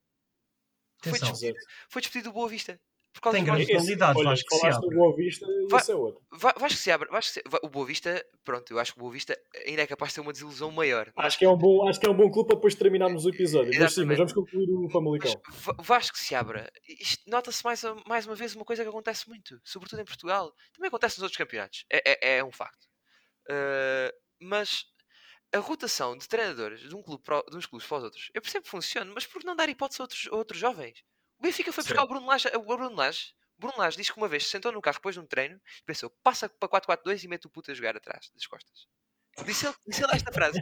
Foi 1.03 1.19
despedido, 1.19 1.59
foi 1.89 2.03
despedido 2.03 2.31
do 2.31 2.35
Boa 2.35 2.49
Vista. 2.49 2.81
Por 3.13 3.21
causa 3.21 3.37
Tem 3.37 3.45
grande 3.45 3.67
qualidade, 3.71 4.19
olha, 4.19 4.31
Vasco 4.31 4.59
falaste 4.59 4.81
do 4.81 4.89
Boa 4.91 5.15
Vista 5.15 5.45
e 5.47 5.67
Va- 5.69 5.79
esse 5.79 5.93
é 5.93 5.95
outro. 5.95 6.23
Va- 6.33 6.55
Vasco 6.59 6.79
Seabra, 6.79 7.11
Vasco 7.11 7.33
Se- 7.35 7.43
Va- 7.47 7.61
o 7.63 7.69
Boa 7.69 7.85
Vista, 7.85 8.25
pronto, 8.43 8.73
eu 8.73 8.79
acho 8.79 8.93
que 8.95 8.99
o 8.99 9.03
Boa 9.03 9.13
Vista 9.13 9.39
ainda 9.67 9.83
é 9.83 9.87
capaz 9.87 10.13
de 10.13 10.15
ter 10.15 10.21
uma 10.23 10.33
desilusão 10.33 10.71
maior. 10.71 11.13
Acho 11.17 11.39
que, 11.39 11.45
é 11.45 11.49
um 11.49 11.57
bom, 11.59 11.87
acho 11.87 12.01
que 12.01 12.07
é 12.07 12.11
um 12.11 12.17
bom 12.17 12.31
clube 12.31 12.47
para 12.49 12.57
depois 12.57 12.75
terminarmos 12.75 13.27
o 13.27 13.29
episódio. 13.29 13.79
Mas 13.79 13.93
sim, 13.93 14.05
mas 14.07 14.17
vamos 14.17 14.33
concluir 14.33 14.71
o 14.71 14.83
Mas 14.85 14.93
Famalicão. 14.93 15.43
Va- 15.51 15.77
Vasco 15.81 16.17
Seabra, 16.17 16.71
isto 16.89 17.29
nota-se 17.29 17.63
mais, 17.65 17.83
mais 18.07 18.25
uma 18.27 18.35
vez 18.35 18.55
uma 18.57 18.65
coisa 18.65 18.83
que 18.83 18.89
acontece 18.89 19.29
muito, 19.29 19.61
sobretudo 19.63 20.01
em 20.01 20.07
Portugal. 20.07 20.55
Também 20.73 20.89
acontece 20.89 21.17
nos 21.19 21.25
outros 21.25 21.37
campeonatos, 21.37 21.85
é, 21.93 22.13
é- 22.13 22.37
é 22.39 22.45
um 22.45 22.53
facto. 22.53 22.87
Uh, 23.51 24.11
mas 24.41 24.85
a 25.53 25.59
rotação 25.59 26.17
de 26.17 26.27
treinadores 26.29 26.81
de, 26.81 26.95
um 26.95 27.03
clube 27.03 27.23
para, 27.23 27.43
de 27.51 27.57
uns 27.57 27.67
clubes 27.67 27.87
para 27.87 27.99
os 27.99 28.05
outros, 28.05 28.31
eu 28.35 28.41
percebo 28.41 28.65
que 28.65 28.71
funciona, 28.71 29.11
mas 29.15 29.27
por 29.27 29.41
que 29.41 29.47
não 29.47 29.55
dar 29.57 29.69
hipótese 29.69 30.01
a 30.01 30.05
outros, 30.05 30.29
a 30.31 30.35
outros 30.37 30.59
jovens? 30.61 31.05
O 31.39 31.43
Benfica 31.43 31.73
foi 31.73 31.85
buscar 31.85 32.03
o 32.05 32.07
Bruno 32.07 32.27
Lage, 32.27 32.49
o 32.55 32.63
Bruno 32.63 32.95
Lage. 32.97 33.35
Bruno 33.59 33.75
Lage 33.79 33.97
diz 33.97 34.11
que 34.11 34.17
uma 34.17 34.29
vez 34.29 34.45
se 34.45 34.51
sentou 34.51 34.73
no 34.73 34.81
carro 34.81 34.97
depois 34.97 35.15
de 35.15 35.21
um 35.21 35.27
treino 35.27 35.61
e 35.81 35.85
pensou, 35.85 36.11
passa 36.23 36.49
para 36.49 36.69
4-4-2 36.69 37.25
e 37.25 37.29
mete 37.29 37.47
o 37.47 37.51
puto 37.51 37.71
a 37.71 37.75
jogar 37.75 37.97
atrás 37.97 38.31
das 38.35 38.47
costas. 38.47 38.87
Disse 39.47 39.67
ele, 39.67 39.75
disse 39.87 40.03
ele 40.05 40.13
esta 40.15 40.31
frase. 40.33 40.59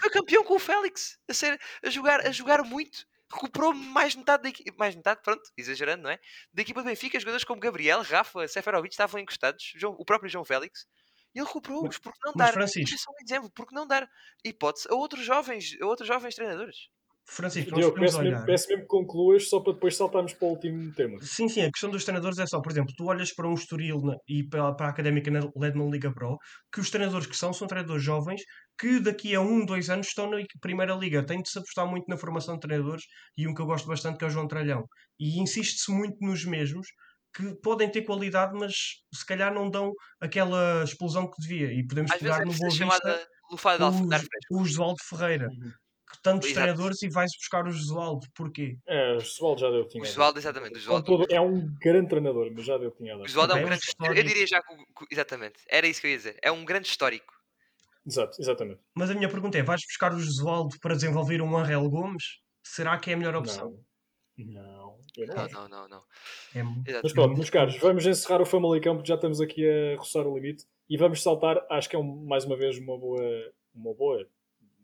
Foi 0.00 0.10
campeão 0.10 0.42
com 0.44 0.54
o 0.54 0.58
Félix, 0.58 1.18
a, 1.28 1.34
ser, 1.34 1.60
a, 1.84 1.90
jogar, 1.90 2.20
a 2.26 2.32
jogar 2.32 2.62
muito. 2.64 3.06
Recuperou 3.32 3.72
mais 3.72 4.14
metade 4.14 4.42
da 4.42 4.48
equipe, 4.50 4.72
mais 4.76 4.94
metade, 4.94 5.22
pronto, 5.22 5.42
exagerando, 5.56 6.02
não 6.02 6.10
é? 6.10 6.18
Da 6.52 6.62
equipa 6.62 6.82
do 6.82 6.86
Benfica, 6.86 7.18
jogadores 7.18 7.44
como 7.44 7.60
Gabriel, 7.60 8.02
Rafa, 8.02 8.46
Seferovic 8.46 8.92
estavam 8.92 9.20
encostados, 9.20 9.72
João- 9.76 9.96
o 9.98 10.04
próprio 10.04 10.28
João 10.28 10.44
Félix, 10.44 10.86
ele 11.34 11.46
recuperou-os, 11.46 11.98
porque 11.98 12.18
não 12.24 12.32
dar, 12.34 12.52
Francisco- 12.52 12.80
isto 12.80 12.94
é 12.94 12.98
só 12.98 13.10
um 13.10 13.24
exemplo, 13.24 13.50
porque 13.54 13.74
não 13.74 13.86
dar 13.86 14.08
hipótese 14.44 14.86
a 14.90 14.94
outros 14.94 15.24
jovens, 15.24 15.76
a 15.80 15.86
outros 15.86 16.06
jovens 16.08 16.34
treinadores. 16.34 16.76
Francisco, 17.24 17.72
Diogo, 17.76 17.94
peço 18.00 18.18
mesmo, 18.18 18.34
olhar. 18.36 18.44
peço 18.44 18.68
mesmo 18.68 18.82
que 18.82 18.88
concluas 18.88 19.48
só 19.48 19.60
para 19.60 19.72
depois 19.74 19.96
saltarmos 19.96 20.34
para 20.34 20.44
o 20.48 20.50
último 20.50 20.92
tema. 20.92 21.18
Sim, 21.22 21.48
sim, 21.48 21.62
a 21.62 21.70
questão 21.70 21.88
dos 21.88 22.04
treinadores 22.04 22.36
é 22.38 22.46
só, 22.46 22.60
por 22.60 22.72
exemplo, 22.72 22.92
tu 22.96 23.04
olhas 23.06 23.32
para 23.32 23.48
um 23.48 23.54
Estoril 23.54 24.00
na- 24.02 24.16
e 24.28 24.42
para, 24.48 24.74
para 24.74 24.86
a 24.88 24.90
Académica 24.90 25.30
na 25.30 25.40
Ledman 25.56 25.88
Liga 25.88 26.12
Pro, 26.12 26.36
que 26.72 26.80
os 26.80 26.90
treinadores 26.90 27.26
que 27.28 27.36
são, 27.36 27.52
são 27.52 27.68
treinadores 27.68 28.02
jovens 28.02 28.42
que 28.78 28.98
daqui 28.98 29.34
a 29.36 29.40
um, 29.40 29.64
dois 29.64 29.88
anos 29.88 30.08
estão 30.08 30.28
na 30.28 30.38
Primeira 30.60 30.94
Liga. 30.94 31.24
Tem 31.24 31.40
de 31.40 31.48
se 31.48 31.58
apostar 31.58 31.86
muito 31.86 32.06
na 32.08 32.16
formação 32.16 32.54
de 32.54 32.60
treinadores 32.60 33.04
e 33.38 33.46
um 33.46 33.54
que 33.54 33.62
eu 33.62 33.66
gosto 33.66 33.86
bastante 33.86 34.18
que 34.18 34.24
é 34.24 34.26
o 34.26 34.30
João 34.30 34.48
Tralhão. 34.48 34.82
E 35.18 35.40
insiste-se 35.40 35.92
muito 35.92 36.16
nos 36.20 36.44
mesmos 36.44 36.88
que 37.34 37.54
podem 37.56 37.88
ter 37.90 38.02
qualidade, 38.02 38.52
mas 38.54 38.74
se 39.12 39.24
calhar 39.26 39.52
não 39.52 39.70
dão 39.70 39.92
aquela 40.20 40.82
explosão 40.84 41.30
que 41.30 41.40
devia. 41.40 41.72
E 41.72 41.86
podemos 41.86 42.10
Às 42.12 42.20
vezes 42.20 42.36
pegar 42.36 42.42
é 42.42 42.52
no 42.52 42.56
Boa 42.58 42.70
Vista 42.70 43.18
o, 44.50 44.60
o 44.60 44.64
Josualdo 44.64 44.98
Ferreira. 45.02 45.48
Uhum. 45.48 45.72
Que 46.12 46.22
tantos 46.22 46.50
Exato. 46.50 46.60
treinadores 46.66 47.02
e 47.02 47.08
vais 47.08 47.30
buscar 47.38 47.66
o 47.66 47.70
Josualdo. 47.70 48.26
Porquê? 48.34 48.76
É, 48.86 49.14
o 49.14 49.20
Josualdo 49.20 49.60
já 49.62 49.70
deu 49.70 49.80
o 49.80 49.82
que 49.84 49.88
O 49.88 49.92
tinha 49.92 50.02
dar. 50.04 50.08
Josualdo, 50.10 50.38
exatamente. 50.38 50.76
O 50.76 50.78
Josualdo, 50.78 51.06
todo- 51.06 51.26
É 51.32 51.40
um 51.40 51.74
grande 51.80 52.08
treinador, 52.10 52.52
mas 52.54 52.66
já 52.66 52.76
deu 52.76 52.88
o 52.88 52.92
que 52.92 52.98
tinha 52.98 53.16
o 53.16 53.26
Josualdo 53.26 53.52
é 53.52 53.56
Ok, 53.56 53.64
um 53.64 53.68
grande. 53.68 53.82
Eu, 53.82 54.06
eu 54.06 54.12
histórico. 54.12 54.28
diria 54.28 54.46
já 54.46 54.58
o- 54.58 55.06
Exatamente. 55.10 55.60
Era 55.68 55.86
isso 55.86 56.00
que 56.02 56.06
eu 56.06 56.10
ia 56.10 56.16
dizer. 56.18 56.36
É 56.42 56.52
um 56.52 56.64
grande 56.66 56.86
histórico. 56.88 57.32
Exato, 58.06 58.36
exatamente. 58.40 58.80
Mas 58.94 59.10
a 59.10 59.14
minha 59.14 59.28
pergunta 59.28 59.56
é: 59.56 59.62
vais 59.62 59.80
buscar 59.86 60.12
o 60.12 60.18
Josualdo 60.20 60.78
para 60.80 60.94
desenvolver 60.94 61.40
um 61.40 61.56
Angel 61.56 61.88
Gomes? 61.88 62.24
Será 62.62 62.98
que 62.98 63.10
é 63.10 63.14
a 63.14 63.16
melhor 63.16 63.34
opção? 63.36 63.70
Não, 63.70 63.80
não, 64.44 64.98
eu 65.16 65.26
não 65.26 65.34
Não, 65.34 65.42
acho. 65.44 65.54
não, 65.54 65.68
não, 65.68 65.88
não. 65.88 66.02
É. 66.54 67.00
Mas 67.02 67.12
pronto, 67.12 67.34
meus 67.34 67.50
caros, 67.50 67.76
vamos 67.78 68.06
encerrar 68.06 68.40
o 68.42 68.46
Famalicão 68.46 68.94
porque 68.96 69.08
já 69.08 69.14
estamos 69.14 69.40
aqui 69.40 69.66
a 69.68 69.96
roçar 69.96 70.26
o 70.26 70.34
limite 70.36 70.66
e 70.88 70.96
vamos 70.96 71.22
saltar, 71.22 71.64
acho 71.70 71.88
que 71.88 71.96
é 71.96 71.98
um- 71.98 72.24
mais 72.24 72.44
uma 72.44 72.56
vez 72.56 72.78
uma 72.78 72.96
boa, 72.98 73.52
uma 73.74 73.94
boa, 73.94 74.28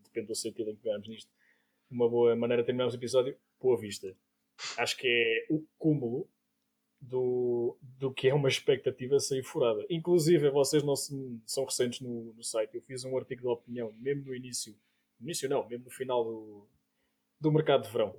depende 0.04 0.28
do 0.28 0.34
sentido 0.34 0.70
em 0.70 0.74
que 0.76 0.82
pegarmos 0.82 1.08
nisto, 1.08 1.30
uma 1.90 2.08
boa 2.08 2.34
maneira 2.36 2.62
de 2.62 2.66
terminarmos 2.66 2.94
o 2.94 2.98
episódio, 2.98 3.36
Boa 3.60 3.78
Vista. 3.78 4.14
Acho 4.76 4.96
que 4.96 5.06
é 5.06 5.46
o 5.52 5.64
cúmulo 5.78 6.28
do, 7.00 7.76
do 7.98 8.12
que 8.12 8.28
é 8.28 8.34
uma 8.34 8.48
expectativa 8.48 9.20
sair 9.20 9.42
furada. 9.44 9.86
Inclusive, 9.88 10.50
vocês 10.50 10.82
não 10.82 10.96
se- 10.96 11.40
são 11.46 11.64
recentes 11.64 12.00
no, 12.00 12.32
no 12.34 12.42
site, 12.42 12.74
eu 12.74 12.82
fiz 12.82 13.04
um 13.04 13.16
artigo 13.16 13.42
de 13.42 13.46
opinião, 13.48 13.92
mesmo 13.98 14.24
no 14.24 14.34
início, 14.34 14.74
no 15.20 15.26
início 15.26 15.48
não, 15.48 15.66
mesmo 15.68 15.84
no 15.84 15.90
final 15.90 16.24
do, 16.24 16.66
do 17.40 17.52
mercado 17.52 17.84
de 17.84 17.90
verão. 17.92 18.14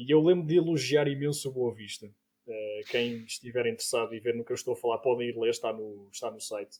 E 0.00 0.10
eu 0.10 0.22
lembro 0.22 0.46
de 0.46 0.56
elogiar 0.56 1.06
imenso 1.08 1.50
o 1.50 1.52
Boa 1.52 1.74
Vista. 1.74 2.06
Uh, 2.46 2.90
quem 2.90 3.16
estiver 3.24 3.66
interessado 3.66 4.14
e 4.14 4.18
ver 4.18 4.34
no 4.34 4.42
que 4.42 4.50
eu 4.50 4.54
estou 4.54 4.72
a 4.72 4.76
falar, 4.76 4.98
podem 4.98 5.28
ir 5.28 5.36
ler, 5.36 5.50
está 5.50 5.74
no, 5.74 6.08
está 6.10 6.30
no 6.30 6.40
site. 6.40 6.78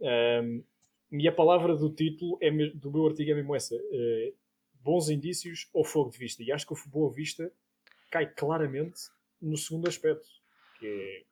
Um, 0.00 0.64
e 1.12 1.28
a 1.28 1.32
palavra 1.32 1.76
do 1.76 1.88
título 1.94 2.38
é, 2.42 2.50
do 2.50 2.90
meu 2.90 3.06
artigo 3.06 3.30
é 3.30 3.34
mesmo 3.34 3.54
essa: 3.54 3.76
uh, 3.76 4.34
bons 4.82 5.08
indícios 5.08 5.68
ou 5.72 5.84
fogo 5.84 6.10
de 6.10 6.18
vista. 6.18 6.42
E 6.42 6.50
acho 6.50 6.66
que 6.66 6.72
o 6.72 6.88
Boa 6.88 7.12
Vista 7.12 7.52
cai 8.10 8.26
claramente 8.26 9.00
no 9.40 9.56
segundo 9.56 9.88
aspecto, 9.88 10.26
que 10.80 10.86
é. 10.86 11.22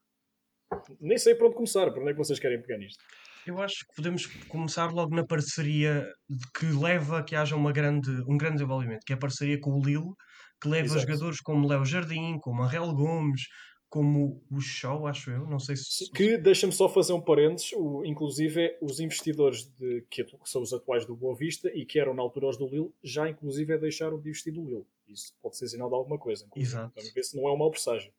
Nem 1.01 1.19
sei 1.19 1.35
por 1.35 1.47
onde 1.47 1.57
começar, 1.57 1.91
por 1.91 2.03
onde 2.03 2.11
é 2.11 2.13
que 2.13 2.19
vocês 2.19 2.39
querem 2.39 2.63
pegar 2.63 2.79
nisto. 2.79 3.03
eu 3.45 3.61
acho 3.61 3.85
que 3.85 3.97
podemos 3.97 4.27
começar 4.47 4.93
logo 4.93 5.13
na 5.13 5.27
parceria 5.27 6.07
que 6.57 6.67
leva 6.67 7.19
a 7.19 7.23
que 7.25 7.35
haja 7.35 7.57
uma 7.57 7.73
grande, 7.73 8.09
um 8.29 8.39
grande 8.39 8.59
desenvolvimento, 8.59 9.05
que 9.05 9.13
é 9.13 9.17
a 9.17 9.19
parceria 9.19 9.59
com 9.59 9.73
o 9.73 9.83
Lille, 9.85 10.15
que 10.61 10.69
leva 10.69 10.87
Exato. 10.87 11.01
jogadores 11.01 11.41
como 11.41 11.67
Léo 11.67 11.85
Jardim, 11.85 12.39
como 12.39 12.63
Angel 12.63 12.93
Gomes, 12.95 13.43
como 13.89 14.41
o 14.51 14.61
Show, 14.61 15.07
acho 15.09 15.31
eu. 15.31 15.47
Não 15.47 15.59
sei 15.59 15.77
se. 15.77 16.11
Que 16.13 16.39
deixa-me 16.39 16.73
só 16.73 16.89
fazer 16.89 17.13
um 17.13 17.21
parênteses, 17.21 17.73
o, 17.75 18.05
inclusive 18.05 18.77
os 18.81 19.01
investidores 19.01 19.65
de, 19.79 20.07
que, 20.09 20.23
atu- 20.23 20.39
que 20.39 20.49
são 20.49 20.63
os 20.63 20.73
atuais 20.73 21.05
do 21.05 21.17
Boa 21.17 21.37
Vista 21.37 21.69
e 21.75 21.85
que 21.85 21.99
eram 21.99 22.15
na 22.15 22.23
altura 22.23 22.49
os 22.49 22.57
do 22.57 22.69
Lille, 22.69 22.93
já 23.03 23.29
inclusive 23.29 23.77
deixaram 23.79 24.21
de 24.21 24.29
investir 24.29 24.53
no 24.55 24.65
Lille. 24.65 24.87
Isso 25.09 25.35
pode 25.43 25.57
ser 25.57 25.67
sinal 25.67 25.89
de 25.89 25.97
alguma 25.97 26.19
coisa. 26.19 26.47
Exato. 26.55 26.93
Vamos 26.95 27.13
ver 27.13 27.23
se 27.25 27.37
não 27.37 27.49
é 27.49 27.53
um 27.53 27.57
mau 27.59 27.71
presságio. 27.71 28.13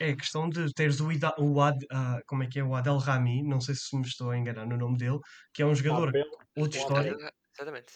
É 0.00 0.14
questão 0.14 0.48
de 0.48 0.72
teres 0.74 1.00
o, 1.00 1.10
Ida, 1.10 1.34
o 1.38 1.60
Ad, 1.60 1.84
ah, 1.90 2.20
como 2.26 2.42
é 2.44 2.46
que 2.46 2.58
é, 2.58 2.64
o 2.64 2.74
Adel 2.74 2.96
Rami, 2.98 3.42
não 3.42 3.60
sei 3.60 3.74
se 3.74 3.96
me 3.96 4.02
estou 4.06 4.30
a 4.30 4.38
enganar 4.38 4.64
no 4.66 4.76
nome 4.76 4.96
dele, 4.96 5.18
que 5.52 5.60
é 5.62 5.66
um 5.66 5.74
jogador, 5.74 6.08
Abel- 6.08 6.24
outro 6.56 6.78
o 6.78 6.82
histórico, 6.82 7.16
Exatamente. 7.54 7.92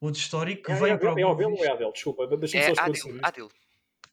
Outro 0.00 0.20
histórico 0.20 0.62
que 0.64 0.72
É, 0.72 0.74
vem 0.76 0.92
é, 0.92 0.96
para 0.96 1.08
o 1.08 1.12
Abel- 1.12 1.18
é 1.18 1.22
Boa 1.22 1.32
Abel 1.34 1.48
ou 1.48 1.52
Vista. 1.56 1.66
é 1.68 1.72
Adel? 1.72 1.92
Desculpa, 1.92 2.26
deixa-me 2.26 2.62
É 2.62 2.66
só 2.66 2.72
esclarecer. 2.72 3.18
Adil. 3.22 3.48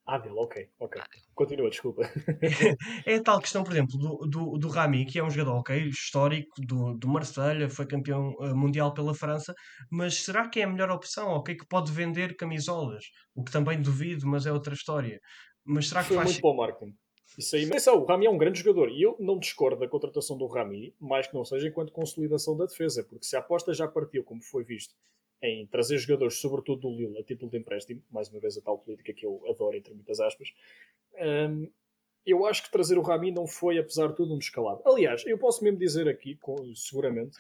Adel, 0.06 0.36
ok, 0.38 0.70
ok. 0.80 1.02
Adil. 1.02 1.22
Continua, 1.36 1.70
desculpa. 1.70 2.02
É 3.06 3.16
a 3.16 3.24
tal 3.24 3.40
questão, 3.40 3.64
por 3.64 3.72
exemplo, 3.72 3.98
do, 3.98 4.18
do, 4.28 4.58
do 4.58 4.68
Rami, 4.68 5.06
que 5.06 5.20
é 5.20 5.24
um 5.24 5.30
jogador 5.30 5.60
ok, 5.60 5.78
histórico 5.88 6.60
do, 6.60 6.94
do 6.96 7.08
Marselha, 7.08 7.70
foi 7.70 7.86
campeão 7.86 8.34
eh, 8.42 8.54
mundial 8.54 8.94
pela 8.94 9.14
França, 9.14 9.54
mas 9.92 10.16
será 10.24 10.50
que 10.50 10.60
é 10.60 10.64
a 10.64 10.68
melhor 10.68 10.90
opção? 10.90 11.30
Ok, 11.30 11.56
que 11.56 11.68
pode 11.68 11.92
vender 11.92 12.36
camisolas, 12.36 13.06
o 13.36 13.44
que 13.44 13.52
também 13.52 13.80
duvido, 13.82 14.28
mas 14.28 14.46
é 14.46 14.52
outra 14.52 14.74
história. 14.74 15.20
Mas 15.64 15.88
será 15.90 16.02
que 16.02 16.08
Foi 16.10 16.18
faz. 16.18 16.30
muito 16.32 16.42
para 16.42 16.50
o 16.50 16.58
marketing. 16.58 16.96
Isso 17.38 17.56
aí, 17.56 17.66
atenção, 17.66 17.96
o 18.02 18.06
Rami 18.06 18.26
é 18.26 18.30
um 18.30 18.38
grande 18.38 18.60
jogador 18.60 18.90
e 18.90 19.02
eu 19.04 19.16
não 19.20 19.38
discordo 19.40 19.80
da 19.80 19.88
contratação 19.88 20.38
do 20.38 20.48
Rami, 20.48 20.94
mais 21.00 21.28
que 21.28 21.34
não 21.34 21.46
seja 21.46 21.68
enquanto 21.68 21.94
consolidação 21.94 22.58
da 22.58 22.66
defesa, 22.66 23.06
porque 23.08 23.24
se 23.26 23.36
a 23.38 23.40
aposta 23.40 23.74
já 23.74 23.88
partiu, 23.88 24.24
como 24.24 24.42
foi 24.44 24.64
visto, 24.66 24.94
em 25.42 25.66
trazer 25.68 25.98
jogadores, 25.98 26.38
sobretudo 26.40 26.82
do 26.82 26.96
Lille, 26.96 27.18
a 27.18 27.24
título 27.24 27.50
de 27.50 27.58
empréstimo, 27.58 28.02
mais 28.12 28.30
uma 28.30 28.40
vez 28.40 28.58
a 28.58 28.62
tal 28.62 28.78
política 28.78 29.14
que 29.14 29.26
eu 29.26 29.42
adoro, 29.50 29.76
entre 29.76 29.94
muitas 29.94 30.20
aspas, 30.20 30.54
hum, 31.50 31.68
eu 32.26 32.46
acho 32.46 32.64
que 32.64 32.72
trazer 32.72 32.98
o 32.98 33.02
Rami 33.02 33.32
não 33.32 33.48
foi, 33.48 33.80
apesar 33.80 34.08
de 34.10 34.16
tudo, 34.16 34.34
um 34.34 34.38
descalabro. 34.38 34.84
Aliás, 34.88 35.26
eu 35.26 35.38
posso 35.38 35.64
mesmo 35.64 35.80
dizer 35.80 36.08
aqui, 36.08 36.36
com- 36.36 36.76
seguramente, 36.76 37.38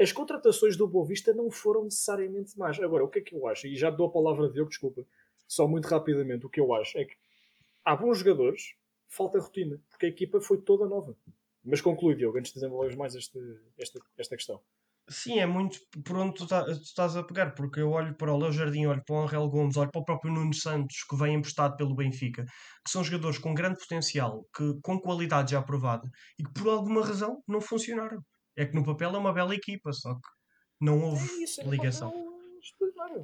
as 0.00 0.12
contratações 0.12 0.76
do 0.76 0.88
Boa 0.88 1.06
Vista 1.06 1.34
não 1.34 1.50
foram 1.50 1.84
necessariamente 1.84 2.58
más. 2.58 2.78
Agora, 2.80 3.04
o 3.04 3.08
que 3.08 3.18
é 3.18 3.22
que 3.22 3.34
eu 3.34 3.46
acho? 3.46 3.66
E 3.66 3.76
já 3.76 3.90
dou 3.90 4.06
a 4.06 4.10
palavra 4.10 4.46
a 4.46 4.50
Diogo, 4.50 4.70
desculpa, 4.70 5.06
só 5.46 5.68
muito 5.68 5.86
rapidamente, 5.86 6.46
o 6.46 6.48
que 6.48 6.60
eu 6.60 6.72
acho 6.74 6.98
é 6.98 7.04
que 7.04 7.14
há 7.84 7.94
bons 7.94 8.18
jogadores, 8.18 8.74
falta 9.08 9.38
rotina, 9.38 9.80
porque 9.90 10.06
a 10.06 10.08
equipa 10.08 10.40
foi 10.40 10.58
toda 10.58 10.86
nova. 10.86 11.14
Mas 11.62 11.80
conclui, 11.80 12.14
Diogo, 12.14 12.38
antes 12.38 12.52
de 12.52 12.60
desenvolvermos 12.60 12.96
mais 12.96 13.14
este, 13.14 13.38
esta 14.16 14.36
questão. 14.36 14.60
Sim, 15.08 15.38
é 15.38 15.46
muito 15.46 15.78
por 16.04 16.16
onde 16.16 16.34
tu, 16.34 16.46
tá- 16.48 16.64
tu 16.64 16.70
estás 16.72 17.16
a 17.16 17.22
pegar, 17.22 17.54
porque 17.54 17.80
eu 17.80 17.90
olho 17.90 18.16
para 18.16 18.32
o 18.34 18.38
Léo 18.38 18.50
Jardim, 18.50 18.86
olho 18.86 19.02
para 19.04 19.14
o 19.14 19.22
Angel 19.22 19.48
Gomes, 19.48 19.76
olho 19.76 19.90
para 19.90 20.00
o 20.00 20.04
próprio 20.04 20.32
Nuno 20.32 20.52
Santos, 20.52 21.04
que 21.08 21.16
vem 21.16 21.34
emprestado 21.34 21.76
pelo 21.76 21.94
Benfica, 21.94 22.44
que 22.44 22.90
são 22.90 23.04
jogadores 23.04 23.38
com 23.38 23.54
grande 23.54 23.78
potencial, 23.78 24.44
que, 24.54 24.64
com 24.82 25.00
qualidade 25.00 25.52
já 25.52 25.60
aprovada, 25.60 26.10
e 26.38 26.42
que 26.42 26.52
por 26.52 26.68
alguma 26.68 27.04
razão 27.04 27.40
não 27.46 27.60
funcionaram. 27.60 28.20
É 28.56 28.66
que 28.66 28.74
no 28.74 28.84
papel 28.84 29.14
é 29.14 29.18
uma 29.18 29.32
bela 29.32 29.54
equipa, 29.54 29.92
só 29.92 30.14
que 30.14 30.28
não 30.80 31.00
houve 31.02 31.28
É 31.28 31.44
isso, 31.44 31.60
é 31.60 31.64
ligação. 31.64 32.12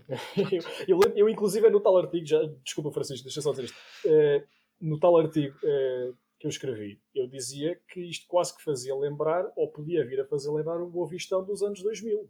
eu, 0.87 1.01
eu, 1.01 1.13
eu, 1.17 1.29
inclusive, 1.29 1.69
no 1.69 1.81
tal 1.81 1.97
artigo, 1.97 2.25
já, 2.25 2.39
desculpa, 2.65 2.93
Francisco, 2.93 3.25
deixa 3.25 3.41
só 3.41 3.51
dizer 3.51 3.65
isto. 3.65 3.77
Eh, 4.07 4.45
no 4.81 4.99
tal 4.99 5.17
artigo 5.19 5.57
eh, 5.65 6.13
que 6.43 6.47
eu 6.49 6.51
escrevi, 6.51 7.01
eu 7.15 7.29
dizia 7.29 7.81
que 7.89 8.01
isto 8.01 8.27
quase 8.27 8.55
que 8.57 8.65
fazia 8.65 8.95
lembrar, 8.97 9.53
ou 9.55 9.71
podia 9.71 10.05
vir 10.05 10.21
a 10.21 10.27
fazer 10.27 10.51
lembrar, 10.51 10.83
o 10.83 10.91
Boa 10.91 11.09
Vistão 11.09 11.45
dos 11.45 11.63
anos 11.63 11.81
2000. 11.81 12.29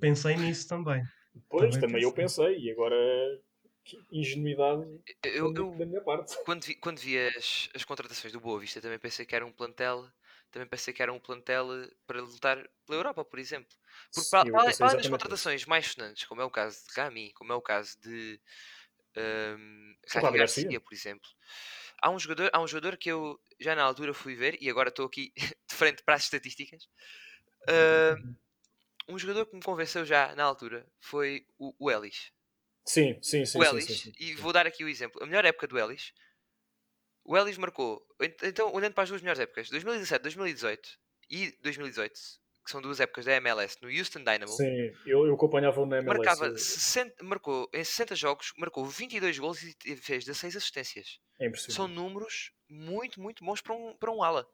Pensei 0.00 0.36
nisso 0.36 0.68
também. 0.68 1.02
Pois, 1.48 1.76
Também 1.76 1.80
também, 1.80 2.02
eu 2.02 2.12
pensei. 2.12 2.58
e 2.58 2.70
agora, 2.72 2.96
que 3.84 3.96
ingenuidade 4.10 4.82
Eu, 5.22 5.52
da, 5.52 5.60
eu, 5.60 5.70
da 5.76 5.86
minha 5.86 6.00
parte. 6.00 6.36
quando 6.44 6.64
vi, 6.64 6.74
quando 6.74 6.98
vi 6.98 7.18
as, 7.18 7.68
as 7.74 7.84
contratações 7.84 8.32
do 8.32 8.40
Boa 8.40 8.58
Vista, 8.58 8.80
também 8.80 8.98
pensei 8.98 9.24
que 9.24 9.34
era 9.34 9.46
um 9.46 9.52
plantel. 9.52 10.06
Também 10.50 10.66
pensei 10.66 10.92
que 10.92 11.00
era 11.00 11.12
um 11.12 11.20
plantel 11.20 11.68
para 12.04 12.20
lutar 12.20 12.56
pela 12.84 12.98
Europa, 12.98 13.24
por 13.24 13.38
exemplo. 13.38 13.72
Porque 14.12 14.28
para, 14.28 14.48
Eu 14.48 14.52
para 14.52 14.76
para 14.76 14.96
das 14.96 15.08
contratações 15.08 15.64
mais 15.64 15.86
sonantes, 15.86 16.24
como 16.24 16.40
é 16.40 16.44
o 16.44 16.50
caso 16.50 16.84
de 16.88 17.00
Rami, 17.00 17.32
como 17.34 17.52
é 17.52 17.54
o 17.56 17.62
caso 17.62 17.96
de 18.00 18.40
um, 19.16 19.94
Sim, 20.06 20.20
Garcia. 20.32 20.80
por 20.80 20.92
exemplo, 20.92 21.28
há 22.02 22.10
um, 22.10 22.18
jogador, 22.18 22.50
há 22.52 22.60
um 22.60 22.66
jogador 22.66 22.96
que 22.96 23.10
eu 23.10 23.38
já 23.58 23.74
na 23.74 23.82
altura 23.82 24.14
fui 24.14 24.34
ver 24.34 24.56
e 24.60 24.68
agora 24.70 24.88
estou 24.88 25.06
aqui 25.06 25.32
de 25.36 25.74
frente 25.74 26.02
para 26.02 26.14
as 26.14 26.24
estatísticas. 26.24 26.88
Um, 27.68 29.14
um 29.14 29.18
jogador 29.18 29.46
que 29.46 29.56
me 29.56 29.62
convenceu 29.62 30.04
já 30.04 30.34
na 30.34 30.44
altura 30.44 30.86
foi 31.00 31.46
o, 31.58 31.74
o 31.78 31.90
Ellis. 31.90 32.32
Sim, 32.84 33.18
sim, 33.22 33.44
sim. 33.44 33.58
o 33.58 33.64
Ellis, 33.64 33.84
sim, 33.84 33.94
sim, 33.94 34.12
e 34.18 34.28
sim. 34.28 34.34
vou 34.36 34.52
dar 34.52 34.66
aqui 34.66 34.82
o 34.84 34.88
exemplo. 34.88 35.22
A 35.22 35.26
melhor 35.26 35.44
época 35.44 35.66
do 35.66 35.78
Ellis, 35.78 36.12
o 37.24 37.36
Ellis 37.36 37.58
marcou, 37.58 38.04
ent- 38.20 38.42
então 38.42 38.72
olhando 38.72 38.94
para 38.94 39.04
as 39.04 39.08
duas 39.08 39.20
melhores 39.22 39.40
épocas, 39.40 39.68
2017, 39.68 40.22
2018 40.22 40.88
e 41.28 41.50
2018, 41.60 42.18
que 42.64 42.70
são 42.70 42.80
duas 42.80 43.00
épocas 43.00 43.24
da 43.24 43.32
MLS, 43.36 43.76
no 43.80 43.88
Houston 43.88 44.18
Dynamo, 44.20 44.48
Sim, 44.48 44.92
eu, 45.06 45.26
eu 45.26 45.34
acompanhava 45.34 45.84
na 45.86 45.98
MLS. 45.98 46.18
marcava 46.18 46.46
eu- 46.46 46.58
60, 46.58 47.24
marcou 47.24 47.68
em 47.72 47.82
60 47.84 48.14
jogos, 48.14 48.52
marcou 48.58 48.84
22 48.84 49.38
gols 49.38 49.62
e 49.84 49.96
fez 49.96 50.24
16 50.24 50.56
assistências. 50.56 51.18
É 51.38 51.46
impressionante. 51.46 51.76
São 51.76 51.88
números 51.88 52.52
muito, 52.68 53.20
muito 53.20 53.44
bons 53.44 53.60
para 53.60 53.74
um, 53.74 53.96
para 53.96 54.10
um 54.12 54.22
ala, 54.22 54.46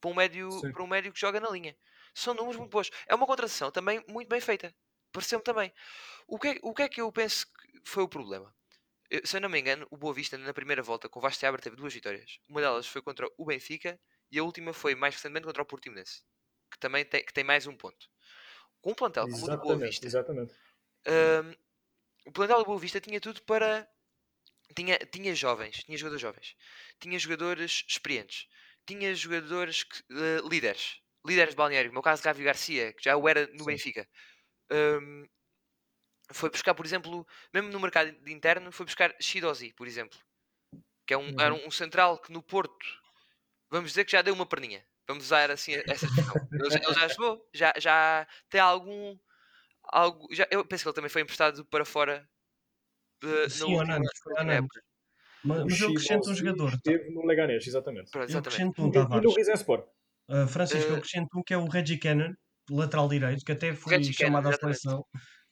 para 0.00 0.10
um, 0.10 0.14
médio, 0.14 0.50
Sim. 0.52 0.72
para 0.72 0.82
um 0.82 0.86
médio 0.86 1.12
que 1.12 1.20
joga 1.20 1.40
na 1.40 1.50
linha. 1.50 1.76
São 2.14 2.32
números 2.34 2.56
muito 2.56 2.70
bons. 2.70 2.90
É 3.06 3.14
uma 3.14 3.26
contratação 3.26 3.70
também 3.70 4.02
muito 4.08 4.28
bem 4.28 4.40
feita. 4.40 4.74
Pareceu-me 5.12 5.42
também. 5.44 5.72
O 6.26 6.38
que, 6.38 6.48
é, 6.48 6.58
o 6.62 6.72
que 6.74 6.82
é 6.82 6.88
que 6.88 7.00
eu 7.00 7.10
penso 7.10 7.46
que 7.46 7.80
foi 7.90 8.02
o 8.04 8.08
problema? 8.08 8.54
Eu- 9.10 9.26
se 9.26 9.36
eu 9.36 9.40
não 9.40 9.48
me 9.48 9.58
engano, 9.58 9.86
o 9.90 9.96
Boa 9.96 10.12
Vista 10.14 10.36
na 10.36 10.52
primeira 10.52 10.82
volta 10.82 11.08
com 11.08 11.18
o 11.18 11.22
Vasco 11.22 11.40
Seabra 11.40 11.60
teve 11.60 11.76
duas 11.76 11.92
vitórias. 11.94 12.38
Uma 12.48 12.60
delas 12.60 12.86
foi 12.86 13.00
contra 13.02 13.26
o 13.38 13.44
Benfica 13.44 13.98
e 14.30 14.38
a 14.38 14.44
última 14.44 14.72
foi 14.72 14.94
mais 14.94 15.14
recentemente 15.14 15.46
contra 15.46 15.62
o 15.62 15.66
Portimonense, 15.66 16.22
que 16.70 16.78
também 16.78 17.04
tem, 17.04 17.24
que 17.24 17.32
tem 17.32 17.44
mais 17.44 17.66
um 17.66 17.76
ponto. 17.76 18.08
Com 18.80 18.92
um 18.92 18.94
plantel 18.94 19.28
como 19.28 19.44
o 19.44 19.48
do 19.48 19.58
Boa 19.58 19.76
Vista, 19.76 20.06
exatamente. 20.06 20.54
Hum, 21.06 21.54
o 22.26 22.32
plantel 22.32 22.58
do 22.58 22.64
Boa 22.64 22.78
Vista 22.78 23.00
tinha 23.00 23.20
tudo 23.20 23.42
para. 23.42 23.88
Tinha, 24.76 24.98
tinha 24.98 25.34
jovens, 25.34 25.82
tinha 25.82 25.96
jogadores 25.96 26.20
jovens, 26.20 26.56
tinha 27.00 27.18
jogadores 27.18 27.84
experientes, 27.88 28.46
tinha 28.86 29.14
jogadores 29.14 29.82
que, 29.82 30.00
uh, 30.12 30.46
líderes, 30.46 31.00
líderes 31.26 31.54
de 31.54 31.56
balneário, 31.56 31.88
no 31.88 31.94
meu 31.94 32.02
caso 32.02 32.22
Gavi 32.22 32.44
Garcia, 32.44 32.92
que 32.92 33.04
já 33.04 33.16
o 33.16 33.26
era 33.26 33.46
no 33.46 33.60
Sim. 33.60 33.64
Benfica. 33.64 34.06
Um, 34.70 35.26
foi 36.32 36.50
buscar, 36.50 36.74
por 36.74 36.84
exemplo, 36.84 37.26
mesmo 37.52 37.70
no 37.70 37.80
mercado 37.80 38.10
interno, 38.28 38.70
foi 38.70 38.84
buscar 38.84 39.14
Shidozi, 39.18 39.72
por 39.72 39.86
exemplo, 39.86 40.18
que 41.06 41.14
é 41.14 41.16
um, 41.16 41.30
uhum. 41.30 41.40
era 41.40 41.54
um 41.54 41.70
central 41.70 42.18
que 42.18 42.30
no 42.30 42.42
Porto, 42.42 42.86
vamos 43.70 43.90
dizer 43.90 44.04
que 44.04 44.12
já 44.12 44.20
deu 44.20 44.34
uma 44.34 44.46
perninha. 44.46 44.86
Vamos 45.08 45.24
usar 45.24 45.50
assim 45.50 45.72
essa 45.86 46.04
expressão. 46.04 46.34
ele, 46.52 46.74
ele, 46.74 46.94
já 46.94 47.08
jogou, 47.08 47.48
já, 47.54 47.72
já 47.78 48.28
tem 48.50 48.60
algum. 48.60 49.18
Algo, 49.84 50.28
já, 50.30 50.46
eu 50.50 50.64
penso 50.66 50.84
que 50.84 50.88
ele 50.88 50.94
também 50.94 51.08
foi 51.08 51.22
emprestado 51.22 51.64
para 51.64 51.84
fora 51.84 52.28
de, 53.22 53.48
Sim, 53.48 53.74
na 53.74 53.96
última, 53.96 54.44
na 54.44 54.52
época. 54.54 54.82
Mas, 55.42 55.64
mas 55.64 55.80
ele 55.80 55.92
acrescenta 55.92 56.30
um 56.30 56.34
jogador. 56.34 56.70
Tá? 56.72 56.76
Esteve 56.76 57.10
no 57.10 57.24
Leganés, 57.24 57.66
exatamente. 57.66 58.10
Pronto, 58.10 58.28
exatamente. 58.28 58.78
Eu 58.78 58.84
um, 58.84 59.18
e 59.18 59.20
no 59.22 59.32
Rizesport. 59.32 59.86
Uh, 60.28 60.46
Francisco, 60.46 60.90
uh, 60.90 60.92
eu 60.92 60.96
acrescento 60.96 61.28
um 61.38 61.42
que 61.42 61.54
é 61.54 61.56
o 61.56 61.66
Reggie 61.66 61.98
Cannon, 61.98 62.34
lateral 62.70 63.08
direito, 63.08 63.42
que 63.44 63.52
até 63.52 63.74
foi 63.74 64.02
chamado 64.04 64.48
à 64.48 64.52
seleção 64.52 65.02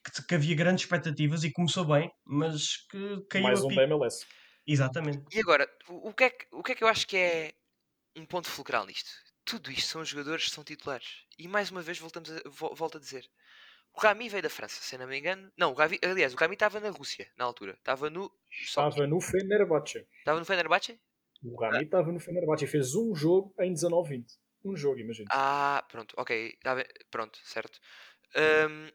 que, 0.03 0.23
que, 0.23 0.35
havia 0.35 0.55
grandes 0.55 0.83
expectativas 0.83 1.43
e 1.43 1.51
começou 1.51 1.85
bem, 1.85 2.11
mas 2.25 2.85
que 2.91 3.25
caiu 3.29 3.43
Mais 3.43 3.63
um 3.63 3.69
da 3.69 3.83
MLS. 3.83 4.25
Exatamente. 4.65 5.23
E 5.31 5.39
agora, 5.39 5.67
o, 5.89 6.13
que 6.13 6.25
é 6.25 6.29
que, 6.29 6.45
o 6.51 6.61
que 6.61 6.73
é 6.73 6.75
que 6.75 6.83
eu 6.83 6.87
acho 6.87 7.07
que 7.07 7.17
é 7.17 7.53
um 8.15 8.25
ponto 8.25 8.47
fulcral 8.49 8.85
nisto? 8.85 9.09
Tudo 9.47 9.71
isto 9.71 9.91
são 9.91 10.03
jogadores 10.03 10.43
que 10.43 10.51
são 10.51 10.63
titulares. 10.63 11.25
E 11.39 11.47
mais 11.47 11.71
uma 11.71 11.81
vez 11.81 11.97
voltamos 11.97 12.29
a, 12.29 12.41
volto 12.75 12.97
a 12.97 12.99
dizer. 12.99 13.25
O 13.93 13.99
Rami 14.01 14.27
veio 14.27 14.43
da 14.43 14.49
França, 14.49 14.81
se 14.81 14.97
não 14.97 15.07
me 15.07 15.17
engano. 15.17 15.49
Não, 15.57 15.71
o 15.71 15.73
Rami, 15.73 15.97
aliás, 16.03 16.33
o 16.33 16.37
Rami 16.37 16.55
estava 16.55 16.81
na 16.81 16.89
Rússia 16.89 17.31
na 17.37 17.45
altura. 17.45 17.71
Estava 17.71 18.09
no. 18.09 18.29
Estava 18.51 19.07
no 19.07 19.21
Fenerbahçe. 19.21 20.05
Estava 20.19 20.37
no 20.37 20.45
Fenerbahçe? 20.45 20.99
O 21.41 21.59
Rami 21.59 21.85
estava 21.85 22.09
ah. 22.09 22.11
no 22.11 22.19
Fenerbahçe 22.19 22.65
e 22.65 22.67
fez 22.67 22.93
um 22.93 23.15
jogo 23.15 23.55
em 23.59 23.73
19-20. 23.73 24.25
Um 24.65 24.75
jogo, 24.75 24.99
imagina. 24.99 25.29
Ah, 25.31 25.81
pronto, 25.89 26.13
ok. 26.17 26.57
Tá 26.61 26.75
pronto, 27.09 27.39
certo. 27.43 27.79
Um, 28.35 28.89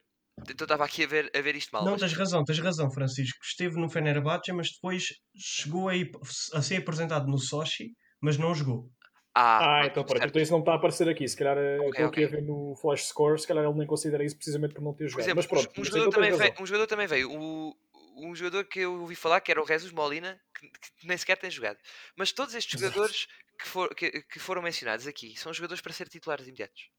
então 0.51 0.67
estava 0.67 0.85
aqui 0.85 1.05
a 1.05 1.07
ver, 1.07 1.31
a 1.35 1.41
ver 1.41 1.57
isto 1.57 1.71
mal. 1.71 1.83
Não, 1.83 1.93
mas... 1.93 2.01
tens 2.03 2.13
razão, 2.13 2.45
tens 2.45 2.59
razão, 2.59 2.91
Francisco. 2.91 3.39
Esteve 3.43 3.81
no 3.81 3.89
Fenerbahçe, 3.89 4.53
mas 4.53 4.71
depois 4.71 5.09
chegou 5.35 5.89
a, 5.89 5.97
ir, 5.97 6.11
a 6.53 6.61
ser 6.61 6.77
apresentado 6.77 7.27
no 7.27 7.39
Sochi, 7.39 7.97
mas 8.21 8.37
não 8.37 8.55
jogou. 8.55 8.91
Ah, 9.35 9.81
ah 9.81 9.87
então 9.87 10.05
pronto. 10.05 10.27
Então 10.27 10.43
isso 10.43 10.53
não 10.53 10.61
está 10.61 10.73
a 10.73 10.75
aparecer 10.77 11.09
aqui. 11.09 11.27
Se 11.27 11.37
calhar 11.37 11.57
okay, 11.57 11.75
estou 11.75 12.07
okay. 12.07 12.25
aqui 12.25 12.25
a 12.25 12.37
ver 12.37 12.43
no 12.43 12.75
Flash 12.77 13.07
Score, 13.07 13.39
se 13.39 13.47
calhar 13.47 13.65
ele 13.65 13.75
nem 13.75 13.87
considera 13.87 14.25
isso 14.25 14.37
precisamente 14.37 14.75
por 14.75 14.83
não 14.83 14.93
ter 14.93 15.09
jogado. 15.09 15.25
Exemplo, 15.25 15.37
mas 15.37 15.47
pronto, 15.47 15.81
um, 15.81 15.85
jogador 15.85 16.11
também 16.11 16.33
veio, 16.33 16.55
um 16.61 16.67
jogador 16.67 16.87
também 16.87 17.07
veio. 17.07 17.33
O, 17.33 17.77
um 18.17 18.35
jogador 18.35 18.65
que 18.65 18.81
eu 18.81 19.01
ouvi 19.01 19.15
falar, 19.15 19.41
que 19.41 19.51
era 19.51 19.63
o 19.63 19.67
Jesus 19.67 19.91
Molina, 19.91 20.41
que, 20.55 20.69
que 20.69 21.07
nem 21.07 21.17
sequer 21.17 21.37
tem 21.39 21.51
jogado. 21.51 21.79
Mas 22.15 22.33
todos 22.33 22.55
estes 22.55 22.79
jogadores 22.79 23.27
que, 23.59 23.67
for, 23.67 23.95
que, 23.95 24.23
que, 24.23 24.39
foram 24.39 24.61
mencionados 24.61 25.07
aqui 25.07 25.37
são 25.37 25.53
jogadores 25.53 25.81
para 25.81 25.93
ser 25.93 26.09
titulares 26.09 26.47
imediatos. 26.47 26.91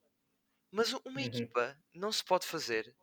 Mas 0.72 0.92
uma 0.92 1.02
uhum. 1.06 1.20
equipa 1.20 1.78
não 1.94 2.12
se 2.12 2.24
pode 2.24 2.48
fazer 2.48 2.94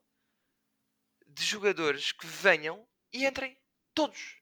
de 1.27 1.45
jogadores 1.45 2.11
que 2.11 2.27
venham 2.27 2.85
e 3.13 3.25
entrem 3.25 3.57
todos. 3.95 4.40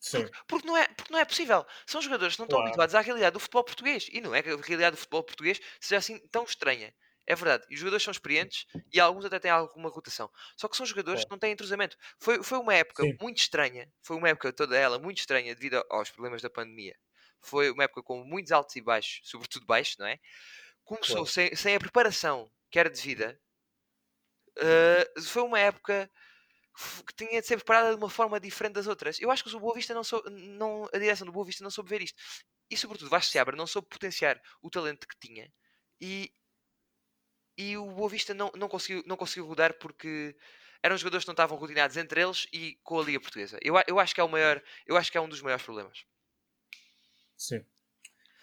Sim. 0.00 0.26
Porque, 0.48 0.66
não 0.66 0.76
é, 0.76 0.88
porque 0.88 1.12
não 1.12 1.20
é 1.20 1.24
possível. 1.24 1.66
São 1.86 2.00
jogadores 2.00 2.34
que 2.34 2.40
não 2.40 2.46
estão 2.46 2.60
habituados 2.60 2.94
à 2.94 3.00
realidade 3.00 3.34
do 3.34 3.40
futebol 3.40 3.62
português. 3.62 4.08
E 4.10 4.20
não 4.20 4.34
é 4.34 4.42
que 4.42 4.48
a 4.48 4.56
realidade 4.56 4.96
do 4.96 4.98
futebol 4.98 5.22
português 5.22 5.60
seja 5.78 5.98
assim 5.98 6.18
tão 6.28 6.44
estranha. 6.44 6.94
É 7.26 7.34
verdade. 7.36 7.64
E 7.68 7.74
os 7.74 7.80
jogadores 7.80 8.02
são 8.02 8.10
experientes 8.10 8.66
e 8.92 8.98
alguns 8.98 9.26
até 9.26 9.38
têm 9.38 9.50
alguma 9.50 9.90
rotação. 9.90 10.30
Só 10.56 10.66
que 10.66 10.76
são 10.76 10.86
jogadores 10.86 11.24
que 11.24 11.30
não 11.30 11.38
têm 11.38 11.52
entrosamento. 11.52 11.96
Foi, 12.18 12.42
foi 12.42 12.58
uma 12.58 12.74
época 12.74 13.02
Sim. 13.02 13.16
muito 13.20 13.38
estranha. 13.38 13.92
Foi 14.02 14.16
uma 14.16 14.30
época 14.30 14.52
toda 14.52 14.76
ela 14.76 14.98
muito 14.98 15.18
estranha 15.18 15.54
devido 15.54 15.84
aos 15.90 16.10
problemas 16.10 16.40
da 16.40 16.48
pandemia. 16.48 16.96
Foi 17.42 17.70
uma 17.70 17.84
época 17.84 18.02
com 18.02 18.24
muitos 18.24 18.52
altos 18.52 18.74
e 18.76 18.80
baixos, 18.80 19.20
sobretudo 19.24 19.66
baixos, 19.66 19.96
não 19.98 20.06
é? 20.06 20.18
Começou 20.82 21.24
sem, 21.26 21.54
sem 21.54 21.76
a 21.76 21.78
preparação 21.78 22.50
que 22.70 22.78
era 22.78 22.90
devida. 22.90 23.38
Uh, 24.58 25.22
foi 25.22 25.42
uma 25.42 25.58
época 25.58 26.10
que 27.06 27.14
tinha 27.14 27.40
de 27.40 27.46
ser 27.46 27.56
preparada 27.56 27.90
de 27.90 27.96
uma 27.96 28.10
forma 28.10 28.40
diferente 28.40 28.74
das 28.74 28.86
outras. 28.86 29.20
Eu 29.20 29.30
acho 29.30 29.44
que 29.44 29.54
o 29.54 29.60
Boa 29.60 29.74
Vista 29.74 29.94
não, 29.94 30.04
sou, 30.04 30.22
não 30.30 30.88
a 30.92 30.98
direção 30.98 31.26
do 31.26 31.32
Boa 31.32 31.44
Vista 31.44 31.62
não 31.62 31.70
soube 31.70 31.90
ver 31.90 32.02
isto. 32.02 32.20
E 32.70 32.76
sobretudo 32.76 33.10
Vasco 33.10 33.32
Seabra 33.32 33.56
não 33.56 33.66
soube 33.66 33.88
potenciar 33.88 34.40
o 34.62 34.70
talento 34.70 35.06
que 35.06 35.18
tinha. 35.18 35.52
E, 36.00 36.32
e 37.58 37.76
o 37.76 37.90
Boa 37.90 38.08
Vista 38.08 38.32
não, 38.32 38.50
não, 38.56 38.68
conseguiu, 38.68 39.02
não 39.06 39.16
conseguiu 39.16 39.46
rodar 39.46 39.74
porque 39.78 40.36
eram 40.82 40.96
jogadores 40.96 41.24
que 41.24 41.28
não 41.28 41.34
estavam 41.34 41.58
rodeados 41.58 41.96
entre 41.96 42.22
eles 42.22 42.46
e 42.52 42.78
com 42.82 43.00
a 43.00 43.04
Liga 43.04 43.20
Portuguesa. 43.20 43.58
Eu, 43.60 43.74
eu 43.86 43.98
acho 43.98 44.14
que 44.14 44.20
é 44.20 44.24
o 44.24 44.28
maior, 44.28 44.62
eu 44.86 44.96
acho 44.96 45.10
que 45.10 45.18
é 45.18 45.20
um 45.20 45.28
dos 45.28 45.42
maiores 45.42 45.64
problemas. 45.64 46.04
Sim. 47.36 47.64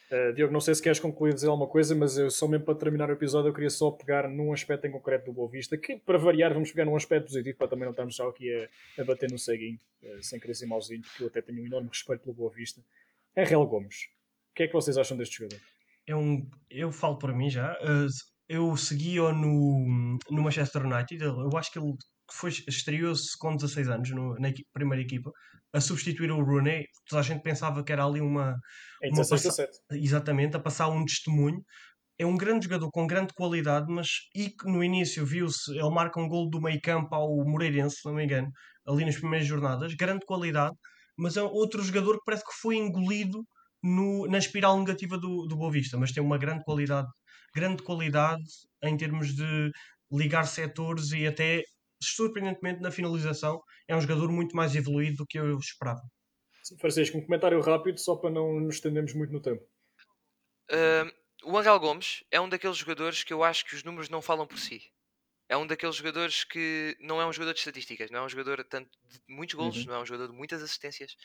Uh, 0.09 0.33
Diogo, 0.33 0.53
não 0.53 0.61
sei 0.61 0.73
se 0.73 0.81
queres 0.81 0.99
concluir 0.99 1.33
dizer 1.33 1.47
alguma 1.47 1.67
coisa, 1.67 1.93
mas 1.93 2.17
eu 2.17 2.31
só 2.31 2.47
mesmo 2.47 2.65
para 2.65 2.75
terminar 2.75 3.09
o 3.09 3.13
episódio 3.13 3.49
eu 3.49 3.53
queria 3.53 3.69
só 3.69 3.91
pegar 3.91 4.29
num 4.29 4.53
aspecto 4.53 4.87
em 4.87 4.91
concreto 4.91 5.25
do 5.25 5.33
Boa 5.33 5.49
Vista, 5.49 5.77
que 5.77 5.97
para 5.97 6.17
variar 6.17 6.53
vamos 6.53 6.71
pegar 6.71 6.85
num 6.85 6.95
aspecto 6.95 7.25
positivo 7.25 7.57
para 7.57 7.67
também 7.67 7.83
não 7.83 7.91
estarmos 7.91 8.15
só 8.15 8.29
aqui 8.29 8.53
a, 8.53 9.01
a 9.01 9.03
bater 9.03 9.29
no 9.29 9.37
ceguinho, 9.37 9.77
uh, 10.03 10.23
sem 10.23 10.39
querer 10.39 10.53
ser 10.53 10.65
mauzinho, 10.65 11.01
porque 11.01 11.23
eu 11.23 11.27
até 11.27 11.41
tenho 11.41 11.61
um 11.61 11.65
enorme 11.65 11.89
respeito 11.89 12.21
pelo 12.21 12.35
Boa 12.35 12.51
Vista. 12.51 12.81
É 13.35 13.43
Real 13.43 13.67
Gomes. 13.67 14.07
O 14.51 14.55
que 14.55 14.63
é 14.63 14.67
que 14.67 14.73
vocês 14.73 14.97
acham 14.97 15.17
deste 15.17 15.37
jogador? 15.37 15.59
É 16.07 16.15
um, 16.15 16.49
eu 16.69 16.91
falo 16.91 17.17
por 17.17 17.33
mim 17.35 17.49
já. 17.49 17.73
Uh, 17.73 18.07
eu 18.47 18.77
segui-o 18.77 19.33
no, 19.33 20.17
no 20.29 20.41
Manchester 20.41 20.85
United. 20.85 21.21
Eu 21.21 21.57
acho 21.57 21.71
que 21.71 21.79
ele 21.79 21.97
foi, 22.33 22.51
estreou-se 22.67 23.37
com 23.37 23.55
16 23.55 23.89
anos 23.89 24.09
no, 24.11 24.35
na 24.35 24.49
equipe, 24.49 24.67
primeira 24.73 25.01
equipa 25.01 25.31
a 25.73 25.81
substituir 25.81 26.31
o 26.31 26.43
Rooney. 26.43 26.85
Toda 27.07 27.21
a 27.21 27.23
gente 27.23 27.41
pensava 27.41 27.83
que 27.83 27.91
era 27.91 28.05
ali 28.05 28.21
uma. 28.21 28.55
Em 29.03 29.11
16 29.11 29.57
Exatamente, 29.91 30.55
a 30.55 30.59
passar 30.59 30.87
um 30.89 31.05
testemunho. 31.05 31.63
É 32.19 32.25
um 32.25 32.35
grande 32.35 32.65
jogador 32.65 32.89
com 32.91 33.05
grande 33.05 33.33
qualidade, 33.33 33.85
mas 33.89 34.07
e 34.35 34.49
que 34.49 34.65
no 34.65 34.83
início 34.83 35.23
viu-se, 35.23 35.71
ele 35.71 35.89
marca 35.91 36.19
um 36.19 36.27
gol 36.27 36.49
do 36.49 36.59
meio 36.59 36.81
campo 36.81 37.13
ao 37.13 37.45
Moreirense, 37.45 37.97
se 37.97 38.05
não 38.07 38.15
me 38.15 38.23
engano, 38.23 38.49
ali 38.87 39.05
nas 39.05 39.17
primeiras 39.17 39.47
jornadas, 39.47 39.93
grande 39.93 40.25
qualidade, 40.25 40.75
mas 41.15 41.37
é 41.37 41.43
outro 41.43 41.83
jogador 41.83 42.17
que 42.17 42.25
parece 42.25 42.43
que 42.43 42.59
foi 42.59 42.75
engolido 42.77 43.45
no, 43.83 44.27
na 44.27 44.39
espiral 44.39 44.79
negativa 44.79 45.15
do, 45.15 45.45
do 45.45 45.55
Boa 45.55 45.71
Vista, 45.71 45.95
mas 45.95 46.11
tem 46.11 46.23
uma 46.23 46.39
grande 46.39 46.63
qualidade, 46.63 47.07
grande 47.53 47.83
qualidade 47.83 48.43
em 48.83 48.97
termos 48.97 49.35
de 49.35 49.71
ligar 50.11 50.45
setores 50.45 51.11
e 51.11 51.27
até 51.27 51.61
surpreendentemente 52.01 52.81
na 52.81 52.91
finalização 52.91 53.61
é 53.87 53.95
um 53.95 54.01
jogador 54.01 54.31
muito 54.31 54.55
mais 54.55 54.75
evoluído 54.75 55.17
do 55.17 55.25
que 55.25 55.37
eu 55.39 55.57
esperava. 55.57 56.01
Francisco, 56.79 57.17
um 57.17 57.25
comentário 57.25 57.61
rápido 57.61 57.99
só 57.99 58.15
para 58.15 58.29
não 58.29 58.59
nos 58.59 58.75
estendermos 58.75 59.13
muito 59.13 59.31
no 59.31 59.41
tempo. 59.41 59.63
Uh, 60.69 61.09
o 61.43 61.57
Angel 61.57 61.79
Gomes 61.79 62.23
é 62.29 62.41
um 62.41 62.49
daqueles 62.49 62.77
jogadores 62.77 63.23
que 63.23 63.33
eu 63.33 63.43
acho 63.43 63.65
que 63.65 63.75
os 63.75 63.83
números 63.83 64.09
não 64.09 64.21
falam 64.21 64.45
por 64.45 64.59
si. 64.59 64.81
É 65.49 65.55
um 65.55 65.65
daqueles 65.65 65.95
jogadores 65.95 66.43
que 66.43 66.97
não 66.99 67.21
é 67.21 67.25
um 67.25 67.31
jogador 67.31 67.53
de 67.53 67.59
estatísticas, 67.59 68.11
não 68.11 68.19
é 68.19 68.25
um 68.25 68.29
jogador 68.29 68.61
tanto 68.65 68.89
de 69.05 69.19
muitos 69.29 69.55
gols, 69.55 69.77
uhum. 69.77 69.85
não 69.85 69.95
é 69.95 69.99
um 70.01 70.05
jogador 70.05 70.27
de 70.29 70.37
muitas 70.37 70.61
assistências. 70.61 71.15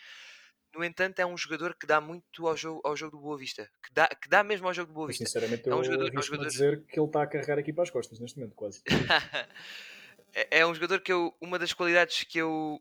No 0.74 0.84
entanto, 0.84 1.18
é 1.18 1.26
um 1.26 1.36
jogador 1.36 1.74
que 1.74 1.86
dá 1.86 2.00
muito 2.00 2.46
ao 2.46 2.56
jogo, 2.56 2.80
ao 2.84 2.96
jogo 2.96 3.16
do 3.16 3.22
Boa 3.22 3.36
Vista. 3.36 3.68
Que 3.84 3.92
dá, 3.92 4.08
que 4.08 4.28
dá 4.28 4.42
mesmo 4.42 4.66
ao 4.68 4.72
jogo 4.72 4.92
do 4.92 4.94
Boa 4.94 5.08
Vista. 5.08 5.24
Sinceramente, 5.26 5.68
é 5.68 5.74
um 5.74 5.84
jogador, 5.84 6.06
eu 6.06 6.14
é 6.14 6.18
um 6.18 6.22
jogador... 6.22 6.46
dizer 6.46 6.84
que 6.86 6.98
ele 6.98 7.06
está 7.06 7.22
a 7.22 7.26
carregar 7.26 7.58
aqui 7.58 7.72
para 7.72 7.82
as 7.82 7.90
costas 7.90 8.18
neste 8.20 8.38
momento, 8.38 8.54
quase. 8.54 8.80
É, 10.33 10.61
é 10.61 10.66
um 10.66 10.74
jogador 10.74 11.01
que 11.01 11.12
eu. 11.12 11.37
Uma 11.41 11.59
das 11.59 11.72
qualidades 11.72 12.24
que 12.24 12.39
eu, 12.39 12.80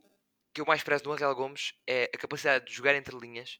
que 0.53 0.61
eu 0.61 0.65
mais 0.65 0.83
prezo 0.83 1.05
no 1.05 1.13
Angel 1.13 1.33
Gomes 1.35 1.73
é 1.87 2.09
a 2.13 2.17
capacidade 2.17 2.65
de 2.65 2.73
jogar 2.73 2.95
entre 2.95 3.17
linhas 3.17 3.59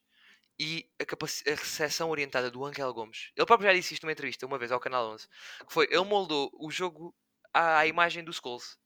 e 0.58 0.88
a, 1.00 1.04
a 1.04 1.54
recepção 1.54 2.10
orientada 2.10 2.50
do 2.50 2.64
Angel 2.64 2.92
Gomes. 2.92 3.32
Ele 3.36 3.46
próprio 3.46 3.68
já 3.68 3.74
disse 3.74 3.94
isto 3.94 4.04
numa 4.04 4.12
entrevista 4.12 4.46
uma 4.46 4.58
vez 4.58 4.70
ao 4.70 4.80
Canal 4.80 5.10
11. 5.12 5.26
Que 5.66 5.72
foi, 5.72 5.86
ele 5.90 6.04
moldou 6.04 6.50
o 6.54 6.70
jogo 6.70 7.14
à, 7.52 7.78
à 7.78 7.86
imagem 7.86 8.24
do 8.24 8.30
Skulls. 8.30 8.78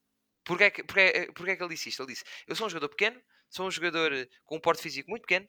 Porquê 0.45 0.65
é, 0.65 0.71
que, 0.71 0.85
porquê, 0.85 1.31
porquê 1.35 1.53
é 1.53 1.57
que 1.57 1.63
ele 1.63 1.75
disse 1.75 1.89
isto? 1.89 2.03
Ele 2.03 2.13
disse: 2.13 2.25
Eu 2.47 2.55
sou 2.55 2.67
um 2.67 2.71
jogador 2.71 2.89
pequeno, 2.89 3.21
sou 3.51 3.67
um 3.67 3.71
jogador 3.71 4.11
com 4.45 4.57
um 4.57 4.61
porte 4.61 4.83
físico 4.83 5.11
muito 5.11 5.23
pequeno, 5.23 5.49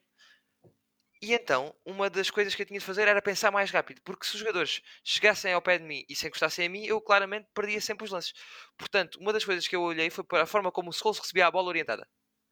e 1.20 1.32
então, 1.34 1.74
uma 1.84 2.08
das 2.08 2.30
coisas 2.30 2.54
que 2.54 2.62
eu 2.62 2.66
tinha 2.66 2.78
de 2.78 2.84
fazer 2.84 3.08
era 3.08 3.20
pensar 3.20 3.50
mais 3.50 3.70
rápido, 3.70 4.00
porque 4.02 4.26
se 4.26 4.34
os 4.34 4.40
jogadores 4.40 4.82
chegassem 5.04 5.52
ao 5.52 5.62
pé 5.62 5.78
de 5.78 5.84
mim 5.84 6.04
e 6.08 6.14
se 6.14 6.26
encostassem 6.26 6.66
a 6.66 6.68
mim, 6.68 6.84
eu 6.84 7.00
claramente 7.00 7.48
perdia 7.54 7.80
sempre 7.80 8.04
os 8.04 8.10
lances. 8.10 8.32
Portanto, 8.76 9.18
uma 9.20 9.32
das 9.32 9.44
coisas 9.44 9.66
que 9.66 9.74
eu 9.74 9.82
olhei 9.82 10.10
foi 10.10 10.24
para 10.24 10.42
a 10.44 10.46
forma 10.46 10.70
como 10.70 10.90
o 10.90 10.92
Scholes 10.92 11.18
recebia 11.18 11.46
a 11.46 11.50
bola 11.50 11.68
orientada. 11.68 12.08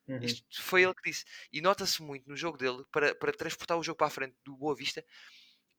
Uhum. 0.09 0.19
Isto 0.23 0.62
foi 0.62 0.83
ele 0.83 0.95
que 0.95 1.11
disse. 1.11 1.25
E 1.53 1.61
nota-se 1.61 2.03
muito 2.03 2.29
no 2.29 2.37
jogo 2.37 2.59
dele, 2.59 2.85
para, 2.93 3.14
para 3.14 3.33
transportar 3.33 3.79
o 3.79 3.83
jogo 3.83 3.99
para 3.99 4.07
a 4.09 4.11
frente 4.11 4.37
do 4.45 4.57
Boa 4.57 4.75
Vista, 4.75 5.05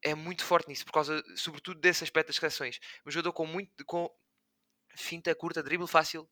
é 0.03 0.13
muito 0.15 0.43
forte 0.45 0.69
nisso, 0.69 0.85
por 0.85 0.93
causa, 0.93 1.23
sobretudo, 1.35 1.79
desse 1.79 2.03
aspecto 2.03 2.27
das 2.27 2.37
reações. 2.37 2.79
Um 3.05 3.11
jogador 3.11 3.33
com 3.33 3.45
muito 3.45 3.85
com 3.85 4.09
finta 4.95 5.33
curta, 5.35 5.63
drible 5.63 5.87
fácil, 5.87 6.29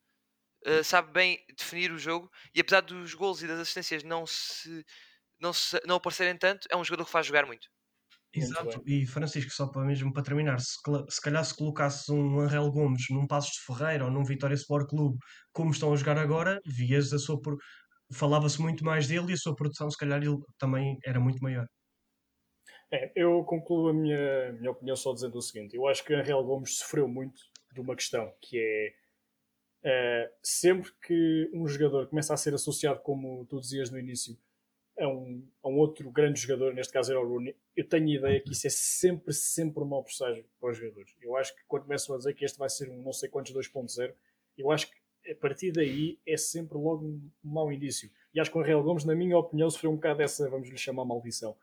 uh, 0.68 0.84
sabe 0.84 1.12
bem 1.12 1.46
definir 1.58 1.92
o 1.92 1.98
jogo, 1.98 2.32
e 2.54 2.62
apesar 2.62 2.82
dos 2.82 3.14
gols 3.14 3.42
e 3.42 3.48
das 3.48 3.60
assistências 3.60 4.04
não 4.04 4.26
se 4.26 4.86
não, 5.40 5.54
se, 5.54 5.80
não 5.86 5.96
aparecerem 5.96 6.38
tanto, 6.38 6.68
é 6.70 6.76
um 6.76 6.84
jogador 6.84 7.06
que 7.06 7.12
faz 7.12 7.26
jogar 7.26 7.46
muito. 7.46 7.68
Exato, 8.34 8.84
e 8.86 9.06
Francisco, 9.06 9.50
só 9.52 9.68
para 9.68 9.86
mesmo 9.86 10.12
para 10.12 10.24
terminar, 10.24 10.60
se, 10.60 10.76
se 11.10 11.22
calhar 11.22 11.44
se 11.46 11.56
colocasses 11.56 12.10
um 12.10 12.40
Angel 12.40 12.70
Gomes 12.70 13.06
num 13.10 13.26
Passos 13.26 13.54
de 13.54 13.62
Ferreira 13.62 14.04
ou 14.04 14.12
num 14.12 14.26
Vitória 14.26 14.56
Sport 14.56 14.90
Clube, 14.90 15.18
como 15.54 15.72
estão 15.72 15.94
a 15.94 15.96
jogar 15.96 16.18
agora, 16.18 16.60
vias 16.66 17.14
a 17.14 17.18
sua. 17.18 17.40
Falava-se 18.14 18.62
muito 18.62 18.84
mais 18.84 19.08
dele 19.08 19.32
e 19.32 19.34
a 19.34 19.38
sua 19.38 19.56
produção, 19.56 19.90
se 19.90 19.98
calhar, 19.98 20.22
ele 20.22 20.38
também 20.60 20.98
era 21.06 21.20
muito 21.20 21.42
maior. 21.42 21.66
É, 22.92 23.12
eu 23.16 23.44
concluo 23.46 23.90
a 23.90 23.94
minha, 23.94 24.52
minha 24.54 24.72
opinião 24.72 24.98
só 24.98 25.14
dizendo 25.14 25.38
o 25.38 25.42
seguinte: 25.42 25.76
eu 25.76 25.88
acho 25.88 26.04
que 26.04 26.14
Angel 26.14 26.44
Gomes 26.44 26.78
sofreu 26.78 27.08
muito 27.08 27.40
de 27.74 27.80
uma 27.80 27.96
questão 27.96 28.32
que 28.42 28.60
é 28.60 29.06
Uh, 29.86 30.26
sempre 30.42 30.92
que 31.06 31.48
um 31.54 31.68
jogador 31.68 32.08
começa 32.08 32.34
a 32.34 32.38
ser 32.38 32.56
associado, 32.56 33.02
como 33.02 33.46
tu 33.46 33.60
dizias 33.60 33.92
no 33.92 34.00
início, 34.00 34.36
a 34.98 35.08
um, 35.08 35.46
a 35.64 35.70
um 35.70 35.78
outro 35.78 36.10
grande 36.10 36.40
jogador, 36.40 36.74
neste 36.74 36.94
caso 36.94 37.12
era 37.12 37.20
o 37.20 37.28
Rooney, 37.28 37.56
eu 37.76 37.88
tenho 37.88 38.08
a 38.08 38.14
ideia 38.14 38.42
que 38.42 38.52
isso 38.52 38.68
é 38.68 38.70
sempre, 38.70 39.34
sempre 39.34 39.84
um 39.84 39.88
mau 39.88 40.04
presságio 40.04 40.46
para 40.60 40.72
os 40.72 40.78
jogadores. 40.78 41.16
Eu 41.22 41.36
acho 41.36 41.56
que 41.56 41.62
quando 41.68 41.84
começam 41.84 42.16
a 42.16 42.18
dizer 42.18 42.34
que 42.34 42.46
este 42.46 42.58
vai 42.58 42.70
ser 42.70 42.90
um 42.90 43.02
não 43.02 43.12
sei 43.12 43.30
quantos 43.30 43.54
2.0, 43.54 44.14
eu 44.58 44.72
acho 44.72 44.90
que 44.90 45.32
a 45.32 45.36
partir 45.36 45.72
daí 45.72 46.20
é 46.26 46.38
sempre 46.38 46.78
logo 46.78 47.06
um 47.06 47.32
mau 47.44 47.72
início. 47.72 48.10
E 48.34 48.40
acho 48.40 48.52
que 48.52 48.58
o 48.58 48.62
Real 48.62 48.84
Gomes, 48.84 49.04
na 49.06 49.16
minha 49.16 49.38
opinião, 49.38 49.70
sofreu 49.70 49.92
um 49.92 49.96
bocado 49.96 50.20
dessa, 50.20 50.50
vamos 50.50 50.70
lhe 50.70 50.78
chamar, 50.78 51.04
maldição. 51.04 51.58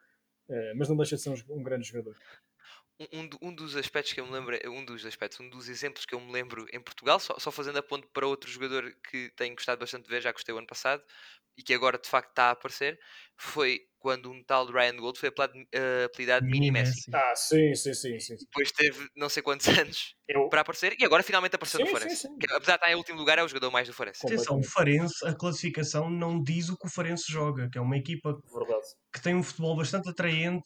Uh, 0.48 0.74
mas 0.76 0.88
não 0.88 0.96
deixa 0.96 1.16
de 1.16 1.22
ser 1.22 1.30
um, 1.30 1.56
um 1.56 1.62
grande 1.62 1.86
jogador 1.86 2.16
um, 3.12 3.48
um, 3.48 3.54
dos 3.54 3.76
aspectos 3.76 4.12
que 4.12 4.20
eu 4.20 4.26
me 4.26 4.32
lembro, 4.32 4.58
um 4.70 4.84
dos 4.84 5.04
aspectos, 5.04 5.40
um 5.40 5.48
dos 5.48 5.68
exemplos 5.68 6.04
que 6.04 6.14
eu 6.14 6.20
me 6.20 6.32
lembro 6.32 6.66
em 6.72 6.80
Portugal, 6.80 7.18
só, 7.18 7.38
só 7.38 7.50
fazendo 7.50 7.78
a 7.78 7.82
ponto 7.82 8.06
para 8.08 8.26
outro 8.26 8.50
jogador 8.50 8.94
que 9.10 9.30
tenho 9.36 9.54
gostado 9.54 9.80
bastante 9.80 10.04
de 10.04 10.10
ver, 10.10 10.22
já 10.22 10.32
gostei 10.32 10.54
o 10.54 10.58
ano 10.58 10.66
passado 10.66 11.02
e 11.56 11.62
que 11.62 11.74
agora 11.74 11.98
de 11.98 12.08
facto 12.08 12.30
está 12.30 12.44
a 12.44 12.50
aparecer, 12.52 12.98
foi 13.36 13.80
quando 13.98 14.30
um 14.32 14.42
tal 14.42 14.66
Ryan 14.66 14.96
Gold 14.96 15.18
foi 15.18 15.28
uh, 15.28 15.32
apelidado 16.06 16.44
Mini 16.44 16.72
Messi. 16.72 17.08
Ah, 17.14 17.34
sim, 17.36 17.72
sim, 17.74 17.94
sim, 17.94 18.18
sim. 18.18 18.36
Depois 18.36 18.72
teve 18.72 19.06
não 19.16 19.28
sei 19.28 19.42
quantos 19.42 19.66
anos 19.78 20.14
eu... 20.28 20.48
para 20.48 20.62
aparecer 20.62 20.96
e 20.98 21.04
agora 21.04 21.22
finalmente 21.22 21.54
apareceu 21.54 21.78
sim, 21.78 21.92
no 21.92 21.98
Farense. 21.98 22.28
Que, 22.40 22.46
apesar 22.52 22.76
de 22.76 22.82
estar 22.82 22.90
em 22.90 22.96
último 22.96 23.18
lugar, 23.18 23.38
é 23.38 23.44
o 23.44 23.48
jogador 23.48 23.70
mais 23.70 23.86
do 23.86 23.94
Farense. 23.94 24.26
Atenção, 24.26 24.58
o 24.58 24.62
Farense, 24.64 25.24
a 25.24 25.34
classificação 25.34 26.10
não 26.10 26.42
diz 26.42 26.68
o 26.68 26.76
que 26.76 26.86
o 26.86 26.90
Farense 26.90 27.30
joga, 27.30 27.68
que 27.70 27.78
é 27.78 27.80
uma 27.80 27.96
equipa 27.96 28.36
Verdade. 28.52 28.86
que 29.12 29.22
tem 29.22 29.36
um 29.36 29.42
futebol 29.42 29.76
bastante 29.76 30.08
atraente, 30.08 30.64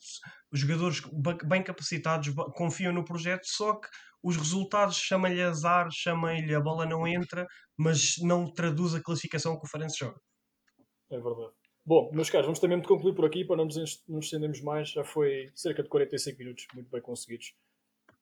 os 0.57 0.61
jogadores 0.61 1.02
bem 1.44 1.62
capacitados 1.62 2.32
confiam 2.54 2.92
no 2.92 3.04
projeto, 3.04 3.44
só 3.44 3.74
que 3.74 3.88
os 4.22 4.36
resultados 4.36 4.96
chamam-lhe 4.96 5.42
azar, 5.42 5.88
chamam-lhe 5.92 6.54
a 6.54 6.61
bola 6.61 6.86
não 6.86 7.07
entra, 7.07 7.46
mas 7.76 8.16
não 8.22 8.50
traduz 8.50 8.94
a 8.94 9.02
classificação 9.02 9.59
que 9.59 9.66
o 9.66 9.68
Farense 9.68 9.98
joga. 9.98 10.18
É 11.11 11.20
verdade. 11.20 11.52
Bom, 11.84 12.11
meus 12.12 12.30
caros, 12.30 12.46
vamos 12.46 12.59
também 12.59 12.82
concluir 12.82 13.14
por 13.14 13.24
aqui 13.24 13.44
para 13.44 13.57
não 13.57 13.66
nos, 13.66 13.76
nos 14.09 14.24
estendemos 14.24 14.61
mais. 14.62 14.90
Já 14.90 15.04
foi 15.04 15.50
cerca 15.54 15.82
de 15.82 15.88
45 15.88 16.38
minutos, 16.38 16.66
muito 16.74 16.90
bem 16.90 17.00
conseguidos. 17.00 17.54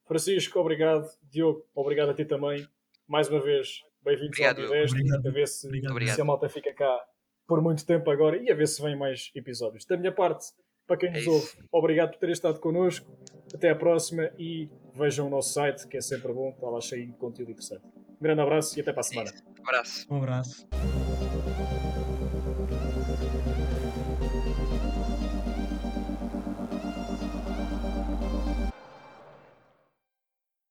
Francisco, 0.07 0.59
obrigado. 0.59 1.09
Diogo, 1.23 1.65
obrigado 1.75 2.11
a 2.11 2.15
ti 2.15 2.27
também. 2.27 2.67
Mais 3.07 3.29
uma 3.29 3.41
vez, 3.41 3.81
bem-vindos 4.03 4.39
ao 4.41 4.55
Diveste. 4.55 5.27
A 5.27 5.31
ver 5.31 5.49
se, 5.49 6.15
se 6.15 6.21
a 6.21 6.25
malta 6.25 6.49
fica 6.49 6.75
cá 6.75 7.01
por 7.47 7.63
muito 7.63 7.87
tempo 7.87 8.11
agora 8.11 8.37
e 8.37 8.51
a 8.51 8.55
ver 8.55 8.67
se 8.67 8.83
vem 8.83 8.97
mais 8.99 9.31
episódios. 9.35 9.87
Da 9.87 9.97
minha 9.97 10.13
parte, 10.13 10.47
para 10.87 10.97
quem 10.97 11.09
é 11.09 11.13
nos 11.13 11.27
ouve, 11.27 11.49
obrigado 11.73 12.11
por 12.11 12.19
ter 12.19 12.31
estado 12.31 12.59
connosco. 12.61 13.07
Até 13.55 13.71
à 13.71 13.77
próxima 13.77 14.31
e 14.39 14.69
vejam 14.95 15.27
o 15.27 15.31
nosso 15.31 15.53
site, 15.53 15.87
que 15.87 15.97
é 15.97 16.01
sempre 16.01 16.33
bom, 16.33 16.51
está 16.51 16.69
lá 16.69 16.81
cheio 16.81 17.07
de 17.07 17.13
conteúdo 17.13 17.51
interessante. 17.51 17.85
Um 17.87 18.23
grande 18.23 18.41
abraço 18.41 18.77
e 18.79 18.83
até 18.83 18.93
para 18.93 19.01
a 19.01 19.05
semana. 19.05 19.31
Um 19.59 19.63
abraço. 19.63 20.07
Um 20.11 20.17
abraço. 20.17 20.69